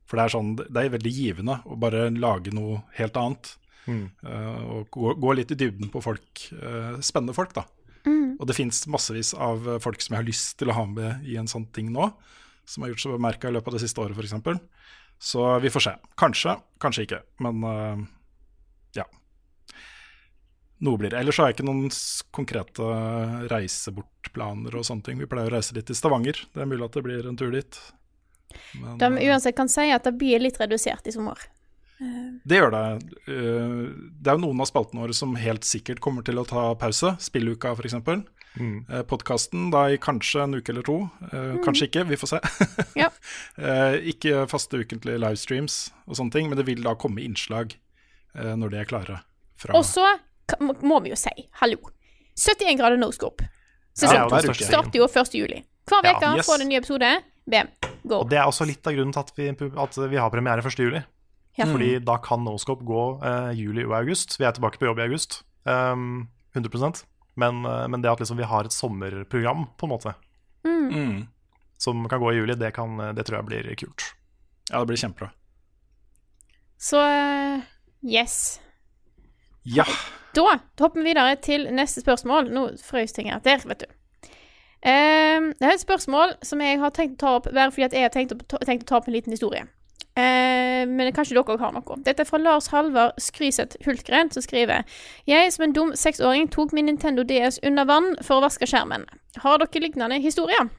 [0.07, 3.49] For det er, sånn, det er veldig givende å bare lage noe helt annet.
[3.87, 4.05] Mm.
[4.23, 6.47] Uh, og gå, gå litt i dybden på folk.
[6.55, 7.65] uh, spennende folk, da.
[8.07, 8.37] Mm.
[8.39, 11.35] Og det fins massevis av folk som jeg har lyst til å ha med i
[11.39, 12.11] en sånn ting nå.
[12.67, 14.63] Som har gjort seg bemerka i løpet av det siste året, f.eks.
[15.19, 15.93] Så vi får se.
[16.19, 17.21] Kanskje, kanskje ikke.
[17.43, 18.07] Men uh,
[18.95, 19.07] ja.
[20.87, 21.19] Noe blir det.
[21.19, 21.87] Ellers har jeg ikke noen
[22.35, 22.89] konkrete
[23.51, 25.19] reisebortplaner og sånne ting.
[25.19, 26.43] Vi pleier å reise litt til Stavanger.
[26.53, 27.79] Det er mulig at det blir en tur dit.
[28.79, 31.37] Men, De uansett kan si at det blir litt redusert i sommer.
[31.99, 32.85] Eh, Det gjør det.
[33.27, 36.73] Eh, Det er jo noen av spaltene våre som helt sikkert kommer til å ta
[36.75, 37.15] pause.
[37.19, 37.93] Spilluka, f.eks.
[38.57, 38.85] Mm.
[38.89, 41.09] Eh, Podkasten da i kanskje en uke eller to.
[41.29, 42.39] Kanskje Kanskje ikke, vi får se.
[42.95, 43.09] Ja.
[43.57, 47.73] Eh, Ikke faste ukentlige livestreams og sånne ting, men det vil da komme innslag
[48.35, 49.19] eh, når de er klare.
[49.57, 50.05] Fra Og så
[50.61, 51.77] må- vi jo si, hallo,
[52.37, 53.41] 71 grader Norskop.
[53.41, 53.47] Ja,
[53.97, 55.33] Sesong største starter jo 1.
[55.33, 55.63] juli.
[55.89, 56.45] Hver Ja, yes.
[56.45, 57.23] får du en ny episode.
[57.47, 57.69] Bam,
[58.03, 58.21] go.
[58.21, 60.81] Og det er også litt av grunnen til at vi, at vi har premiere 1.
[60.83, 61.03] juli.
[61.57, 61.65] Ja.
[61.65, 64.35] Fordi da kan Noscope gå uh, juli og august.
[64.37, 65.39] Vi er tilbake på jobb i august.
[65.65, 67.05] Um, 100
[67.39, 70.13] men, uh, men det at liksom vi har et sommerprogram, på en måte,
[70.67, 70.89] Mm.
[70.91, 71.27] mm.
[71.77, 74.03] som kan gå i juli, det, kan, det tror jeg blir kult.
[74.69, 75.29] Ja, det blir kjempebra.
[76.77, 77.61] Så uh,
[78.03, 78.59] yes.
[79.63, 79.85] Ja.
[80.35, 82.51] Da, da hopper vi videre til neste spørsmål.
[82.53, 83.95] Nå frøs ting her der, vet du.
[84.87, 88.07] Ehm, det er et spørsmål som jeg har tenkt å ta opp bare fordi jeg
[88.07, 89.65] har tenkt å, tenkt å ta opp en liten historie.
[90.17, 91.97] Uh, men kanskje dere òg har noe.
[92.01, 94.87] Dette er fra Lars Halvard Skryseth Hultgren, som skriver
[95.29, 99.05] Jeg som en dum seksåring tok min Nintendo DS under vann for å vaske skjermen.
[99.43, 100.71] Har dere lignende historier?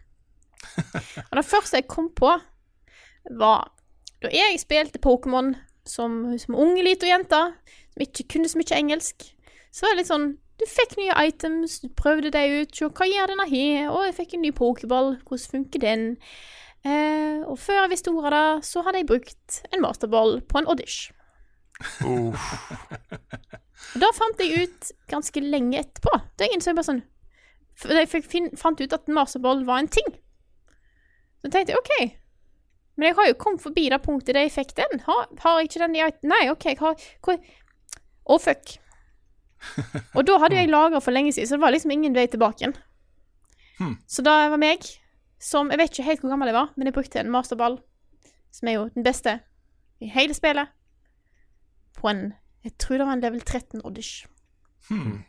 [1.28, 2.32] Og det første jeg kom på,
[3.38, 3.70] var
[4.24, 5.54] da jeg spilte Pokémon
[5.86, 7.42] som, som ung liten jente,
[7.94, 9.28] som ikke kunne så mye engelsk,
[9.70, 10.28] så var det litt sånn
[10.58, 14.16] Du fikk nye items, du prøvde deg ut, se hva gjør denne her, og jeg
[14.16, 16.08] fikk en ny pokerball, hvordan funker den?
[16.86, 20.60] Eh, og før jeg visste ordet av det, så hadde jeg brukt en masterball på
[20.60, 21.12] en audish.
[22.06, 22.34] Og
[24.02, 26.16] da fant jeg ut ganske lenge etterpå.
[26.38, 27.04] Da innså jeg bare sånn
[27.78, 28.10] for Jeg
[28.58, 30.08] fant ut at en masterball var en ting.
[31.38, 31.92] Så tenkte jeg OK,
[32.98, 35.04] men jeg har jo kommet forbi det punktet der jeg fikk den.
[35.06, 38.74] Har, har jeg ikke den i Nei, OK, jeg har Å, oh, fuck.
[40.16, 42.62] Og da hadde jeg lagra for lenge siden, så det var liksom ingen vei tilbake
[42.62, 42.76] igjen.
[43.78, 43.94] Hmm.
[44.10, 44.86] Så da var meg
[45.38, 47.76] som Jeg vet ikke helt hvor gammel jeg var, men jeg brukte en masterball,
[48.50, 49.36] som er jo den beste
[50.02, 50.72] i hele spillet,
[51.98, 52.32] på en
[52.66, 54.26] Jeg tror det var en level 13-oddish.
[54.88, 55.22] Hmm.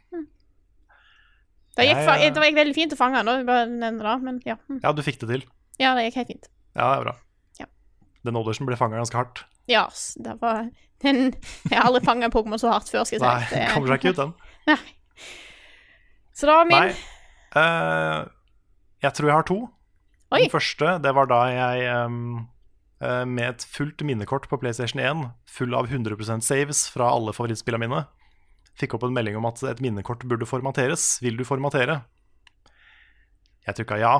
[1.77, 4.57] Da gikk, Jeg, det var veldig fint å fange den, bare nevne det, men ja.
[4.67, 4.81] hm.
[4.83, 5.45] Ja, du fikk det til.
[5.79, 6.49] Ja, det gikk helt fint.
[6.73, 7.13] Ja, det er bra.
[7.61, 7.69] Ja.
[8.27, 9.45] Den audition ble fanga ganske hardt.
[9.69, 9.85] Ja,
[10.25, 10.69] det var
[11.03, 11.29] den,
[11.69, 13.27] Jeg har aldri fanga en Pokémon så hardt før, skal jeg si.
[13.27, 14.33] Nei, Det- kommer seg ikke ut, den.
[14.67, 14.79] Nei.
[16.39, 16.79] Så det var min.
[16.79, 16.93] Nei.
[17.55, 18.29] Uh,
[19.03, 19.59] jeg tror jeg har to.
[20.31, 20.41] Oi.
[20.45, 22.47] Den første, det var da jeg um,
[23.01, 27.87] eh, med et fullt minnekort på PlayStation 1, full av 100% saves fra alle favorittspillene
[27.87, 28.03] mine,
[28.77, 31.15] fikk opp en melding om at et minnekort burde formateres.
[31.25, 32.03] Vil du formatere?
[33.65, 34.13] Jeg trykka ja,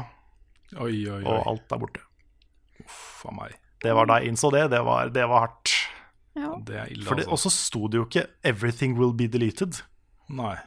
[0.80, 1.24] Oi, oi, oi.
[1.30, 2.02] og alt er borte.
[2.82, 3.54] Uff a meg.
[3.84, 4.66] Det var da jeg innså det.
[4.74, 5.76] Det var, det var hardt.
[6.38, 6.54] Ja.
[6.66, 7.34] Det er ille, For det, altså.
[7.34, 9.82] og så sto det jo ikke 'everything will be deleted'.
[10.30, 10.58] Nei.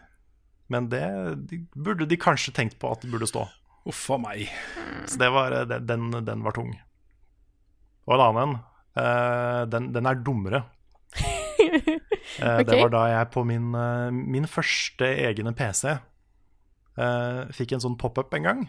[0.69, 1.05] Men det
[1.51, 3.47] de burde de kanskje tenkt på at det burde stå.
[3.87, 4.49] Uff a meg.
[5.07, 6.73] Så det var, det, den, den, var tung.
[8.07, 8.61] Og en annen en.
[8.97, 10.65] Uh, den, den er dummere.
[11.61, 11.99] okay.
[12.43, 15.99] uh, Det var da jeg på min, uh, min første egne PC
[16.99, 18.63] eh, fikk en sånn pop-up en gang.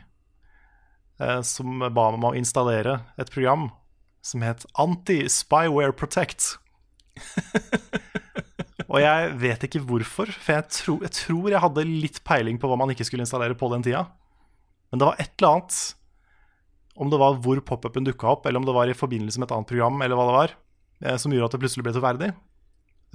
[1.19, 3.69] eh, som ba meg om å installere et program
[4.23, 6.53] som het Anti-Spyware Protect.
[8.93, 12.69] Og jeg vet ikke hvorfor, for jeg, tro, jeg tror jeg hadde litt peiling på
[12.69, 14.05] hva man ikke skulle installere på den tida.
[14.93, 15.77] Men det var et eller annet
[17.01, 19.55] Om det var hvor pop-upen dukka opp, eller om det var i forbindelse med et
[19.55, 20.51] annet program, eller hva det var,
[21.01, 22.27] eh, som gjorde at det plutselig ble troverdig.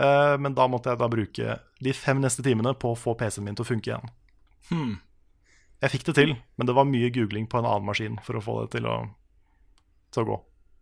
[0.03, 3.47] Eh, Men da måtte jeg da bruke de fem neste timene på å få PC-en
[3.47, 4.11] min til å funke igjen.
[4.73, 4.97] Hmm.
[5.79, 8.43] Jeg fikk det til, men det var mye googling på en annen maskin for å
[8.43, 8.97] få det til å,
[10.11, 10.39] til å gå.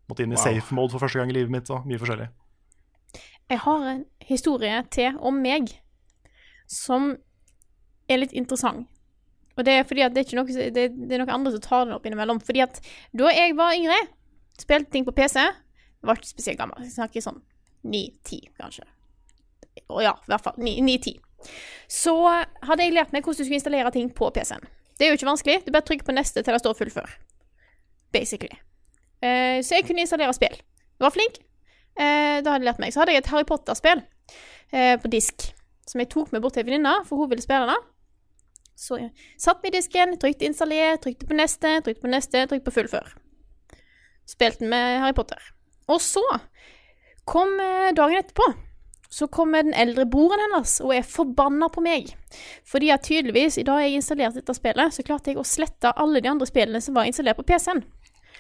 [0.09, 0.45] Måtte inn i Wow.
[0.45, 2.29] safe mode for første gang i livet mitt, og mye forskjellig.
[3.51, 5.73] Jeg har en historie til om meg
[6.67, 7.17] som
[8.11, 8.87] er litt interessant.
[9.57, 11.63] Og det er fordi at det er ikke noe, det, det er noen andre som
[11.65, 12.41] tar den opp innimellom.
[12.45, 12.81] Fordi at
[13.17, 13.97] da jeg var yngre,
[14.61, 16.83] spilte ting på PC, jeg var ikke spesielt gammel.
[16.85, 17.41] Jeg snakker sånn
[17.87, 18.85] 9-10, kanskje.
[19.89, 21.17] Å ja, i hvert fall 9-10.
[21.89, 24.67] Så hadde jeg lært meg hvordan du skulle installere ting på PC-en.
[24.99, 25.59] Det er jo ikke vanskelig.
[25.65, 27.17] Du bare trykker på neste til det står fullfør.
[28.13, 28.59] Basically.
[29.25, 30.57] Eh, så jeg kunne installere spill.
[30.57, 31.41] Jeg var flink.
[31.97, 32.93] Eh, da hadde jeg lært meg.
[32.93, 34.03] Så hadde jeg et Harry Potter-spill
[34.73, 35.49] eh, på disk,
[35.89, 37.79] som jeg tok med bort til en venninne, for hun ville spille det.
[38.77, 42.77] Så jeg satt med disken, trykte installer, trykte på neste, trykte på neste, trykte på
[42.77, 43.15] fullfør.
[44.29, 45.41] Spilte med Harry Potter.
[45.89, 46.23] Og så
[47.25, 47.57] kom
[47.97, 48.51] dagen etterpå.
[49.09, 52.11] Så kommer den eldre broren hennes og er forbanna på meg.
[52.69, 56.21] Fordi at tydeligvis, i dag jeg installerte dette spillet, så klarte jeg å slette alle
[56.21, 57.85] de andre spillene som var installert på PC-en.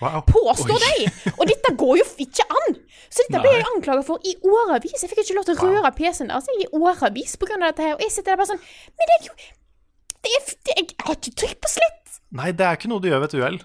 [0.02, 0.20] Wow.
[0.28, 1.10] Påstår de!
[1.38, 2.74] Og dette går jo ikke an!
[3.06, 3.60] Så dette ble Nei.
[3.60, 4.98] jeg anklaga for i årevis.
[5.00, 7.94] Jeg fikk ikke lov til å røre PC-en deres i årevis av dette her.
[7.96, 9.36] Og jeg sitter der bare sånn Men det er jo
[10.26, 12.20] det er, det, Jeg har ikke trykk på slett!
[12.36, 13.58] Nei, det er ikke noe du gjør ved et uhell.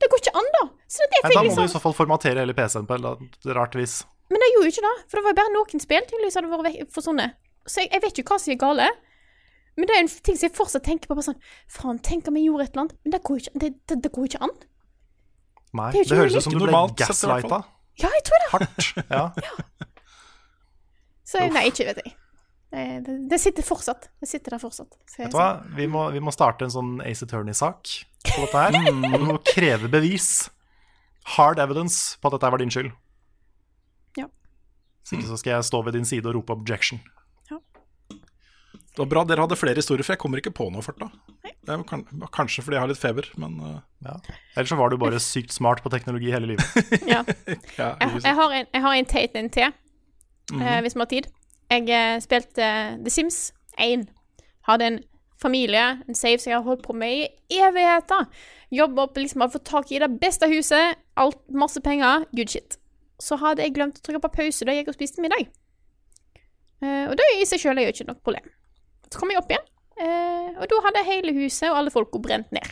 [0.00, 0.62] Det går ikke an, da.
[0.88, 3.50] Så det Nei, Da må liksom du i så fall formatere hele PC-en på et
[3.56, 4.00] rart vis.
[4.32, 6.94] Men jeg gjorde jo ikke det, for det var bare noen spill tydeligvis hadde vært
[6.94, 7.36] forsvunnet.
[7.68, 8.86] Så jeg, jeg vet ikke hva som er gale.
[9.76, 11.16] Men det er en ting som jeg fortsatt tenker på.
[11.18, 12.96] bare sånn, Faen, tenk om jeg gjorde et eller annet.
[13.04, 14.56] Men det går jo ikke, det, det, det går ikke an.
[15.76, 17.60] Nei, Det det, høres ut som du ble gaslighta.
[18.00, 18.48] Ja, jeg tror det.
[18.54, 18.90] Hardt.
[19.16, 19.26] Ja.
[21.30, 22.16] Så nei, ikke vet jeg.
[22.70, 24.08] Det, det, sitter fortsatt.
[24.22, 24.96] Det sitter der fortsatt.
[25.18, 25.60] Vet du hva?
[25.76, 27.92] Vi må, vi må starte en sånn Ace Attorney-sak
[28.26, 28.78] på dette her.
[29.12, 30.48] Og du må kreve bevis.
[31.36, 32.90] Hard evidence på at dette var din skyld.
[34.18, 34.26] Ja.
[35.06, 37.02] Så ikke så skal jeg stå ved din side og rope objection.
[39.00, 41.06] Det var bra dere hadde flere historier, for jeg kommer ikke på noe fort da.
[41.64, 42.02] Det er kan,
[42.36, 44.18] kanskje fordi jeg har litt feber, men uh, Ja.
[44.52, 46.66] Ellers så var du bare sykt smart på teknologi hele livet.
[47.08, 47.22] Ja.
[47.78, 49.72] ja, Jeg, jeg, har en, jeg har en teit en til,
[50.52, 51.30] eh, hvis vi har tid.
[51.72, 53.40] Jeg eh, spilte eh, The Sims
[53.80, 54.04] 1.
[54.68, 55.00] Hadde en
[55.40, 58.28] familie, en save som jeg har holdt på med i evigheter.
[58.68, 62.76] Jobba opp, liksom hadde fått tak i det beste huset, alt, masse penger, good shit.
[63.16, 65.48] Så hadde jeg glemt å trykke på pause da jeg gikk og spiste middag.
[66.84, 68.56] Eh, og det i seg sjøl er jo ikke noe problem.
[69.10, 69.66] Så kom jeg opp igjen,
[69.98, 72.68] eh, og da hadde hele huset og alle folka brent ned.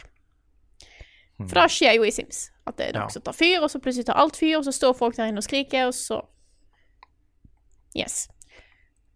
[1.38, 2.48] For det skjer jo i Sims.
[2.66, 4.74] At det er noe som tar fyr, og så plutselig tar alt fyr, og så
[4.74, 6.22] står folk der inne og skriker, og så
[7.96, 8.28] Yes.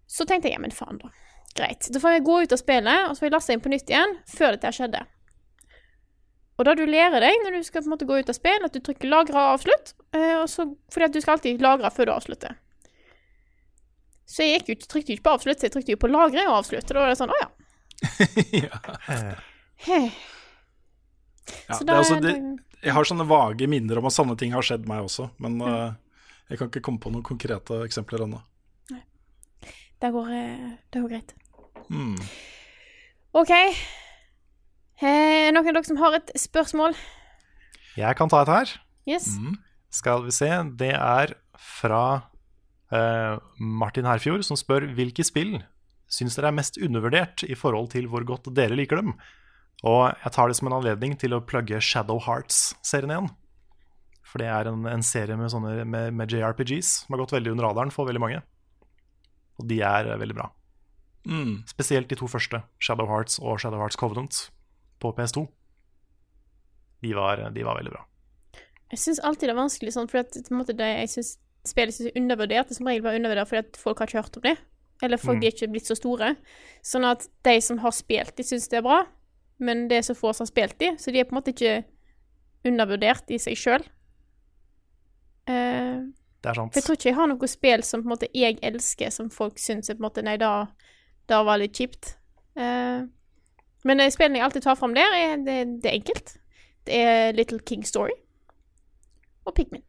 [0.09, 1.11] Så tenkte jeg, ja, men faen, da.
[1.55, 1.87] Greit.
[1.93, 3.93] Da får jeg gå ut av spillet, og så får jeg laste inn på nytt
[3.93, 5.03] igjen før dette skjedde.
[6.59, 8.65] Og da du lærer deg når du skal på en måte gå ut av spill,
[8.65, 11.91] at du trykker 'lagre og avslutt', eh, og så, fordi at du skal alltid lagre
[11.91, 12.57] før du avslutter.
[14.29, 16.47] Så jeg gikk jo, trykte jo ikke på 'avslutt', så jeg trykte jo på 'lagre
[16.49, 16.89] og avslutt'.
[16.89, 17.51] Og da var det sånn 'Å ja'.
[21.69, 22.35] Ja, Så det da er altså, det,
[22.83, 25.93] jeg har sånne vage minner om at sånne ting har skjedd meg også, men eh,
[26.51, 28.41] jeg kan ikke komme på noen konkrete eksempler ennå.
[30.03, 31.35] Det går, eh, det går greit.
[31.91, 32.17] Mm.
[33.39, 33.53] OK.
[35.03, 36.97] Eh, noen av dere som har et spørsmål?
[37.99, 38.75] Jeg kan ta et her.
[39.07, 39.29] Yes.
[39.93, 40.49] Skal vi se.
[40.79, 42.32] Det er fra
[42.95, 45.59] eh, Martin Herfjord, som spør hvilke spill
[46.13, 49.15] syns dere er mest undervurdert i forhold til hvor godt dere liker dem.
[49.89, 53.31] Og jeg tar det som en anledning til å plugge Shadow Hearts-serien igjen.
[54.23, 57.55] For det er en, en serie med, sånne, med, med JRPGs som har gått veldig
[57.55, 58.43] under radaren for veldig mange.
[59.61, 60.47] Og de er veldig bra.
[61.29, 61.63] Mm.
[61.71, 64.39] Spesielt de to første, Shadow Hearts og Shadow Hearts Covenant
[65.03, 65.45] på PS2.
[67.03, 68.07] De var, de var veldig bra.
[68.93, 71.33] Jeg syns alltid det er vanskelig sånn, for at, på en måte, det jeg synes
[71.67, 74.19] spillet som er undervurdert, det er som regel bare undervurdert fordi at folk har ikke
[74.23, 74.57] hørt om det.
[75.03, 75.43] Eller folk Mm.
[75.45, 76.37] er ikke blitt så store.
[76.83, 79.01] Sånn at de som har spilt de syns det er bra,
[79.59, 81.51] men det er så få som har spilt de, så de er på en måte
[81.55, 81.85] ikke
[82.65, 83.83] undervurdert i seg sjøl.
[85.49, 86.07] Uh,
[86.43, 86.73] Det er sant.
[86.73, 89.31] for jeg tror ikke jeg har noe spill som på en måte jeg elsker, som
[89.31, 90.67] folk syns er på en måte Nei, da,
[91.31, 92.17] da var litt kjipt.
[92.57, 93.07] Uh,
[93.85, 96.37] men spillene jeg alltid tar fram der, er, det, det er enkelt.
[96.87, 98.15] Det er Little King Story
[99.47, 99.83] og Pikmin.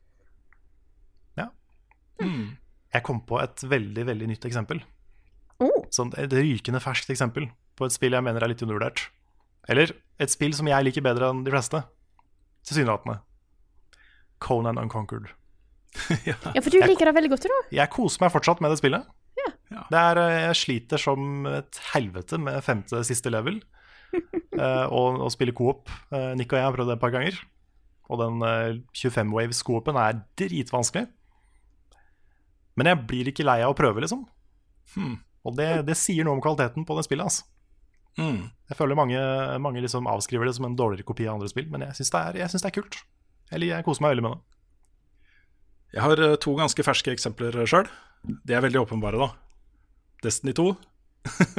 [2.26, 2.46] Mm.
[2.94, 4.84] Jeg kom på et veldig, veldig nytt eksempel.
[5.64, 5.84] Oh.
[5.94, 7.48] Sånn et rykende ferskt eksempel
[7.78, 9.08] på et spill jeg mener er litt undervurdert.
[9.72, 11.84] Eller et spill som jeg liker bedre enn de fleste.
[12.68, 13.22] Tilsynelatende.
[14.44, 15.34] Conan Unconquered.
[16.26, 17.76] Ja, for du liker det veldig godt, du.
[17.78, 19.06] Jeg koser meg fortsatt med det spillet.
[19.74, 23.62] Det er, eh, jeg sliter som et helvete med femte siste level.
[24.14, 25.90] uh, og, og spille coop.
[26.14, 27.40] Uh, Nick og jeg har prøvd det et par ganger.
[28.14, 31.08] Og den uh, 25 waves coopen er dritvanskelig.
[32.80, 34.24] Men jeg blir ikke lei av å prøve, liksom.
[34.96, 35.18] Hmm.
[35.44, 37.28] Og det, det sier noe om kvaliteten på det spillet.
[37.28, 37.50] Altså.
[38.22, 38.46] Mm.
[38.70, 39.20] Jeg føler mange,
[39.64, 42.24] mange liksom avskriver det som en dårligere kopi av andre spill, men jeg syns det,
[42.54, 43.00] det er kult.
[43.54, 44.42] Eller jeg koser meg veldig med det.
[45.94, 47.90] Jeg har eh, to ganske ferske eksempler sjøl.
[48.24, 49.30] De er veldig åpenbare, da.
[50.26, 50.72] Destiny 2.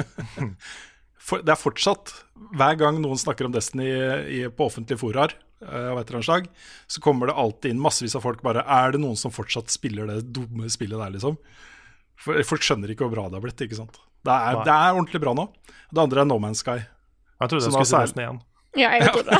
[1.24, 2.10] For, det er fortsatt,
[2.52, 3.86] hver gang noen snakker om Destiny
[4.28, 6.48] i, på offentlige foraer, eh, av et eller annet slag,
[6.86, 10.08] så kommer det alltid inn massevis av folk bare Er det noen som fortsatt spiller
[10.10, 11.38] det dumme spillet der, liksom?
[12.20, 14.00] For, folk skjønner ikke hvor bra det har blitt, ikke sant.
[14.24, 15.48] Det er, det er ordentlig bra nå.
[15.90, 16.78] Det andre er No Man's Sky.
[16.80, 18.42] Jeg trodde jeg skulle si nesten igjen.
[18.74, 19.38] Ja, jeg tror det.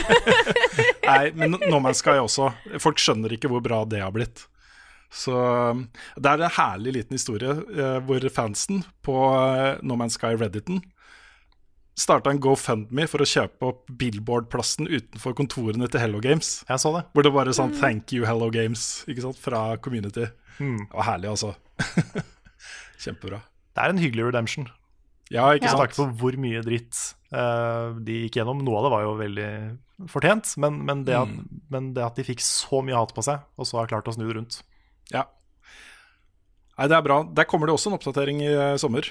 [1.11, 2.51] Nei, men No Man's Sky også.
[2.83, 4.45] Folk skjønner ikke hvor bra det har blitt.
[5.15, 5.85] Så um,
[6.17, 10.81] Det er en herlig liten historie eh, hvor fansen på eh, No Man's Sky Redditen
[11.95, 16.65] starta en GoFundMe for å kjøpe opp Billboard-plassen utenfor kontorene til Hello Games.
[16.69, 17.05] Jeg så det.
[17.15, 20.27] Hvor det bare er sånn 'Thank you, Hello Games' ikke sant, fra community.
[20.59, 20.89] Mm.
[20.91, 21.55] Det var herlig, altså.
[23.05, 23.43] Kjempebra.
[23.75, 24.69] Det er en hyggelig redemption.
[25.33, 25.81] Ja, ikke sant?
[25.81, 26.99] tanke på hvor mye dritt
[27.33, 28.61] uh, de gikk gjennom.
[28.65, 29.49] Noe av det var jo veldig
[30.11, 31.63] fortjent, men, men, det at, Mm.
[31.71, 34.15] men det at de fikk så mye hat på seg, og så har klart å
[34.15, 34.63] snu det rundt
[35.13, 35.25] Ja.
[36.79, 37.23] Nei, det er bra.
[37.23, 39.07] Der kommer det også en oppdatering i eh, sommer.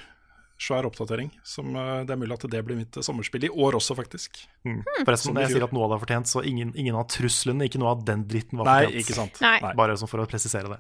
[0.63, 1.31] Svær oppdatering.
[1.43, 3.47] Som, eh, det er mulig at det blir mitt eh, sommerspill.
[3.49, 4.37] I år også, faktisk.
[4.63, 4.81] mm.
[5.03, 7.67] Forresten, når jeg sier at noe av det er fortjent, så ingen, ingen av truslene,
[7.67, 8.93] ikke noe av den dritten var fortjent.
[8.93, 9.41] Nei, ikke sant.
[9.43, 9.73] Nei.
[9.79, 10.79] Bare sånn for å presisere det.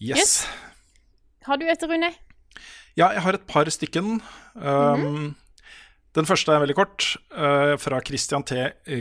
[0.00, 0.20] Yes.
[0.20, 0.36] Yes.
[1.46, 2.12] Har du et, Rune?
[2.96, 4.20] Ja, jeg har et par stykken.
[4.56, 5.34] Um,
[6.16, 7.10] Den første er veldig kort.
[7.32, 8.56] Uh, fra Christian T.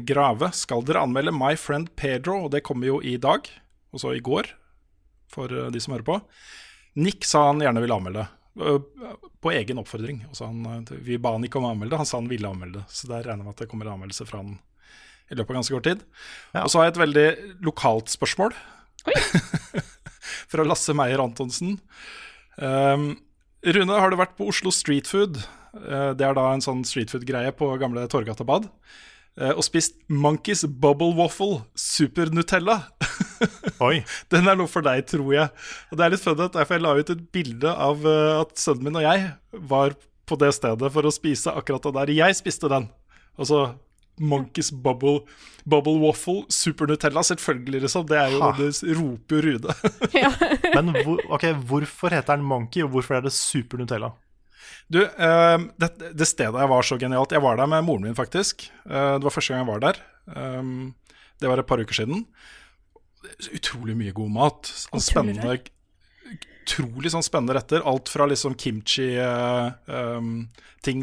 [0.07, 0.51] Grave.
[0.55, 2.41] Skal dere anmelde My Friend Pedro?
[2.45, 3.47] Og det kommer jo i dag.
[3.95, 4.49] Og så i går,
[5.31, 6.19] for de som hører på.
[6.99, 8.25] Nick sa han gjerne ville anmelde.
[8.59, 10.23] Eh, På egen oppfordring.
[10.39, 12.85] Han, eh, vi ba han ikke om å anmelde, han sa han ville anmelde.
[12.89, 14.57] Så der regner jeg med at det kommer en anmeldelse fra han
[15.25, 16.01] i løpet av ganske kort tid.
[16.61, 17.27] Og så har jeg et veldig
[17.65, 18.53] lokalt spørsmål.
[20.51, 21.79] fra Lasse Meyer Antonsen.
[22.55, 23.15] Um,
[23.65, 25.41] Rune, har du vært på Oslo Street Food?
[25.75, 28.69] Uh, det er da en sånn street food-greie på gamle Torgata bad.
[29.35, 32.79] Eh, og spist Monkeys Bubble Waffle Super Nutella.
[33.87, 33.99] Oi.
[34.31, 35.51] Den er noe for deg, tror jeg.
[35.91, 38.55] Og det er litt funny, at derfor jeg la ut et bilde av eh, at
[38.61, 39.31] sønnen min og jeg
[39.71, 42.13] var på det stedet for å spise akkurat det der.
[42.15, 42.87] Jeg spiste den.
[43.35, 43.67] Altså
[44.23, 45.25] Monkeys Bubble,
[45.67, 48.05] Bubble Waffle Super Nutella, selvfølgelig, liksom.
[48.07, 48.51] Det er jo.
[48.55, 49.75] Det roper Rude.
[50.77, 54.13] Men hvor, okay, hvorfor heter den Monkey, og hvorfor er det Super Nutella?
[54.91, 58.17] Du, eh, det, det stedet jeg var så genialt Jeg var der med moren min,
[58.17, 58.67] faktisk.
[58.85, 60.01] Eh, det var første gang jeg var der.
[60.25, 60.93] Um,
[61.41, 62.25] det var et par uker siden.
[63.53, 64.69] Utrolig mye god mat.
[64.85, 65.57] Sånn spennende
[66.65, 67.83] utrolig sånn spennende retter.
[67.85, 70.45] Alt fra liksom kimchi-ting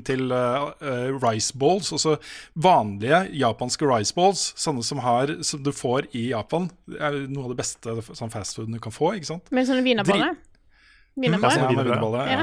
[0.06, 1.92] til eh, eh, rice balls.
[1.94, 2.16] Altså
[2.54, 6.70] vanlige japanske rice balls, sånne som, har, som du får i Japan.
[6.90, 9.06] Det er noe av det beste sånn fastfooden du kan få.
[9.18, 9.44] ikke sant?
[9.54, 10.32] Med sånne wienerboller.
[10.34, 10.48] Mm, ja,
[11.22, 11.56] Wienerboller.
[11.58, 12.40] sånne wienerboller, ja.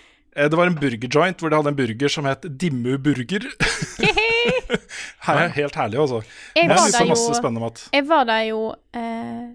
[0.36, 3.46] Eh, Det var en burgerjoint hvor de hadde en burger som het Dimmu burger.
[5.26, 6.20] Her er helt herlig, altså.
[6.56, 7.82] Jeg var der jo spennende mat.
[7.94, 8.60] Jeg var der jo
[8.94, 9.46] eh,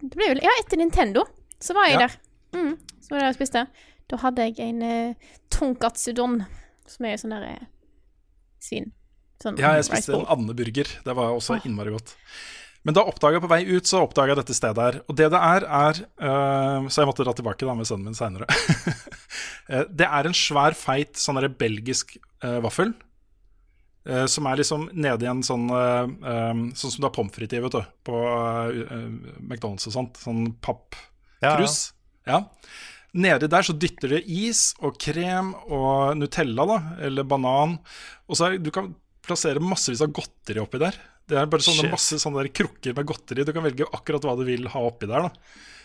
[0.00, 1.26] det ble vel Ja, etter Nintendo,
[1.60, 2.06] så var jeg Ja.
[2.06, 2.16] der.
[2.56, 3.66] Mm, så var jeg der og spiste.
[4.10, 5.14] Da hadde jeg en eh,
[5.54, 6.40] tonkatsu-don,
[6.90, 7.66] som er sånn der eh,
[8.62, 8.90] svin.
[9.42, 10.88] Sånn Ja, jeg spiste en annen andeburger.
[11.04, 12.16] Det var også innmari godt.
[12.82, 15.00] Men da oppdaga jeg på vei ut, så oppdaga jeg dette stedet her.
[15.06, 18.16] Og det det er, er uh, Så jeg måtte dra tilbake da med sønnen min
[18.16, 18.48] seinere.
[19.68, 22.94] det er en svær, feit sånn der, belgisk eh, vaffel.
[24.08, 27.34] eh, som er liksom nede i en sånn eh, eh, Sånn som du har pommes
[27.34, 27.82] frites i, vet du.
[28.08, 30.18] På eh, eh, McDonald's og sånt.
[30.22, 31.92] Sånn pappkrus.
[32.26, 32.44] Ja,
[33.12, 36.76] Nedi der så dytter det is og krem og Nutella, da,
[37.08, 37.78] eller banan.
[38.30, 38.92] Og så er, Du kan
[39.26, 40.94] plassere massevis av godteri oppi der.
[41.30, 41.90] Det er bare sånne Shit.
[41.90, 43.44] masse sånne der krukker med godteri.
[43.46, 45.26] Du kan velge akkurat hva du vil ha oppi der.
[45.26, 45.30] da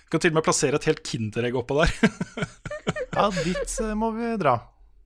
[0.05, 1.93] Du kan til og med plassere et helt Kinderegg oppå der.
[3.15, 4.57] Ja, dit eh, må vi dra.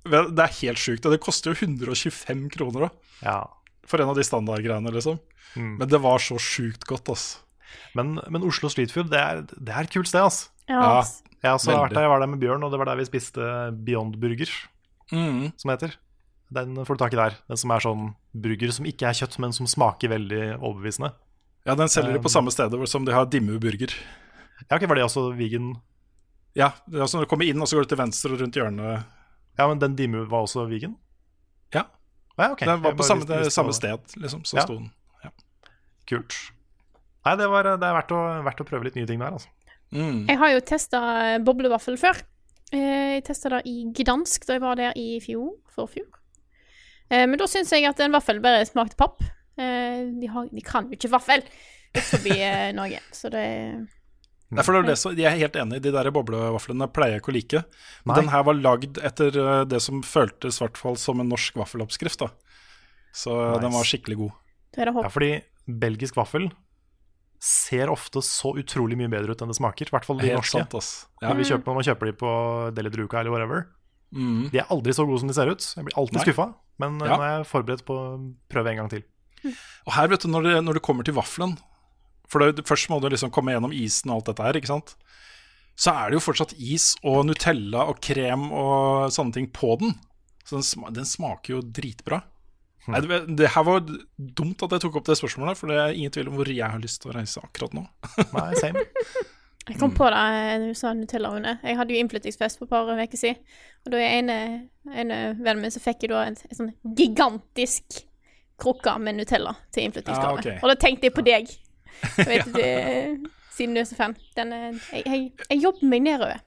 [0.09, 1.05] Det er helt sjukt.
[1.05, 2.89] Og det koster jo 125 kroner da
[3.21, 3.35] Ja.
[3.85, 5.19] for en av de standardgreiene, liksom.
[5.55, 5.75] Mm.
[5.77, 7.37] Men det var så sjukt godt, altså.
[7.93, 10.49] Men, men Oslo Street Food, det er, det er et kult sted, altså.
[10.69, 10.89] Ja, Ja.
[11.03, 11.19] ass.
[11.39, 11.83] Jeg, også Veldig.
[11.85, 13.45] vært der, jeg var der med Bjørn, og det var der vi spiste
[13.85, 14.49] Beyond Burger,
[15.13, 15.53] Mm.
[15.57, 15.93] som heter.
[16.51, 17.37] Den får du tak i der.
[17.47, 21.13] Den som er sånn burger som ikke er kjøtt, men som smaker veldig overbevisende.
[21.65, 23.93] Ja, den selger de på samme stedet som de har Dimmu burger.
[24.67, 25.69] Ja, ok, Var det også vegan?
[26.57, 28.41] Ja, det er altså Når du kommer inn, og så går du til venstre og
[28.41, 29.05] rundt hjørnet.
[29.59, 30.95] Ja, men den Dimu var også vegan?
[31.75, 31.83] Ja.
[32.39, 32.65] Ja, okay.
[32.67, 34.43] Den var på samme, visste samme sted, liksom.
[34.47, 34.65] Så Ja.
[34.65, 34.89] sto den.
[36.09, 36.33] Kult.
[37.25, 39.49] Nei, det, var, det er verdt å, verdt å prøve litt nye ting der, altså.
[39.93, 40.23] Mm.
[40.29, 40.99] Jeg har jo testa
[41.45, 42.17] boblevaffel før.
[42.71, 45.51] Eh, Jeg testa det i Gdansk da jeg var der i fjor.
[45.75, 46.07] Forfjor.
[46.07, 47.27] fjor.
[47.29, 49.21] Men da syns jeg at en vaffel bare smakte papp.
[49.57, 53.45] Eh, De, har, de kan jo ikke vaffel utenfor forbi eh, Norge, så det
[54.51, 57.29] Nei, for det er det Jeg er helt enig, de der boblevaflene pleier jeg ikke
[57.31, 57.59] å like.
[58.05, 58.21] Men Nei.
[58.23, 61.53] den her var lagd etter eh, det som føltes i hvert fall som en norsk
[61.61, 62.19] vaffeloppskrift.
[62.19, 62.31] da
[63.13, 63.61] Så Nice.
[63.61, 64.31] den var skikkelig god.
[64.77, 65.31] Ja, fordi
[65.67, 66.49] belgisk vaffel
[67.39, 69.87] ser ofte så utrolig mye bedre ut enn det smaker.
[69.87, 70.57] I hvert fall de Helt norske.
[70.59, 70.89] sant, ass.
[71.21, 71.31] Ja.
[71.37, 72.31] Vi kjøper, man kjøper de på
[72.75, 73.67] Deli Druca eller whatever.
[74.11, 74.49] Mm.
[74.51, 75.61] De er aldri så gode som de ser ut.
[75.77, 76.49] Jeg blir alltid skuffa.
[76.81, 77.15] Men eh, Ja.
[77.17, 79.03] nå er jeg forberedt på å prøve en gang til.
[79.87, 81.55] Og her, vet du, når det, når det kommer til vaffelen
[82.29, 84.95] For det, først må du liksom komme gjennom isen og alt dette her, ikke sant?
[85.79, 89.95] Så er det jo fortsatt is og Nutella og krem og sånne ting på den.
[90.43, 92.19] Så den, sma, den smaker jo dritbra.
[92.85, 92.91] Mm.
[92.93, 93.81] Nei, det, det her var
[94.17, 96.65] dumt at jeg tok opp det spørsmålet, for det er ingen tvil om hvor jeg
[96.65, 97.85] har lyst til å reise akkurat nå.
[98.35, 98.83] Nei, same.
[99.69, 101.55] Jeg kom på det eh, du sa Nutella, Rune.
[101.61, 103.41] Jeg hadde jo innflyttingsfest for et par uker siden.
[103.85, 104.37] Og da er ene,
[104.89, 108.01] ene vennen min så fikk jeg da en, en sånn gigantisk
[108.59, 110.33] krukke med Nutella til innflyttingsgave.
[110.33, 110.57] Ah, okay.
[110.63, 111.53] Og da tenkte jeg på deg.
[112.17, 114.15] Jeg vet, du, siden du er så fan.
[114.37, 116.39] Den, er- jeg, jeg, jeg jobber meg nedover.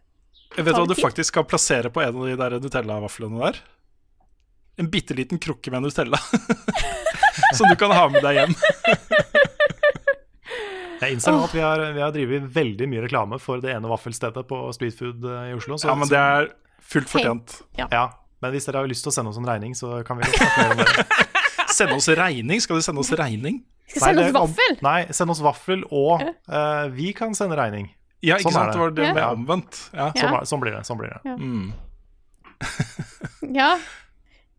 [0.56, 1.02] Jeg vet hva du tid?
[1.05, 3.60] faktisk skal plassere på en av de der Nutella-vaflene der.
[4.81, 6.19] En bitte liten krukke med Nutella.
[7.56, 8.55] Som du kan ha med deg hjem.
[11.02, 11.44] Jeg innser oh.
[11.48, 15.24] at vi har, vi har drevet veldig mye reklame for det ene vaffelstedet på Streetfood
[15.27, 15.74] eh, i Oslo.
[15.81, 16.47] så- Ja, men det er
[16.93, 17.56] fullt fortjent.
[17.81, 18.05] Ja,
[18.43, 20.39] men hvis dere har lyst til å sende oss en regning, så kan vi godt
[20.39, 21.66] snakke mer om det.
[21.73, 22.60] Sende oss regning?
[22.62, 23.62] Skal du sende oss regning?
[23.93, 24.77] Skal sende oss det- vaffel?
[24.85, 27.90] Nei, send oss vaffel, og uh, vi kan sende regning.
[28.23, 28.73] Ja, ikke Sånn er sant?
[28.73, 29.14] Det var det Ja.
[29.14, 29.78] med omvendt.
[29.93, 30.10] Ja.
[30.16, 30.82] Sånn, er- sånn blir det.
[30.86, 31.20] Sånn blir det.
[31.27, 31.36] Ja.
[31.36, 31.73] Mm.
[33.52, 33.70] Ja.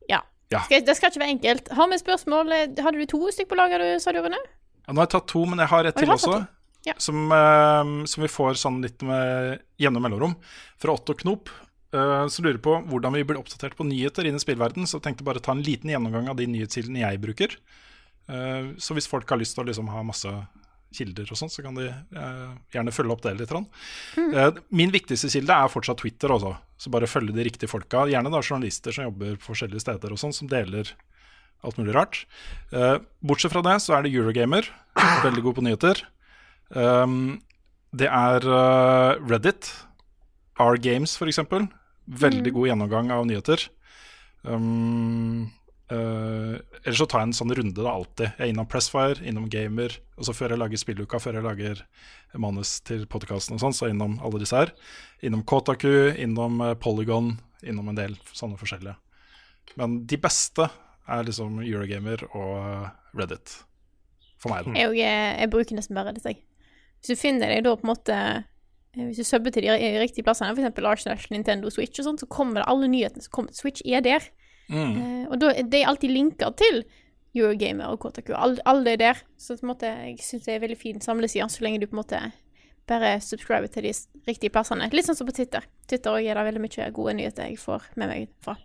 [0.10, 0.20] Ja.
[0.52, 0.60] Ja.
[0.68, 1.72] Skal, det skal ikke være enkelt.
[1.74, 2.52] Har vi spørsmål?
[2.78, 4.38] Hadde du to stykker på lager, du, sa du, Rune?
[4.84, 6.42] Ja, nå har jeg tatt to, men jeg har et Oi, til har også.
[6.84, 6.94] Ja.
[7.00, 10.36] Som, uh, som vi får sånn litt med gjennom mellomrom.
[10.84, 11.50] Fra Otto Knop.
[11.94, 14.84] Uh, som lurer på hvordan vi blir oppdatert på nyheter innen spillverden.
[14.90, 17.56] Så jeg tenkte bare ta en liten gjennomgang av de nyhetskildene jeg bruker.
[18.30, 20.32] Eh, så hvis folk har lyst til å liksom ha masse
[20.94, 23.52] kilder og sånn, så kan de eh, gjerne følge opp det litt.
[23.52, 23.66] grann.
[24.18, 26.54] Eh, min viktigste kilde er fortsatt Twitter, også.
[26.78, 28.06] Så bare følge de riktige folka.
[28.12, 30.94] Gjerne da journalister som jobber på forskjellige steder og sånn, som deler
[31.64, 32.18] alt mulig rart.
[33.24, 34.68] Bortsett fra det så er det Eurogamer.
[35.24, 36.02] Veldig god på nyheter.
[36.76, 37.38] Um,
[37.96, 38.44] det er
[39.24, 39.70] Reddit.
[40.60, 41.70] R-Games, for eksempel.
[42.04, 43.64] Veldig god gjennomgang av nyheter.
[44.44, 45.54] Um,
[45.92, 48.30] eh, ellers så tar jeg en sånn runde da alltid.
[48.38, 49.98] Jeg er innom Pressfire, innom Gamer.
[50.18, 51.84] Og så før jeg lager spilluka, før jeg lager
[52.40, 54.74] manus til podkasten og sånn, så innom alle disse her.
[55.26, 58.96] Innom Kotaku, innom eh, Polygon, innom en del sånne forskjellige.
[59.80, 60.68] Men de beste
[61.10, 62.90] er liksom Eurogamer og eh,
[63.20, 63.60] Reddit.
[64.42, 64.76] For meg, da.
[64.80, 64.98] Jeg,
[65.40, 66.42] jeg bruker nesten bare Reddit, jeg.
[67.04, 68.18] Hvis du finner deg da på en måte
[68.96, 70.86] Hvis du subber til de riktige plassene, f.eks.
[70.86, 74.04] Arsenal, Nintendo, Switch og sånn, så kommer det alle nyhetene som kommer til Switch, er
[74.06, 74.28] der.
[74.70, 74.94] Mm.
[74.94, 76.84] Eh, og da er det alltid linker til
[77.34, 78.34] Eurogamer og KTQ.
[78.38, 79.22] Alle, all er der.
[79.40, 82.22] Så måte, jeg syns det er veldig fin samleside, så lenge du på en måte
[82.90, 83.94] bare subscriber til de
[84.28, 84.90] riktige plassene.
[84.92, 85.66] Litt sånn som på Twitter.
[85.88, 88.58] Twitter òg er det veldig mye gode nyheter jeg får med meg fra.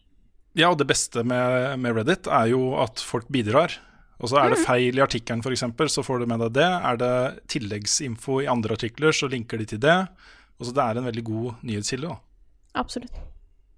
[0.59, 3.77] Ja, og det beste med, med Reddit er jo at folk bidrar.
[4.19, 6.67] Og så er det feil i artikkelen, f.eks., så får du med deg det.
[6.67, 7.13] Er det
[7.53, 9.99] tilleggsinfo i andre artikler, så linker de til det.
[10.59, 12.17] Og så det er en veldig god nyhetskilde.
[12.79, 13.21] Absolutt.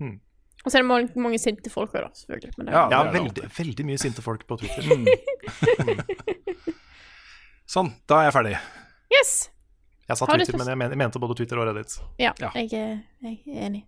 [0.01, 0.17] Hmm.
[0.65, 2.53] Og så er det mange, mange sinte folk òg, selvfølgelig.
[2.59, 4.83] Men det, Ja, det er veldig, veldig mye sinte folk på Twitter.
[4.93, 5.07] Mm.
[7.75, 8.59] Sånn, da er jeg ferdig.
[9.15, 9.33] Yes!
[10.11, 11.97] Jeg sa Twitter, men jeg men- jeg mente både Twitter og Reddit.
[12.19, 12.51] Ja, Ja.
[12.55, 13.85] Jeg, jeg er enig.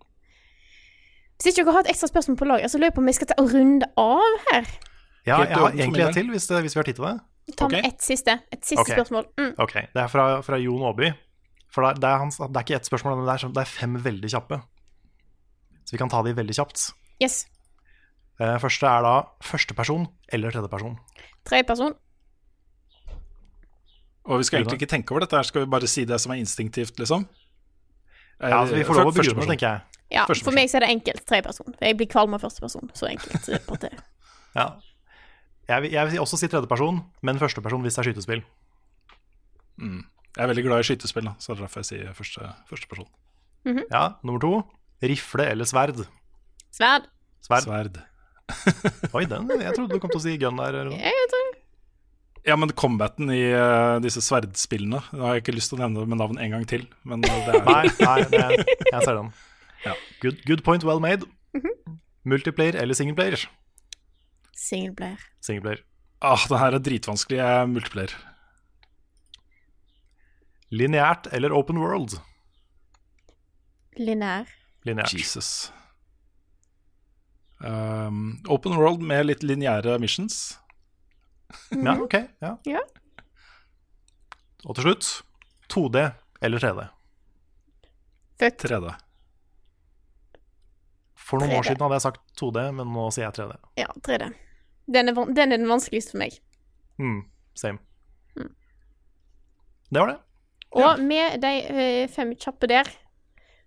[1.37, 3.13] Hvis ikke dere har et ekstra spørsmål på laget, så lurer jeg på om vi
[3.13, 4.65] skal ta og runde av her.
[5.27, 7.19] Ja, jeg har egentlig et til, hvis, det, hvis vi har tid til det.
[7.57, 7.89] Ta med okay.
[7.91, 8.39] ett siste.
[8.51, 8.95] Et siste okay.
[8.95, 9.25] spørsmål.
[9.37, 9.53] Mm.
[9.57, 11.11] Ok, Det er fra, fra Jon Aaby.
[11.73, 13.61] For det er, det, er hans, det er ikke ett spørsmål, men det er, det
[13.61, 14.61] er fem veldig kjappe.
[15.83, 16.89] Så vi kan ta de veldig kjapt.
[17.23, 17.43] Yes.
[18.41, 19.13] Eh, første er da
[19.45, 20.97] førsteperson eller tredjeperson.
[21.47, 21.95] Tredjeperson.
[24.23, 26.31] Og vi skal egentlig ikke tenke over dette, her, skal vi bare si det som
[26.31, 27.25] er instinktivt, liksom?
[28.39, 29.99] Ja, altså, vi får lov å begynne, tenker jeg.
[30.13, 31.23] Ja, for meg så er det enkelt.
[31.27, 31.75] Tredjeperson.
[31.81, 32.91] Jeg blir kvalm av førsteperson.
[32.97, 33.47] Så enkelt.
[33.51, 33.91] eh, på det.
[34.55, 34.67] Ja.
[35.67, 38.43] Jeg, vil, jeg vil også si tredjeperson, men førsteperson hvis det er skytespill.
[39.81, 40.01] Mm.
[40.33, 42.89] Jeg er veldig glad i skytespill, da, så det er derfor jeg sier første, første
[42.89, 43.09] person.
[43.63, 44.53] Ja, Nummer to
[45.09, 46.03] rifle eller sverd.
[46.73, 47.09] Sverd.
[47.43, 47.67] Sverd.
[47.67, 47.99] Sverd.
[49.17, 50.77] Oi, den, jeg trodde du kom til å si gun der.
[50.91, 51.51] Jeg tror
[52.47, 56.01] Ja, men combaten i uh, disse sverdspillene Nå har jeg ikke lyst til å nevne
[56.03, 58.41] det med navn en gang til, men det er Nei, nei det,
[58.89, 59.29] jeg ser den.
[59.85, 59.93] Ja.
[60.23, 61.23] Good, good point, well made.
[62.27, 63.47] Multiplayer eller singleplayer?
[64.63, 65.19] singleplayer.
[65.43, 65.81] Singleplayer.
[66.23, 67.39] ah, Det her er dritvanskelig.
[67.39, 68.13] Jeg er multiplayer.
[70.73, 72.15] Lineært eller open world?
[73.99, 74.47] Linær.
[74.87, 75.13] Lineært.
[75.15, 75.71] Jesus.
[77.63, 80.57] Um, open world med litt lineære missions.
[81.71, 82.17] Ja, ok.
[82.43, 82.57] Ja.
[82.67, 82.81] Ja.
[84.65, 85.09] Og til slutt
[85.71, 86.03] 2D
[86.43, 86.85] eller 3D?
[88.39, 88.63] Fett.
[88.63, 88.91] 3D.
[91.23, 91.69] For noen år 3D.
[91.71, 93.55] siden hadde jeg sagt 2D, men nå sier jeg 3D.
[93.79, 94.33] Ja, 3D.
[94.93, 96.35] Den er, den er den vanskeligste for meg.
[96.99, 97.21] Mm,
[97.55, 97.79] same.
[98.35, 98.51] Mm.
[99.89, 100.19] Det var det.
[100.73, 102.89] Og med de eh, fem kjappe der,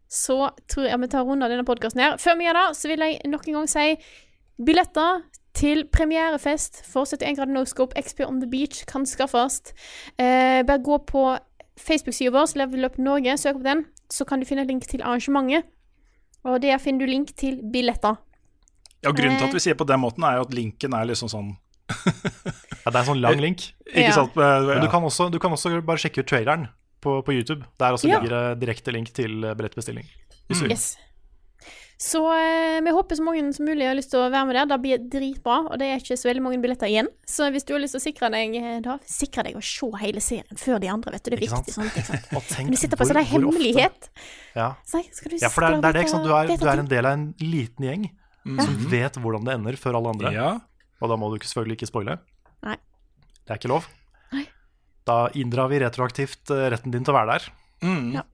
[0.08, 2.16] så tror jeg vi tar runde av denne podkasten her.
[2.22, 3.86] Før vi gjør det, så vil jeg nok en gang si
[4.66, 5.22] billetter
[5.56, 9.62] til premierefest for 71 grader Noscope XP on the Beach kan skaffes.
[10.18, 11.24] Eh, bare gå på
[11.80, 15.64] Facebook-sida vår, Level Up Norge, søk på den, så kan du finne link til arrangementet.
[16.46, 18.16] Og der finner du link til billetter.
[19.02, 19.48] Ja, Grunnen til Eh.
[19.48, 21.56] at vi sier på den måten, er jo at linken er liksom sånn
[22.86, 23.72] Ja, det er en sånn lang link.
[23.86, 24.12] Ikke Ja.
[24.12, 24.34] sant?
[24.36, 26.68] Men du kan også, du kan også bare sjekke ut traileren
[27.06, 27.62] på, på YouTube.
[27.80, 28.18] Der også Ja.
[28.20, 30.06] ligger det direkte link til billettbestilling.
[30.50, 30.70] Mm.
[30.70, 30.94] Yes.
[31.96, 34.66] Så eh, vi håper så mange som mulig har lyst til å være med der.
[34.68, 37.08] Det blir dritbra, og det er ikke så veldig mange billetter igjen.
[37.24, 39.88] Så hvis du har lyst til å sikre deg eh, da, sikre deg å se
[40.02, 41.30] hele serien før de andre, vet du.
[41.32, 41.72] Det er Ikke viktig.
[41.78, 41.88] sant?
[41.88, 42.68] sånt, ikke sant?
[42.74, 44.10] Du sitter på en sånn hemmelighet.
[44.58, 44.68] Ja.
[44.84, 46.28] Så, skal du ja, for det er, det er det, ikke sant.
[46.28, 48.06] Du er, du er en del av en liten gjeng
[48.60, 50.36] som vet hvordan det ender før alle andre.
[50.36, 50.50] ja.
[51.00, 52.14] Og da må du selvfølgelig ikke spoile.
[52.64, 52.76] Nei.
[53.44, 53.88] Det er ikke lov.
[55.06, 57.48] Da inndrar vi retroaktivt eh, retten din til å være der.
[57.86, 58.08] Mm.
[58.18, 58.26] Ja.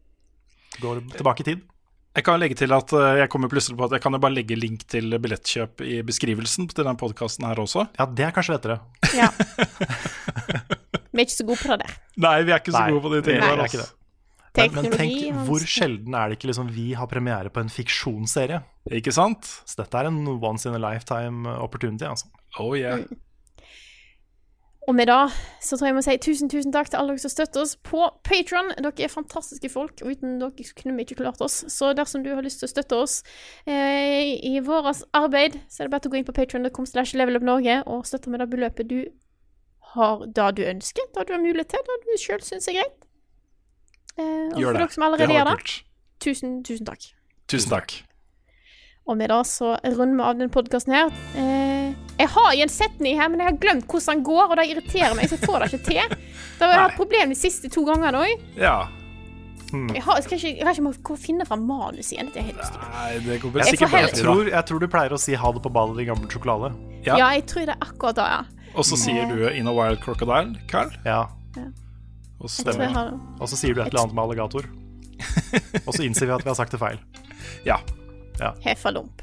[0.80, 1.68] Går tilbake i tid.
[2.12, 4.36] Jeg kan legge til at eh, jeg kommer plutselig på at jeg kan jo bare
[4.36, 7.86] legge link til billettkjøp i beskrivelsen til denne podkasten her også.
[7.98, 8.78] Ja, det er kanskje lettere.
[9.16, 9.30] Ja.
[11.12, 11.90] Vi er ikke så gode på det.
[12.24, 13.66] Nei, vi er ikke så Nei, gode på de tingene er der.
[13.66, 13.84] Altså.
[13.84, 14.64] det.
[14.72, 18.62] Men, men tenk hvor sjelden er det ikke liksom vi har premiere på en fiksjonsserie.
[18.96, 19.48] Ikke sant?
[19.68, 22.32] Så dette er en once in a lifetime opportunity, altså.
[22.60, 23.04] Oh yeah.
[24.90, 25.30] Og med det
[25.62, 27.76] så tror jeg jeg må si tusen, tusen takk til alle dere som støtter oss
[27.86, 28.72] på Patron.
[28.82, 31.60] Dere er fantastiske folk, og uten dere kunne vi ikke klart oss.
[31.70, 33.20] Så dersom du har lyst til å støtte oss
[33.62, 37.78] eh, i vårt arbeid, så er det bare å gå inn på patron.com slash levelupnorge
[37.86, 38.98] og støtte med det beløpet du
[39.94, 42.98] har det du ønsker, det du har mulighet til, det du sjøl syns er greit.
[44.18, 44.80] Eh, og Gjør for det.
[44.82, 45.76] dere som allerede gjør det, det,
[46.26, 47.12] tusen, tusen takk.
[47.52, 48.00] Tusen takk.
[49.06, 51.14] Og med det så runder vi av denne podkasten her.
[51.38, 51.71] Eh,
[52.18, 54.66] jeg har jo en setning her, men jeg har glemt hvordan den går, og det
[54.70, 56.16] irriterer meg, så jeg får det ikke til.
[56.58, 58.42] Da har jeg hatt problem de siste to gangene òg.
[58.56, 58.88] Ja.
[59.72, 62.28] Jeg har, skal ikke, jeg har ikke og finne fram manus igjen.
[62.34, 62.74] Det er helt.
[62.92, 65.34] Nei, det går vel Jeg sikkert heller- Jeg tror, jeg tror du pleier å si
[65.34, 66.74] ha det på ballet i gammel sjokolade.
[67.06, 67.16] Ja.
[67.16, 68.68] Ja, jeg tror det er akkurat da, ja.
[68.76, 70.90] Og så sier du 'In a Wild Crocodile', Carl.
[71.06, 71.26] Ja.
[72.40, 73.12] Og så, Jeg jeg har.
[73.40, 74.64] Og så sier du et eller annet med alligator.
[75.86, 76.98] Og så innser vi at vi har sagt det feil.
[77.64, 77.78] ja.
[78.64, 79.22] Heffalump.